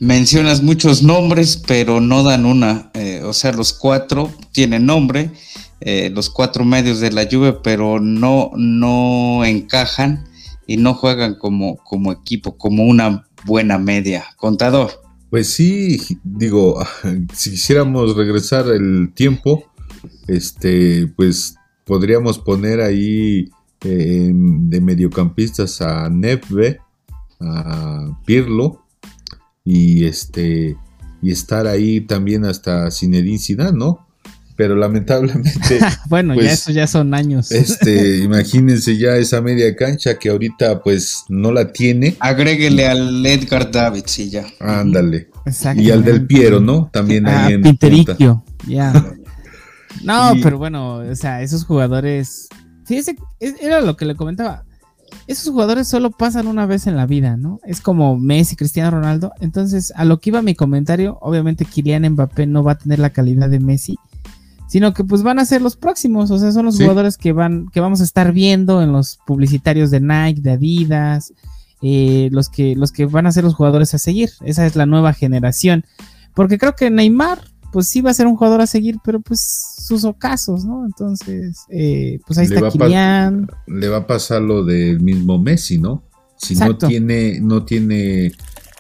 mencionas 0.01 0.63
muchos 0.63 1.03
nombres, 1.03 1.57
pero 1.67 2.01
no 2.01 2.23
dan 2.23 2.47
una. 2.47 2.91
Eh, 2.95 3.23
o 3.25 3.33
sea, 3.33 3.53
los 3.53 3.73
cuatro 3.73 4.33
tienen 4.53 4.87
nombre, 4.87 5.31
eh, 5.81 6.11
los 6.15 6.31
cuatro 6.31 6.65
medios 6.65 7.01
de 7.01 7.13
la 7.13 7.27
Juve, 7.31 7.55
pero 7.63 8.01
no, 8.01 8.51
no 8.57 9.45
encajan 9.45 10.25
y 10.67 10.77
no 10.77 10.95
juegan 10.95 11.37
como, 11.37 11.77
como 11.79 12.13
equipo, 12.13 12.57
como 12.57 12.85
una 12.85 13.27
buena 13.45 13.79
media. 13.79 14.25
Contador. 14.37 14.91
Pues 15.31 15.49
sí, 15.51 15.99
digo, 16.23 16.85
si 17.35 17.51
quisiéramos 17.51 18.17
regresar 18.17 18.69
el 18.69 19.13
tiempo, 19.15 19.65
este, 20.27 21.07
pues 21.09 21.57
podríamos 21.85 22.39
poner 22.39 22.81
ahí 22.81 23.51
eh, 23.83 24.31
de 24.33 24.81
mediocampistas 24.81 25.81
a 25.81 26.09
Neve, 26.11 26.81
a 27.41 28.19
Pirlo 28.25 28.86
y 29.67 30.07
este 30.07 30.77
y 31.21 31.33
estar 31.33 31.67
ahí 31.67 32.01
también 32.01 32.45
hasta 32.45 32.91
Zinedine 32.91 33.39
Zidane, 33.39 33.77
¿no? 33.77 34.07
Pero 34.55 34.75
lamentablemente 34.75 35.81
bueno, 36.09 36.35
ya 36.35 36.41
pues, 36.41 36.53
eso 36.53 36.73
ya 36.73 36.87
son 36.87 37.13
años. 37.13 37.51
Este, 37.51 38.19
imagínense 38.25 38.97
ya 38.97 39.17
esa 39.17 39.43
media 39.43 39.75
cancha 39.77 40.19
que 40.19 40.31
ahorita 40.31 40.83
pues 40.83 41.25
no 41.29 41.53
la 41.53 41.73
tiene. 41.73 42.17
Agréguele 42.21 42.87
al 42.87 43.27
Edgar 43.27 43.71
Davids 43.71 44.19
y 44.21 44.31
ya. 44.31 44.47
Ándale. 44.61 45.29
Y 45.77 45.91
al 45.91 46.05
del 46.05 46.27
Piero, 46.27 46.61
¿no? 46.61 46.89
También 46.93 47.27
ahí 47.27 47.55
en 47.55 47.63
Pintericchio, 47.63 48.43
ya. 48.67 48.93
No, 50.03 50.35
pero 50.43 50.59
bueno, 50.59 50.97
o 50.99 51.15
sea, 51.17 51.41
esos 51.41 51.65
jugadores. 51.65 52.49
Fíjese, 52.85 53.17
era 53.41 53.81
lo 53.81 53.97
que 53.97 54.05
le 54.05 54.15
comentaba. 54.15 54.66
Esos 55.27 55.53
jugadores 55.53 55.89
solo 55.89 56.11
pasan 56.11 56.47
una 56.47 56.67
vez 56.67 56.87
en 56.87 56.97
la 56.97 57.07
vida, 57.07 57.37
¿no? 57.37 57.61
Es 57.65 57.81
como 57.81 58.17
Messi, 58.17 58.55
Cristiano 58.55 58.93
Ronaldo. 58.93 59.33
Entonces, 59.41 59.93
a 59.97 60.05
lo 60.05 60.21
que 60.21 60.31
iba 60.31 60.41
mi 60.43 60.55
comentario, 60.55 61.19
obviamente 61.21 61.65
Kylian 61.65 62.09
Mbappé 62.13 62.47
no 62.47 62.63
va 62.63 62.73
a 62.73 62.79
tener 62.79 63.01
la 63.01 63.11
calidad 63.11 63.51
de 63.51 63.59
Messi, 63.59 63.97
sino 64.69 64.95
que 64.95 65.03
pues 65.03 65.23
van 65.23 65.39
a 65.39 65.45
ser 65.45 65.63
los 65.63 65.77
próximos, 65.77 66.31
o 66.31 66.39
sea, 66.39 66.53
son 66.53 66.67
los 66.67 66.77
jugadores 66.77 67.17
que 67.17 67.33
van, 67.33 67.69
que 67.73 67.81
vamos 67.81 68.01
a 68.01 68.05
estar 68.05 68.33
viendo 68.33 68.83
en 68.83 68.93
los 68.93 69.19
publicitarios 69.27 69.91
de 69.91 70.01
Nike, 70.01 70.43
de 70.43 70.53
Adidas, 70.53 71.33
eh, 71.83 72.29
los 72.31 72.49
que, 72.49 72.77
los 72.77 72.93
que 72.93 73.07
van 73.07 73.27
a 73.27 73.33
ser 73.33 73.45
los 73.45 73.55
jugadores 73.55 73.95
a 73.95 73.99
seguir. 73.99 74.31
Esa 74.45 74.65
es 74.65 74.77
la 74.77 74.87
nueva 74.87 75.13
generación. 75.13 75.85
Porque 76.35 76.59
creo 76.59 76.75
que 76.75 76.91
Neymar 76.91 77.41
pues 77.77 77.89
sí 77.89 78.01
va 78.01 78.11
a 78.11 78.15
ser 78.15 78.27
un 78.27 78.37
jugador 78.37 78.63
a 78.63 78.67
seguir, 78.67 78.97
pero 79.05 79.21
pues 79.21 79.75
sus 79.87 80.07
ocasos, 80.07 80.65
¿no? 80.65 80.87
Entonces, 80.87 81.59
eh, 81.69 82.21
pues 82.27 82.39
ahí 82.39 82.47
está 82.47 82.71
Kylian. 82.71 83.51
Le 83.67 83.89
va 83.91 83.99
a 83.99 84.07
pasar 84.07 84.41
lo 84.41 84.65
del 84.65 84.99
mismo 85.01 85.39
Messi, 85.39 85.77
¿no? 85.77 86.03
Si 86.39 86.55
no 86.55 86.75
tiene, 86.79 87.39
no 87.39 87.67
tiene 87.67 88.33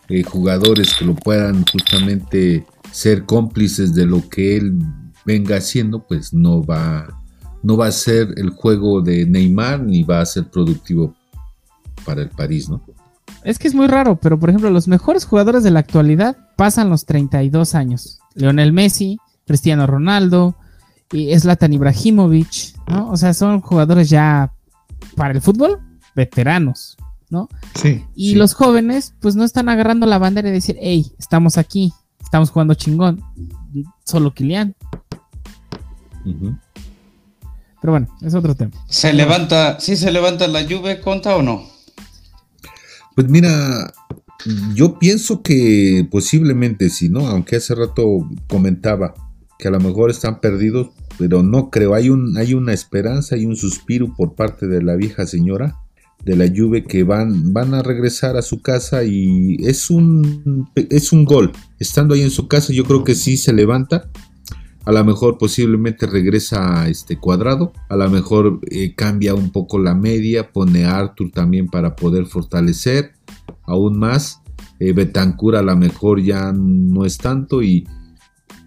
eh, 0.08 0.22
jugadores 0.22 0.94
que 0.94 1.04
lo 1.04 1.14
puedan 1.14 1.62
justamente 1.70 2.64
ser 2.90 3.26
cómplices 3.26 3.94
de 3.94 4.06
lo 4.06 4.26
que 4.30 4.56
él 4.56 4.78
venga 5.26 5.58
haciendo, 5.58 6.06
pues 6.06 6.32
no 6.32 6.64
va, 6.64 7.22
no 7.62 7.76
va 7.76 7.88
a 7.88 7.92
ser 7.92 8.32
el 8.38 8.48
juego 8.48 9.02
de 9.02 9.26
Neymar 9.26 9.82
ni 9.82 10.04
va 10.04 10.22
a 10.22 10.24
ser 10.24 10.48
productivo 10.48 11.14
para 12.06 12.22
el 12.22 12.30
París, 12.30 12.70
¿no? 12.70 12.82
Es 13.44 13.58
que 13.58 13.68
es 13.68 13.74
muy 13.74 13.88
raro, 13.88 14.16
pero 14.16 14.40
por 14.40 14.48
ejemplo, 14.48 14.70
los 14.70 14.88
mejores 14.88 15.26
jugadores 15.26 15.62
de 15.62 15.70
la 15.70 15.80
actualidad 15.80 16.38
pasan 16.56 16.88
los 16.88 17.04
32 17.04 17.74
años. 17.74 18.20
Lionel 18.36 18.72
Messi, 18.72 19.18
Cristiano 19.46 19.86
Ronaldo, 19.86 20.56
y 21.12 21.36
Zlatan 21.38 21.72
Ibrahimovic, 21.72 22.74
¿no? 22.88 23.10
O 23.10 23.16
sea, 23.16 23.34
son 23.34 23.60
jugadores 23.60 24.08
ya 24.08 24.52
para 25.16 25.34
el 25.34 25.40
fútbol 25.40 25.80
veteranos, 26.14 26.96
¿no? 27.30 27.48
Sí. 27.74 28.04
Y 28.14 28.34
los 28.34 28.54
jóvenes, 28.54 29.14
pues 29.20 29.36
no 29.36 29.44
están 29.44 29.68
agarrando 29.68 30.06
la 30.06 30.18
bandera 30.18 30.48
y 30.48 30.52
decir, 30.52 30.76
hey, 30.80 31.12
estamos 31.18 31.58
aquí, 31.58 31.92
estamos 32.22 32.50
jugando 32.50 32.74
chingón. 32.74 33.22
Solo 34.04 34.32
Kilian. 34.32 34.74
Pero 37.80 37.92
bueno, 37.92 38.08
es 38.22 38.34
otro 38.34 38.54
tema. 38.54 38.72
¿Se 38.88 39.12
levanta, 39.12 39.78
sí 39.78 39.96
se 39.96 40.10
levanta 40.10 40.48
la 40.48 40.62
lluvia, 40.62 41.00
conta 41.00 41.36
o 41.36 41.42
no? 41.42 41.62
Pues 43.14 43.28
mira, 43.28 43.92
yo 44.74 44.98
pienso 44.98 45.42
que 45.42 46.06
posiblemente 46.10 46.90
sí, 46.90 47.08
¿no? 47.08 47.26
Aunque 47.26 47.56
hace 47.56 47.74
rato 47.74 48.28
comentaba 48.48 49.14
que 49.58 49.68
a 49.68 49.70
lo 49.70 49.80
mejor 49.80 50.10
están 50.10 50.40
perdidos, 50.40 50.88
pero 51.18 51.42
no 51.42 51.70
creo. 51.70 51.94
Hay, 51.94 52.10
un, 52.10 52.36
hay 52.36 52.54
una 52.54 52.72
esperanza 52.72 53.36
y 53.36 53.46
un 53.46 53.56
suspiro 53.56 54.14
por 54.14 54.34
parte 54.34 54.66
de 54.66 54.82
la 54.82 54.96
vieja 54.96 55.26
señora 55.26 55.76
de 56.24 56.36
la 56.36 56.48
Juve 56.54 56.84
que 56.84 57.04
van, 57.04 57.52
van 57.52 57.74
a 57.74 57.82
regresar 57.82 58.36
a 58.36 58.42
su 58.42 58.60
casa 58.60 59.04
y 59.04 59.56
es 59.60 59.90
un, 59.90 60.68
es 60.74 61.12
un 61.12 61.24
gol. 61.24 61.52
Estando 61.78 62.14
ahí 62.14 62.22
en 62.22 62.30
su 62.30 62.48
casa, 62.48 62.72
yo 62.72 62.84
creo 62.84 63.04
que 63.04 63.14
sí 63.14 63.36
se 63.36 63.52
levanta. 63.52 64.10
A 64.84 64.92
lo 64.92 65.04
mejor 65.04 65.38
posiblemente 65.38 66.06
regresa 66.06 66.82
a 66.82 66.88
este 66.88 67.18
cuadrado. 67.18 67.72
A 67.88 67.96
lo 67.96 68.08
mejor 68.08 68.60
eh, 68.70 68.94
cambia 68.94 69.34
un 69.34 69.50
poco 69.50 69.78
la 69.78 69.94
media. 69.94 70.52
Pone 70.52 70.84
a 70.84 70.96
Arthur 70.98 71.30
también 71.32 71.66
para 71.66 71.96
poder 71.96 72.26
fortalecer 72.26 73.15
aún 73.64 73.98
más. 73.98 74.40
Eh, 74.78 74.92
Betancur 74.92 75.56
a 75.56 75.62
lo 75.62 75.74
mejor 75.76 76.22
ya 76.22 76.52
no 76.52 77.04
es 77.04 77.18
tanto 77.18 77.62
y, 77.62 77.86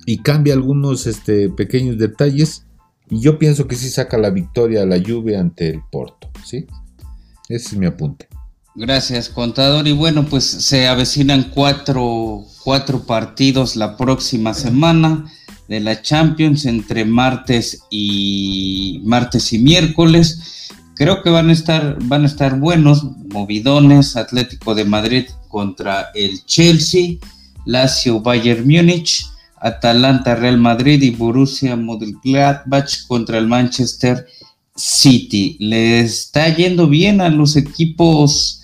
y 0.05 0.19
cambia 0.19 0.53
algunos 0.53 1.07
este, 1.07 1.49
pequeños 1.49 1.97
detalles. 1.97 2.65
Y 3.09 3.21
yo 3.21 3.39
pienso 3.39 3.67
que 3.67 3.75
sí 3.75 3.89
saca 3.89 4.17
la 4.17 4.29
victoria 4.29 4.83
a 4.83 4.85
la 4.85 4.97
lluvia 4.97 5.39
ante 5.39 5.69
el 5.69 5.81
Porto. 5.91 6.29
¿sí? 6.45 6.65
Ese 7.47 7.69
es 7.69 7.77
mi 7.77 7.85
apunte. 7.85 8.27
Gracias, 8.75 9.29
contador. 9.29 9.87
Y 9.87 9.91
bueno, 9.91 10.25
pues 10.25 10.45
se 10.45 10.87
avecinan 10.87 11.51
cuatro, 11.53 12.45
cuatro 12.63 13.05
partidos 13.05 13.75
la 13.75 13.97
próxima 13.97 14.53
semana 14.53 15.29
de 15.67 15.79
la 15.79 16.01
Champions 16.01 16.65
entre 16.65 17.05
martes 17.05 17.83
y 17.89 19.01
martes 19.03 19.51
y 19.53 19.59
miércoles. 19.59 20.58
Creo 20.99 21.23
que 21.23 21.29
van 21.29 21.49
a 21.49 21.53
estar, 21.53 21.97
van 22.03 22.23
a 22.23 22.25
estar 22.25 22.59
buenos, 22.59 23.05
movidones, 23.29 24.17
Atlético 24.17 24.75
de 24.75 24.83
Madrid 24.83 25.27
contra 25.47 26.09
el 26.13 26.43
Chelsea, 26.43 27.13
Lazio 27.65 28.19
Bayern 28.19 28.67
Múnich, 28.67 29.25
Atalanta 29.61 30.35
Real 30.35 30.57
Madrid 30.57 31.01
y 31.01 31.11
Borussia 31.11 31.77
Mönchengladbach 31.77 33.07
contra 33.07 33.37
el 33.37 33.47
Manchester 33.47 34.27
City. 34.75 35.55
Le 35.61 36.01
está 36.01 36.53
yendo 36.53 36.89
bien 36.89 37.21
a 37.21 37.29
los 37.29 37.55
equipos 37.55 38.63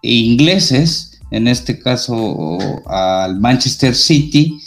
ingleses, 0.00 1.20
en 1.30 1.46
este 1.46 1.78
caso 1.78 2.56
al 2.86 3.38
Manchester 3.38 3.94
City 3.94 4.58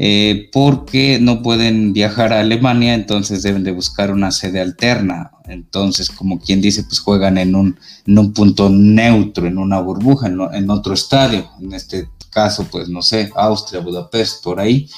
eh, 0.00 0.48
porque 0.52 1.18
no 1.20 1.42
pueden 1.42 1.92
viajar 1.92 2.32
a 2.32 2.38
Alemania, 2.38 2.94
entonces 2.94 3.42
deben 3.42 3.64
de 3.64 3.72
buscar 3.72 4.12
una 4.12 4.30
sede 4.30 4.60
alterna. 4.60 5.32
Entonces, 5.48 6.08
como 6.08 6.38
quien 6.38 6.60
dice, 6.60 6.84
pues 6.84 7.00
juegan 7.00 7.36
en 7.36 7.56
un, 7.56 7.76
un 8.06 8.32
punto 8.32 8.70
neutro, 8.70 9.48
en 9.48 9.58
una 9.58 9.80
burbuja, 9.80 10.28
en, 10.28 10.70
otro 10.70 10.94
estadio. 10.94 11.50
En 11.60 11.72
este 11.72 12.08
caso, 12.30 12.68
pues 12.70 12.88
no 12.88 13.02
sé, 13.02 13.32
Austria, 13.34 13.80
Budapest, 13.80 14.44
por 14.44 14.60
ahí. 14.60 14.88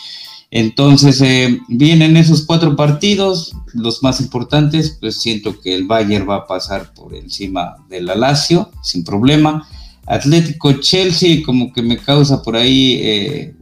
Entonces, 0.50 1.22
eh, 1.22 1.58
vienen 1.68 2.18
esos 2.18 2.44
cuatro 2.44 2.76
partidos, 2.76 3.56
los 3.72 4.02
más 4.02 4.20
importantes, 4.20 4.98
pues 5.00 5.18
siento 5.18 5.58
que 5.62 5.74
el 5.74 5.86
Bayern 5.86 6.28
va 6.28 6.36
a 6.36 6.46
pasar 6.46 6.92
por 6.92 7.14
encima 7.14 7.76
del 7.88 8.04
Lazio, 8.04 8.70
sin 8.82 9.02
problema. 9.02 9.66
Atlético 10.04 10.74
Chelsea, 10.74 11.42
como 11.42 11.72
que 11.72 11.80
me 11.80 11.96
causa 11.96 12.42
por 12.42 12.56
ahí 12.56 13.00
eh, 13.02 13.54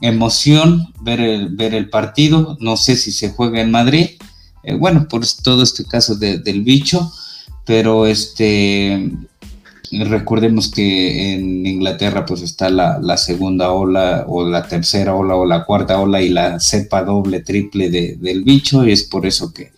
emoción 0.00 0.92
ver 1.00 1.20
el, 1.20 1.48
ver 1.50 1.74
el 1.74 1.88
partido. 1.90 2.56
No 2.60 2.76
sé 2.76 2.96
si 2.96 3.12
se 3.12 3.30
juega 3.30 3.60
en 3.60 3.70
Madrid. 3.70 4.10
Eh, 4.62 4.74
bueno, 4.74 5.08
por 5.08 5.22
todo 5.42 5.62
este 5.62 5.84
caso 5.84 6.16
del 6.16 6.62
bicho, 6.62 7.12
pero 7.64 8.06
este 8.06 9.10
recordemos 9.92 10.70
que 10.70 11.34
en 11.34 11.66
Inglaterra 11.66 12.24
pues 12.24 12.42
está 12.42 12.70
la, 12.70 13.16
segunda 13.16 13.72
ola 13.72 14.24
o 14.28 14.48
la 14.48 14.68
tercera 14.68 15.14
ola 15.14 15.34
o 15.34 15.44
la 15.44 15.64
cuarta 15.64 15.98
ola 15.98 16.22
y 16.22 16.28
la 16.28 16.60
cepa 16.60 17.02
doble, 17.02 17.40
triple 17.40 17.90
del 17.90 18.44
bicho 18.44 18.86
y 18.86 18.92
es 18.92 19.02
por 19.02 19.26
eso 19.26 19.52
que, 19.52 19.72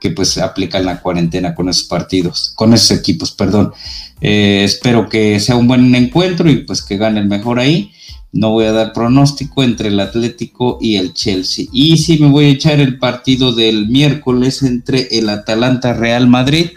que 0.00 0.10
pues 0.10 0.36
aplican 0.36 0.84
la 0.84 1.00
cuarentena 1.00 1.54
con 1.54 1.70
esos 1.70 1.84
partidos, 1.84 2.52
con 2.54 2.74
esos 2.74 2.90
equipos, 2.90 3.32
perdón. 3.32 3.72
Eh, 4.20 4.62
espero 4.62 5.08
que 5.08 5.40
sea 5.40 5.56
un 5.56 5.66
buen 5.66 5.94
encuentro 5.94 6.50
y 6.50 6.56
pues 6.58 6.82
que 6.82 6.98
gane 6.98 7.20
el 7.20 7.26
mejor 7.26 7.58
ahí. 7.58 7.90
No 8.34 8.50
voy 8.50 8.64
a 8.64 8.72
dar 8.72 8.92
pronóstico 8.92 9.62
entre 9.62 9.88
el 9.88 10.00
Atlético 10.00 10.78
y 10.80 10.96
el 10.96 11.14
Chelsea. 11.14 11.66
Y 11.72 11.98
sí 11.98 12.18
me 12.18 12.28
voy 12.28 12.46
a 12.46 12.48
echar 12.48 12.80
el 12.80 12.98
partido 12.98 13.52
del 13.52 13.86
miércoles 13.86 14.64
entre 14.64 15.06
el 15.16 15.28
Atalanta 15.28 15.92
Real 15.92 16.26
Madrid, 16.26 16.70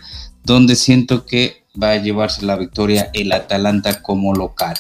donde 0.44 0.76
siento 0.76 1.26
que 1.26 1.64
va 1.82 1.94
a 1.94 1.98
llevarse 1.98 2.46
la 2.46 2.58
victoria 2.58 3.10
el 3.12 3.32
Atalanta 3.32 4.04
como 4.04 4.36
local. 4.36 4.76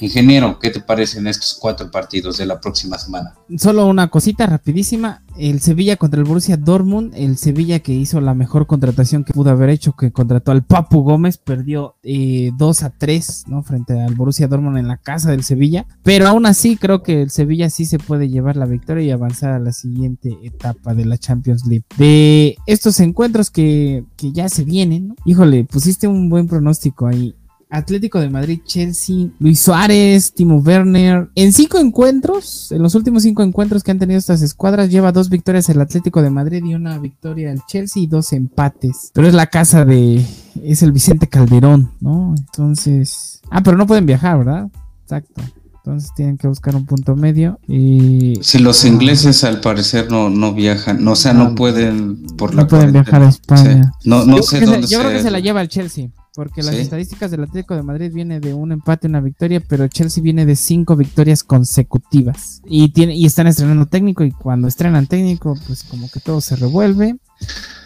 Ingeniero, 0.00 0.58
¿qué 0.58 0.70
te 0.70 0.80
parecen 0.80 1.26
estos 1.26 1.58
cuatro 1.60 1.90
partidos 1.90 2.38
de 2.38 2.46
la 2.46 2.60
próxima 2.60 2.98
semana? 2.98 3.34
Solo 3.56 3.86
una 3.86 4.08
cosita 4.08 4.46
rapidísima. 4.46 5.22
El 5.36 5.60
Sevilla 5.60 5.96
contra 5.96 6.20
el 6.20 6.26
Borussia 6.26 6.56
Dortmund. 6.56 7.12
El 7.14 7.36
Sevilla 7.36 7.80
que 7.80 7.92
hizo 7.92 8.20
la 8.20 8.34
mejor 8.34 8.66
contratación 8.66 9.24
que 9.24 9.32
pudo 9.32 9.50
haber 9.50 9.70
hecho, 9.70 9.92
que 9.92 10.12
contrató 10.12 10.52
al 10.52 10.64
Papu 10.64 11.02
Gómez, 11.02 11.38
perdió 11.38 11.96
eh, 12.02 12.50
2 12.56 12.82
a 12.82 12.90
3 12.90 13.44
¿no? 13.48 13.62
frente 13.62 14.00
al 14.00 14.14
Borussia 14.14 14.48
Dortmund 14.48 14.78
en 14.78 14.88
la 14.88 14.96
casa 14.96 15.30
del 15.30 15.44
Sevilla. 15.44 15.86
Pero 16.02 16.26
aún 16.26 16.46
así 16.46 16.76
creo 16.76 17.02
que 17.02 17.22
el 17.22 17.30
Sevilla 17.30 17.70
sí 17.70 17.84
se 17.84 17.98
puede 17.98 18.28
llevar 18.28 18.56
la 18.56 18.66
victoria 18.66 19.04
y 19.04 19.10
avanzar 19.10 19.50
a 19.50 19.58
la 19.58 19.72
siguiente 19.72 20.36
etapa 20.42 20.94
de 20.94 21.04
la 21.04 21.18
Champions 21.18 21.66
League. 21.66 21.84
De 21.96 22.56
estos 22.66 23.00
encuentros 23.00 23.50
que, 23.50 24.04
que 24.16 24.32
ya 24.32 24.48
se 24.48 24.64
vienen, 24.64 25.08
¿no? 25.08 25.14
híjole, 25.24 25.64
pusiste 25.64 26.06
un 26.06 26.28
buen 26.28 26.46
pronóstico 26.46 27.06
ahí. 27.06 27.34
Atlético 27.70 28.20
de 28.20 28.28
Madrid, 28.28 28.60
Chelsea, 28.64 29.28
Luis 29.38 29.60
Suárez, 29.60 30.32
Timo 30.34 30.56
Werner. 30.58 31.30
En 31.34 31.52
cinco 31.52 31.78
encuentros, 31.78 32.72
en 32.72 32.82
los 32.82 32.94
últimos 32.94 33.22
cinco 33.22 33.42
encuentros 33.42 33.82
que 33.82 33.92
han 33.92 33.98
tenido 33.98 34.18
estas 34.18 34.42
escuadras, 34.42 34.90
lleva 34.90 35.12
dos 35.12 35.30
victorias 35.30 35.68
el 35.68 35.80
Atlético 35.80 36.20
de 36.20 36.30
Madrid 36.30 36.64
y 36.64 36.74
una 36.74 36.98
victoria 36.98 37.52
el 37.52 37.60
Chelsea 37.66 38.02
y 38.02 38.06
dos 38.06 38.32
empates. 38.32 39.10
Pero 39.14 39.28
es 39.28 39.34
la 39.34 39.46
casa 39.46 39.84
de. 39.84 40.24
Es 40.64 40.82
el 40.82 40.92
Vicente 40.92 41.28
Calderón, 41.28 41.92
¿no? 42.00 42.34
Entonces. 42.36 43.40
Ah, 43.50 43.62
pero 43.62 43.76
no 43.76 43.86
pueden 43.86 44.06
viajar, 44.06 44.38
¿verdad? 44.38 44.68
Exacto. 45.02 45.42
Entonces 45.76 46.10
tienen 46.14 46.36
que 46.36 46.46
buscar 46.46 46.76
un 46.76 46.84
punto 46.84 47.16
medio. 47.16 47.58
Y... 47.66 48.38
Si 48.42 48.58
los 48.58 48.84
ingleses 48.84 49.44
al 49.44 49.60
parecer 49.60 50.10
no, 50.10 50.28
no 50.28 50.52
viajan, 50.52 51.02
no, 51.02 51.12
o 51.12 51.16
sea, 51.16 51.32
no, 51.32 51.54
pueden 51.54 52.26
por 52.36 52.54
la 52.54 52.62
No 52.62 52.68
pueden 52.68 52.92
viajar 52.92 53.22
a 53.22 53.30
España. 53.30 53.90
Sí. 53.98 54.08
No, 54.08 54.26
no 54.26 54.42
sé 54.42 54.60
dónde 54.60 54.86
se, 54.86 54.92
yo 54.92 55.00
creo 55.00 55.10
que 55.10 55.22
se 55.22 55.30
la 55.30 55.40
lleva 55.40 55.62
el 55.62 55.68
Chelsea. 55.68 56.10
Porque 56.40 56.62
las 56.62 56.74
¿Sí? 56.74 56.80
estadísticas 56.80 57.30
del 57.30 57.42
Atlético 57.42 57.76
de 57.76 57.82
Madrid 57.82 58.10
viene 58.14 58.40
de 58.40 58.54
un 58.54 58.72
empate, 58.72 59.08
una 59.08 59.20
victoria, 59.20 59.60
pero 59.60 59.86
Chelsea 59.88 60.22
viene 60.22 60.46
de 60.46 60.56
cinco 60.56 60.96
victorias 60.96 61.44
consecutivas. 61.44 62.62
Y 62.64 62.94
tiene, 62.94 63.14
y 63.14 63.26
están 63.26 63.46
estrenando 63.46 63.84
técnico, 63.84 64.24
y 64.24 64.30
cuando 64.30 64.66
estrenan 64.66 65.06
técnico, 65.06 65.54
pues 65.66 65.84
como 65.84 66.10
que 66.10 66.18
todo 66.18 66.40
se 66.40 66.56
revuelve. 66.56 67.16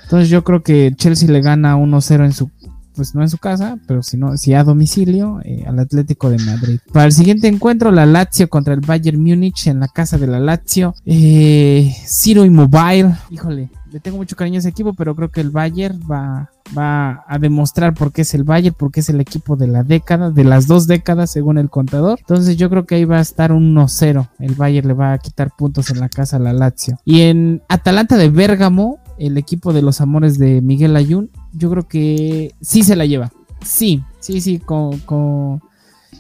Entonces 0.05 0.29
yo 0.29 0.45
creo 0.45 0.63
que 0.63 0.93
Chelsea 0.95 1.29
le 1.29 1.41
gana 1.41 1.77
1-0 1.77 2.25
en 2.27 2.33
su, 2.33 2.49
pues 2.95 3.15
no 3.15 3.23
en 3.23 3.29
su 3.29 3.39
casa, 3.39 3.79
pero 3.87 4.03
si 4.03 4.17
no, 4.17 4.37
si 4.37 4.55
a 4.55 4.65
domicilio, 4.65 5.41
eh, 5.45 5.65
al 5.67 5.79
Atlético 5.79 6.31
de 6.31 6.39
Madrid. 6.39 6.81
Para 6.93 7.07
el 7.07 7.13
siguiente 7.13 7.49
encuentro, 7.49 7.91
la 7.91 8.07
Lazio 8.07 8.49
contra 8.49 8.75
el 8.75 8.81
Bayern 8.81 9.21
Múnich 9.21 9.67
en 9.67 9.81
la 9.81 9.89
casa 9.89 10.19
de 10.19 10.27
la 10.27 10.41
Lazio. 10.41 10.95
Eh, 11.05 11.95
Ciro 12.07 12.45
Immobile, 12.45 13.15
híjole, 13.31 13.71
le 13.95 14.01
tengo 14.01 14.17
mucho 14.17 14.35
cariño 14.35 14.57
a 14.57 14.59
ese 14.59 14.71
equipo, 14.71 14.93
pero 14.95 15.15
creo 15.15 15.31
que 15.31 15.41
el 15.41 15.51
Bayern 15.51 16.01
va, 16.11 16.51
va 16.77 17.25
a 17.29 17.39
demostrar 17.39 17.95
por 17.95 18.13
qué 18.13 18.23
es 18.23 18.35
el 18.35 18.43
Bayern, 18.43 18.75
porque 18.77 18.99
es 18.99 19.09
el 19.09 19.21
equipo 19.21 19.55
de 19.55 19.69
la 19.69 19.85
década, 19.85 20.31
de 20.31 20.43
las 20.43 20.67
dos 20.67 20.89
décadas 20.89 21.31
según 21.31 21.59
el 21.59 21.71
contador. 21.71 22.19
Entonces 22.19 22.57
yo 22.57 22.69
creo 22.69 22.87
que 22.87 22.97
ahí 22.97 23.05
va 23.05 23.19
a 23.19 23.23
estar 23.23 23.53
un 23.53 23.73
1-0. 23.73 24.29
El 24.41 24.55
Bayern 24.55 24.89
le 24.89 24.95
va 24.95 25.13
a 25.13 25.19
quitar 25.19 25.53
puntos 25.57 25.91
en 25.91 26.01
la 26.01 26.09
casa 26.09 26.39
a 26.39 26.41
la 26.41 26.53
Lazio. 26.53 26.99
Y 27.05 27.21
en 27.21 27.63
Atalanta 27.69 28.17
de 28.17 28.31
Bérgamo, 28.31 28.99
el 29.17 29.39
equipo 29.39 29.73
de 29.73 29.83
los 29.83 30.01
amores 30.01 30.39
de 30.39 30.61
Miguel 30.61 30.97
Ayun, 30.97 31.31
yo 31.55 31.71
creo 31.71 31.89
que 31.89 32.55
sí 32.61 32.83
se 32.83 32.97
la 32.97 33.07
lleva. 33.07 33.33
Sí, 33.65 34.03
sí, 34.21 34.41
sí, 34.41 34.59
con... 34.59 34.99
con 35.01 35.63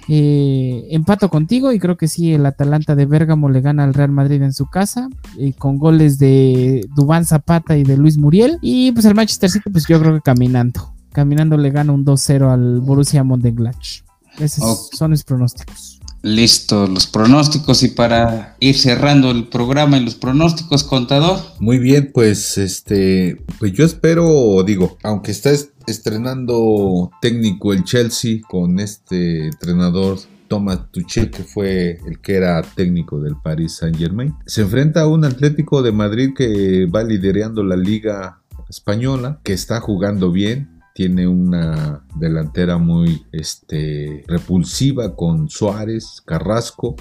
eh, 0.06 0.88
empato 0.90 1.30
contigo 1.30 1.72
y 1.72 1.78
creo 1.78 1.96
que 1.96 2.08
sí, 2.08 2.34
el 2.34 2.44
Atalanta 2.44 2.94
de 2.94 3.06
Bérgamo 3.06 3.48
le 3.48 3.62
gana 3.62 3.84
al 3.84 3.94
Real 3.94 4.10
Madrid 4.10 4.42
en 4.42 4.52
su 4.52 4.66
casa 4.66 5.08
eh, 5.38 5.54
con 5.54 5.78
goles 5.78 6.18
de 6.18 6.86
Dubán 6.94 7.24
Zapata 7.24 7.76
y 7.78 7.84
de 7.84 7.96
Luis 7.96 8.18
Muriel. 8.18 8.58
Y 8.60 8.92
pues 8.92 9.06
el 9.06 9.14
Manchester 9.14 9.50
City, 9.50 9.70
pues 9.70 9.86
yo 9.86 9.98
creo 10.00 10.14
que 10.14 10.20
caminando. 10.20 10.94
Caminando 11.12 11.56
le 11.56 11.70
gana 11.70 11.92
un 11.92 12.04
2-0 12.04 12.52
al 12.52 12.80
Borussia 12.80 13.24
Mönchengladbach. 13.24 14.02
Esos 14.38 14.90
son 14.92 15.12
mis 15.12 15.22
pronósticos. 15.22 15.93
Listo, 16.24 16.86
los 16.86 17.06
pronósticos 17.06 17.82
y 17.82 17.88
para 17.88 18.56
ir 18.58 18.78
cerrando 18.78 19.30
el 19.30 19.46
programa 19.48 19.98
y 19.98 20.04
los 20.06 20.14
pronósticos, 20.14 20.82
contador. 20.82 21.38
Muy 21.60 21.78
bien, 21.78 22.12
pues 22.14 22.56
este, 22.56 23.44
pues 23.58 23.72
yo 23.74 23.84
espero, 23.84 24.62
digo, 24.64 24.96
aunque 25.02 25.32
está 25.32 25.50
est- 25.50 25.72
estrenando 25.86 27.10
técnico 27.20 27.74
el 27.74 27.84
Chelsea 27.84 28.40
con 28.48 28.80
este 28.80 29.48
entrenador 29.48 30.18
Thomas 30.48 30.90
Tuchel, 30.90 31.30
que 31.30 31.44
fue 31.44 31.98
el 32.06 32.18
que 32.22 32.36
era 32.36 32.62
técnico 32.62 33.20
del 33.20 33.36
Paris 33.36 33.76
Saint 33.76 33.98
Germain, 33.98 34.34
se 34.46 34.62
enfrenta 34.62 35.02
a 35.02 35.08
un 35.08 35.26
Atlético 35.26 35.82
de 35.82 35.92
Madrid 35.92 36.30
que 36.34 36.86
va 36.86 37.02
liderando 37.04 37.62
la 37.62 37.76
liga 37.76 38.40
española, 38.70 39.40
que 39.44 39.52
está 39.52 39.78
jugando 39.80 40.32
bien, 40.32 40.73
tiene 40.94 41.26
una 41.26 42.06
delantera 42.14 42.78
muy 42.78 43.26
este, 43.32 44.24
repulsiva 44.28 45.14
con 45.16 45.50
Suárez, 45.50 46.22
Carrasco. 46.24 46.94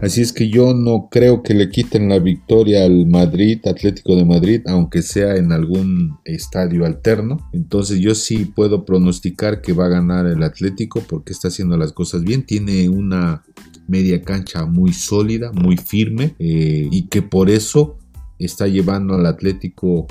Así 0.00 0.22
es 0.22 0.32
que 0.32 0.48
yo 0.48 0.72
no 0.74 1.08
creo 1.10 1.42
que 1.42 1.54
le 1.54 1.68
quiten 1.68 2.08
la 2.08 2.20
victoria 2.20 2.84
al 2.84 3.06
Madrid, 3.06 3.60
Atlético 3.66 4.16
de 4.16 4.24
Madrid, 4.24 4.62
aunque 4.66 5.02
sea 5.02 5.36
en 5.36 5.52
algún 5.52 6.18
estadio 6.24 6.86
alterno. 6.86 7.38
Entonces 7.52 7.98
yo 7.98 8.14
sí 8.14 8.44
puedo 8.44 8.84
pronosticar 8.84 9.62
que 9.62 9.72
va 9.72 9.86
a 9.86 9.90
ganar 9.90 10.26
el 10.26 10.42
Atlético 10.42 11.02
porque 11.08 11.32
está 11.32 11.48
haciendo 11.48 11.76
las 11.76 11.92
cosas 11.92 12.22
bien. 12.22 12.46
Tiene 12.46 12.88
una 12.88 13.42
media 13.88 14.22
cancha 14.22 14.64
muy 14.64 14.92
sólida, 14.92 15.50
muy 15.52 15.76
firme 15.76 16.36
eh, 16.38 16.88
y 16.90 17.08
que 17.08 17.22
por 17.22 17.50
eso 17.50 17.98
está 18.38 18.68
llevando 18.68 19.14
al 19.14 19.26
Atlético 19.26 20.06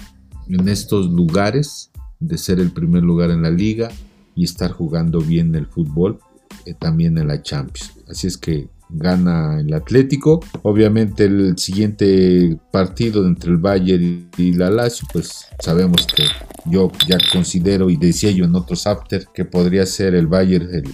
en 0.49 0.67
estos 0.67 1.09
lugares 1.09 1.91
de 2.19 2.37
ser 2.37 2.59
el 2.59 2.71
primer 2.71 3.03
lugar 3.03 3.31
en 3.31 3.41
la 3.41 3.51
liga 3.51 3.89
y 4.35 4.43
estar 4.43 4.71
jugando 4.71 5.19
bien 5.19 5.55
el 5.55 5.67
fútbol 5.67 6.19
eh, 6.65 6.73
también 6.73 7.17
en 7.17 7.27
la 7.27 7.41
Champions. 7.41 7.93
Así 8.07 8.27
es 8.27 8.37
que 8.37 8.69
gana 8.89 9.59
el 9.59 9.73
Atlético. 9.73 10.39
Obviamente 10.61 11.25
el 11.25 11.57
siguiente 11.57 12.57
partido 12.71 13.25
entre 13.25 13.51
el 13.51 13.57
Bayern 13.57 14.29
y 14.37 14.53
la 14.53 14.69
Lazio, 14.69 15.07
pues 15.11 15.47
sabemos 15.59 16.07
que 16.07 16.23
yo 16.65 16.91
ya 17.07 17.17
considero 17.31 17.89
y 17.89 17.97
decía 17.97 18.31
yo 18.31 18.45
en 18.45 18.55
otros 18.55 18.87
after 18.87 19.25
que 19.33 19.45
podría 19.45 19.85
ser 19.85 20.15
el 20.15 20.27
Bayern 20.27 20.73
el, 20.73 20.93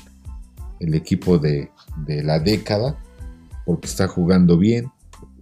el 0.80 0.94
equipo 0.96 1.38
de, 1.38 1.70
de 2.06 2.24
la 2.24 2.40
década 2.40 2.98
porque 3.66 3.88
está 3.88 4.08
jugando 4.08 4.58
bien, 4.58 4.92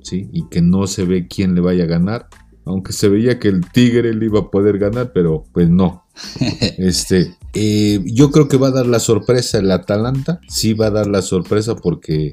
¿sí? 0.02 0.30
Y 0.32 0.48
que 0.50 0.62
no 0.62 0.88
se 0.88 1.06
ve 1.06 1.28
quién 1.28 1.56
le 1.56 1.62
vaya 1.62 1.86
a 1.86 1.88
ganar. 1.88 2.28
Aunque 2.66 2.94
se 2.94 3.10
veía 3.10 3.40
que 3.40 3.48
el 3.48 3.62
Tigre 3.72 4.14
le 4.14 4.26
iba 4.26 4.40
a 4.40 4.52
poder 4.52 4.78
ganar, 4.78 5.12
pero 5.14 5.44
pues 5.52 5.70
no. 5.70 6.04
Este, 6.78 7.36
eh, 7.54 8.02
yo 8.06 8.32
creo 8.32 8.48
que 8.48 8.58
va 8.58 8.68
a 8.68 8.72
dar 8.72 8.86
la 8.88 9.00
sorpresa 9.00 9.60
el 9.60 9.72
Atalanta. 9.72 10.40
Sí 10.48 10.74
va 10.74 10.88
a 10.88 10.92
dar 10.92 11.08
la 11.08 11.22
sorpresa 11.22 11.76
porque 11.76 12.32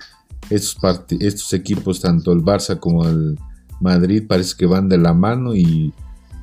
estos, 0.51 0.77
estos 1.21 1.53
equipos, 1.53 2.01
tanto 2.01 2.33
el 2.33 2.41
Barça 2.43 2.79
como 2.79 3.07
el 3.07 3.39
Madrid, 3.81 4.25
parece 4.29 4.55
que 4.59 4.67
van 4.67 4.89
de 4.89 4.99
la 4.99 5.15
mano 5.15 5.55
y, 5.55 5.93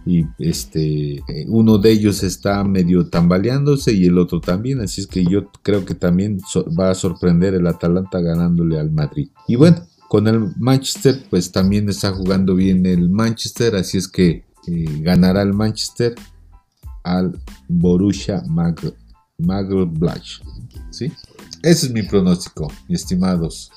y, 0.06 0.26
este, 0.40 1.22
uno 1.48 1.78
de 1.78 1.92
ellos 1.92 2.24
está 2.24 2.64
medio 2.64 3.08
tambaleándose 3.10 3.94
y 3.94 4.06
el 4.06 4.18
otro 4.18 4.40
también. 4.40 4.82
Así 4.82 5.02
es 5.02 5.08
que 5.08 5.26
yo 5.26 5.50
creo 5.62 5.86
que 5.86 5.96
también 5.96 6.40
so- 6.48 6.66
va 6.74 6.92
a 6.92 6.96
sorprender 6.96 7.54
el 7.56 7.68
Atalanta 7.68 8.20
ganándole 8.20 8.80
al 8.80 8.92
Madrid. 8.92 9.30
Y 9.48 9.56
bueno, 9.56 9.78
con 10.08 10.28
el 10.28 10.54
Manchester, 10.58 11.26
pues 11.30 11.52
también 11.52 11.90
está 11.90 12.12
jugando 12.12 12.56
bien 12.56 12.86
el 12.86 13.10
Manchester, 13.10 13.76
así 13.76 13.98
es 13.98 14.08
que 14.08 14.46
eh, 14.68 14.86
ganará 15.02 15.42
el 15.42 15.54
Manchester 15.54 16.16
al 17.04 17.40
Borussia 17.68 18.44
Mönchengladbach, 18.48 20.42
¿sí? 20.92 21.12
Ese 21.62 21.88
es 21.88 21.92
mi 21.92 22.04
pronóstico, 22.04 22.72
mis 22.88 23.02
estimados. 23.02 23.72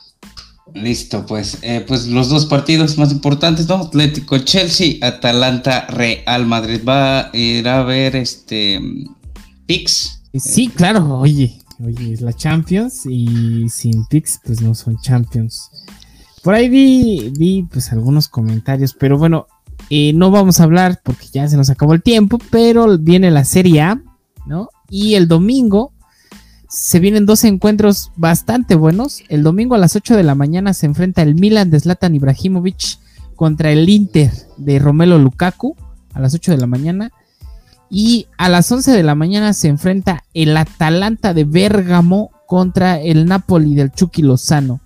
Listo, 0.74 1.24
pues, 1.24 1.58
eh, 1.62 1.82
pues 1.86 2.06
los 2.08 2.28
dos 2.28 2.44
partidos 2.46 2.98
más 2.98 3.10
importantes, 3.10 3.66
¿no? 3.68 3.76
Atlético 3.76 4.36
Chelsea, 4.38 4.96
Atalanta 5.00 5.86
Real 5.86 6.44
Madrid. 6.46 6.82
Va 6.86 7.20
a 7.20 7.36
ir 7.36 7.66
a 7.68 7.82
ver 7.84 8.16
este 8.16 8.78
Pix. 9.66 10.22
Sí, 10.34 10.68
claro, 10.68 11.18
oye, 11.18 11.58
oye, 11.82 12.12
es 12.12 12.20
la 12.20 12.34
Champions 12.34 13.06
y 13.06 13.68
sin 13.70 14.04
picks 14.06 14.40
pues 14.44 14.60
no 14.60 14.74
son 14.74 14.98
Champions. 15.00 15.70
Por 16.42 16.54
ahí 16.54 16.68
vi, 16.68 17.32
vi 17.36 17.62
pues 17.64 17.92
algunos 17.92 18.28
comentarios, 18.28 18.94
pero 18.94 19.18
bueno, 19.18 19.46
eh, 19.90 20.12
no 20.12 20.30
vamos 20.30 20.60
a 20.60 20.64
hablar 20.64 21.00
porque 21.02 21.26
ya 21.32 21.48
se 21.48 21.56
nos 21.56 21.70
acabó 21.70 21.94
el 21.94 22.02
tiempo, 22.02 22.38
pero 22.50 22.98
viene 22.98 23.30
la 23.30 23.44
Serie 23.44 23.82
A, 23.82 24.02
¿no? 24.46 24.68
Y 24.90 25.14
el 25.14 25.28
domingo 25.28 25.92
se 26.68 27.00
vienen 27.00 27.26
dos 27.26 27.44
encuentros 27.44 28.12
bastante 28.16 28.74
buenos. 28.74 29.22
El 29.28 29.42
domingo 29.42 29.74
a 29.74 29.78
las 29.78 29.96
8 29.96 30.16
de 30.16 30.22
la 30.22 30.34
mañana 30.34 30.74
se 30.74 30.86
enfrenta 30.86 31.22
el 31.22 31.34
Milan 31.34 31.70
de 31.70 31.80
Zlatan 31.80 32.14
Ibrahimovic 32.14 32.98
contra 33.36 33.70
el 33.72 33.88
Inter 33.88 34.30
de 34.58 34.78
Romelo 34.78 35.18
Lukaku 35.18 35.76
a 36.12 36.20
las 36.20 36.34
8 36.34 36.52
de 36.52 36.58
la 36.58 36.66
mañana. 36.66 37.10
Y 37.90 38.26
a 38.36 38.50
las 38.50 38.70
11 38.70 38.92
de 38.92 39.02
la 39.02 39.14
mañana 39.14 39.54
se 39.54 39.68
enfrenta 39.68 40.24
el 40.34 40.54
Atalanta 40.56 41.32
de 41.32 41.44
Bérgamo 41.44 42.30
contra 42.46 43.00
el 43.00 43.24
Napoli 43.24 43.74
del 43.74 43.92
Chucky 43.92 44.20
Lozano. 44.20 44.80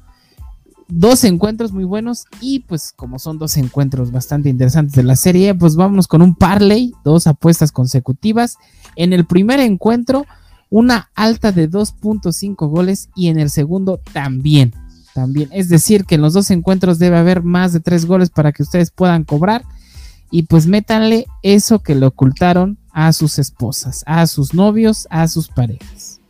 Dos 0.94 1.24
encuentros 1.24 1.72
muy 1.72 1.84
buenos 1.84 2.26
y 2.42 2.60
pues 2.60 2.92
como 2.94 3.18
son 3.18 3.38
dos 3.38 3.56
encuentros 3.56 4.12
bastante 4.12 4.50
interesantes 4.50 4.94
de 4.94 5.02
la 5.02 5.16
serie, 5.16 5.54
pues 5.54 5.74
vámonos 5.74 6.06
con 6.06 6.20
un 6.20 6.34
parlay, 6.34 6.92
dos 7.02 7.26
apuestas 7.26 7.72
consecutivas. 7.72 8.58
En 8.94 9.14
el 9.14 9.24
primer 9.24 9.58
encuentro, 9.58 10.26
una 10.68 11.10
alta 11.14 11.50
de 11.50 11.70
2.5 11.70 12.68
goles 12.68 13.08
y 13.16 13.28
en 13.28 13.38
el 13.38 13.48
segundo 13.48 14.00
también. 14.12 14.74
También. 15.14 15.48
Es 15.52 15.70
decir, 15.70 16.04
que 16.04 16.16
en 16.16 16.20
los 16.20 16.34
dos 16.34 16.50
encuentros 16.50 16.98
debe 16.98 17.16
haber 17.16 17.42
más 17.42 17.72
de 17.72 17.80
3 17.80 18.04
goles 18.04 18.28
para 18.28 18.52
que 18.52 18.62
ustedes 18.62 18.90
puedan 18.90 19.24
cobrar. 19.24 19.64
Y 20.30 20.42
pues 20.42 20.66
métanle 20.66 21.24
eso 21.42 21.78
que 21.78 21.94
le 21.94 22.04
ocultaron 22.04 22.78
a 22.92 23.14
sus 23.14 23.38
esposas, 23.38 24.04
a 24.06 24.26
sus 24.26 24.52
novios, 24.52 25.08
a 25.08 25.26
sus 25.26 25.48
parejas. 25.48 26.21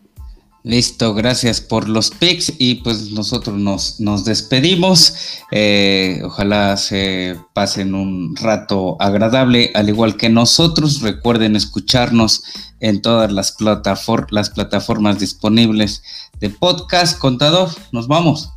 Listo, 0.65 1.13
gracias 1.13 1.61
por 1.61 1.89
los 1.89 2.11
pics 2.11 2.53
y 2.57 2.77
pues 2.77 3.11
nosotros 3.11 3.59
nos, 3.59 3.99
nos 3.99 4.25
despedimos. 4.25 5.41
Eh, 5.51 6.21
ojalá 6.25 6.77
se 6.77 7.37
pasen 7.53 7.97
un 7.97 8.37
rato 8.37 8.97
agradable, 9.01 9.73
al 9.75 9.89
igual 9.89 10.17
que 10.17 10.29
nosotros. 10.29 11.01
Recuerden 11.01 11.57
escucharnos 11.57 12.45
en 12.79 13.03
todas 13.03 13.33
las, 13.33 13.57
las 14.31 14.51
plataformas 14.51 15.19
disponibles 15.19 16.05
de 16.39 16.51
podcast. 16.51 17.19
Contador, 17.19 17.69
nos 17.91 18.07
vamos. 18.07 18.51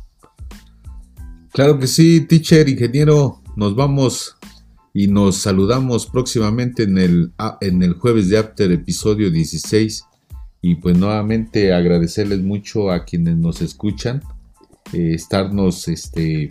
Claro 1.50 1.76
que 1.80 1.88
sí, 1.88 2.20
teacher, 2.20 2.68
ingeniero, 2.68 3.42
nos 3.56 3.74
vamos 3.74 4.36
y 4.94 5.08
nos 5.08 5.38
saludamos 5.38 6.06
próximamente 6.06 6.84
en 6.84 6.98
el, 6.98 7.32
ah, 7.38 7.58
en 7.60 7.82
el 7.82 7.94
jueves 7.94 8.28
de 8.28 8.38
After, 8.38 8.70
episodio 8.70 9.28
16 9.28 10.04
y 10.68 10.74
pues 10.74 10.98
nuevamente 10.98 11.72
agradecerles 11.72 12.42
mucho 12.42 12.90
a 12.90 13.04
quienes 13.04 13.36
nos 13.36 13.62
escuchan, 13.62 14.20
eh, 14.92 15.12
estarnos 15.14 15.86
este, 15.86 16.50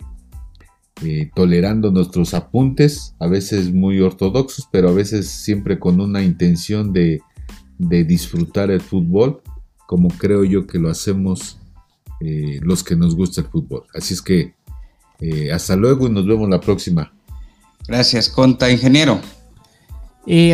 eh, 1.02 1.30
tolerando 1.34 1.90
nuestros 1.90 2.32
apuntes, 2.32 3.14
a 3.18 3.26
veces 3.26 3.74
muy 3.74 4.00
ortodoxos, 4.00 4.70
pero 4.72 4.88
a 4.88 4.92
veces 4.92 5.28
siempre 5.28 5.78
con 5.78 6.00
una 6.00 6.22
intención 6.22 6.94
de, 6.94 7.20
disfrutar 7.78 8.70
el 8.70 8.80
fútbol, 8.80 9.42
como 9.86 10.08
creo 10.08 10.44
yo 10.44 10.66
que 10.66 10.78
lo 10.78 10.88
hacemos 10.88 11.58
eh, 12.22 12.58
los 12.62 12.82
que 12.82 12.96
nos 12.96 13.14
gusta 13.14 13.42
el 13.42 13.48
fútbol. 13.48 13.84
Así 13.94 14.14
es 14.14 14.22
que 14.22 14.54
hasta 15.52 15.76
luego 15.76 16.06
y 16.06 16.10
nos 16.10 16.26
vemos 16.26 16.48
la 16.48 16.58
próxima. 16.62 17.12
Gracias, 17.86 18.30
Conta, 18.30 18.70
ingeniero. 18.70 19.20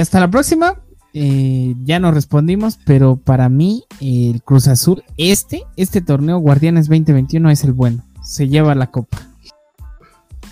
hasta 0.00 0.18
la 0.18 0.28
próxima. 0.28 0.81
Eh, 1.14 1.74
ya 1.84 1.98
no 1.98 2.10
respondimos, 2.10 2.78
pero 2.84 3.16
para 3.16 3.48
mí 3.48 3.84
el 4.00 4.42
Cruz 4.42 4.68
Azul, 4.68 5.04
este, 5.16 5.64
este 5.76 6.00
torneo 6.00 6.38
Guardianes 6.38 6.86
2021 6.86 7.50
es 7.50 7.64
el 7.64 7.72
bueno. 7.72 8.04
Se 8.24 8.48
lleva 8.48 8.74
la 8.74 8.90
copa. 8.90 9.18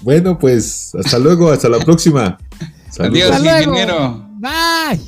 Bueno, 0.02 0.38
pues 0.38 0.92
hasta 0.94 1.18
luego, 1.18 1.50
hasta 1.50 1.68
la 1.68 1.78
próxima. 1.78 2.38
Adiós, 2.98 3.38
ingeniero. 3.38 4.26
Bye. 4.38 5.00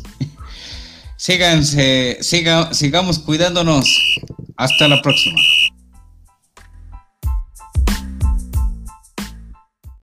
Síganse, 1.16 2.18
sigamos 2.20 3.18
cuidándonos. 3.18 4.20
Hasta 4.56 4.88
la 4.88 5.00
próxima. 5.02 5.38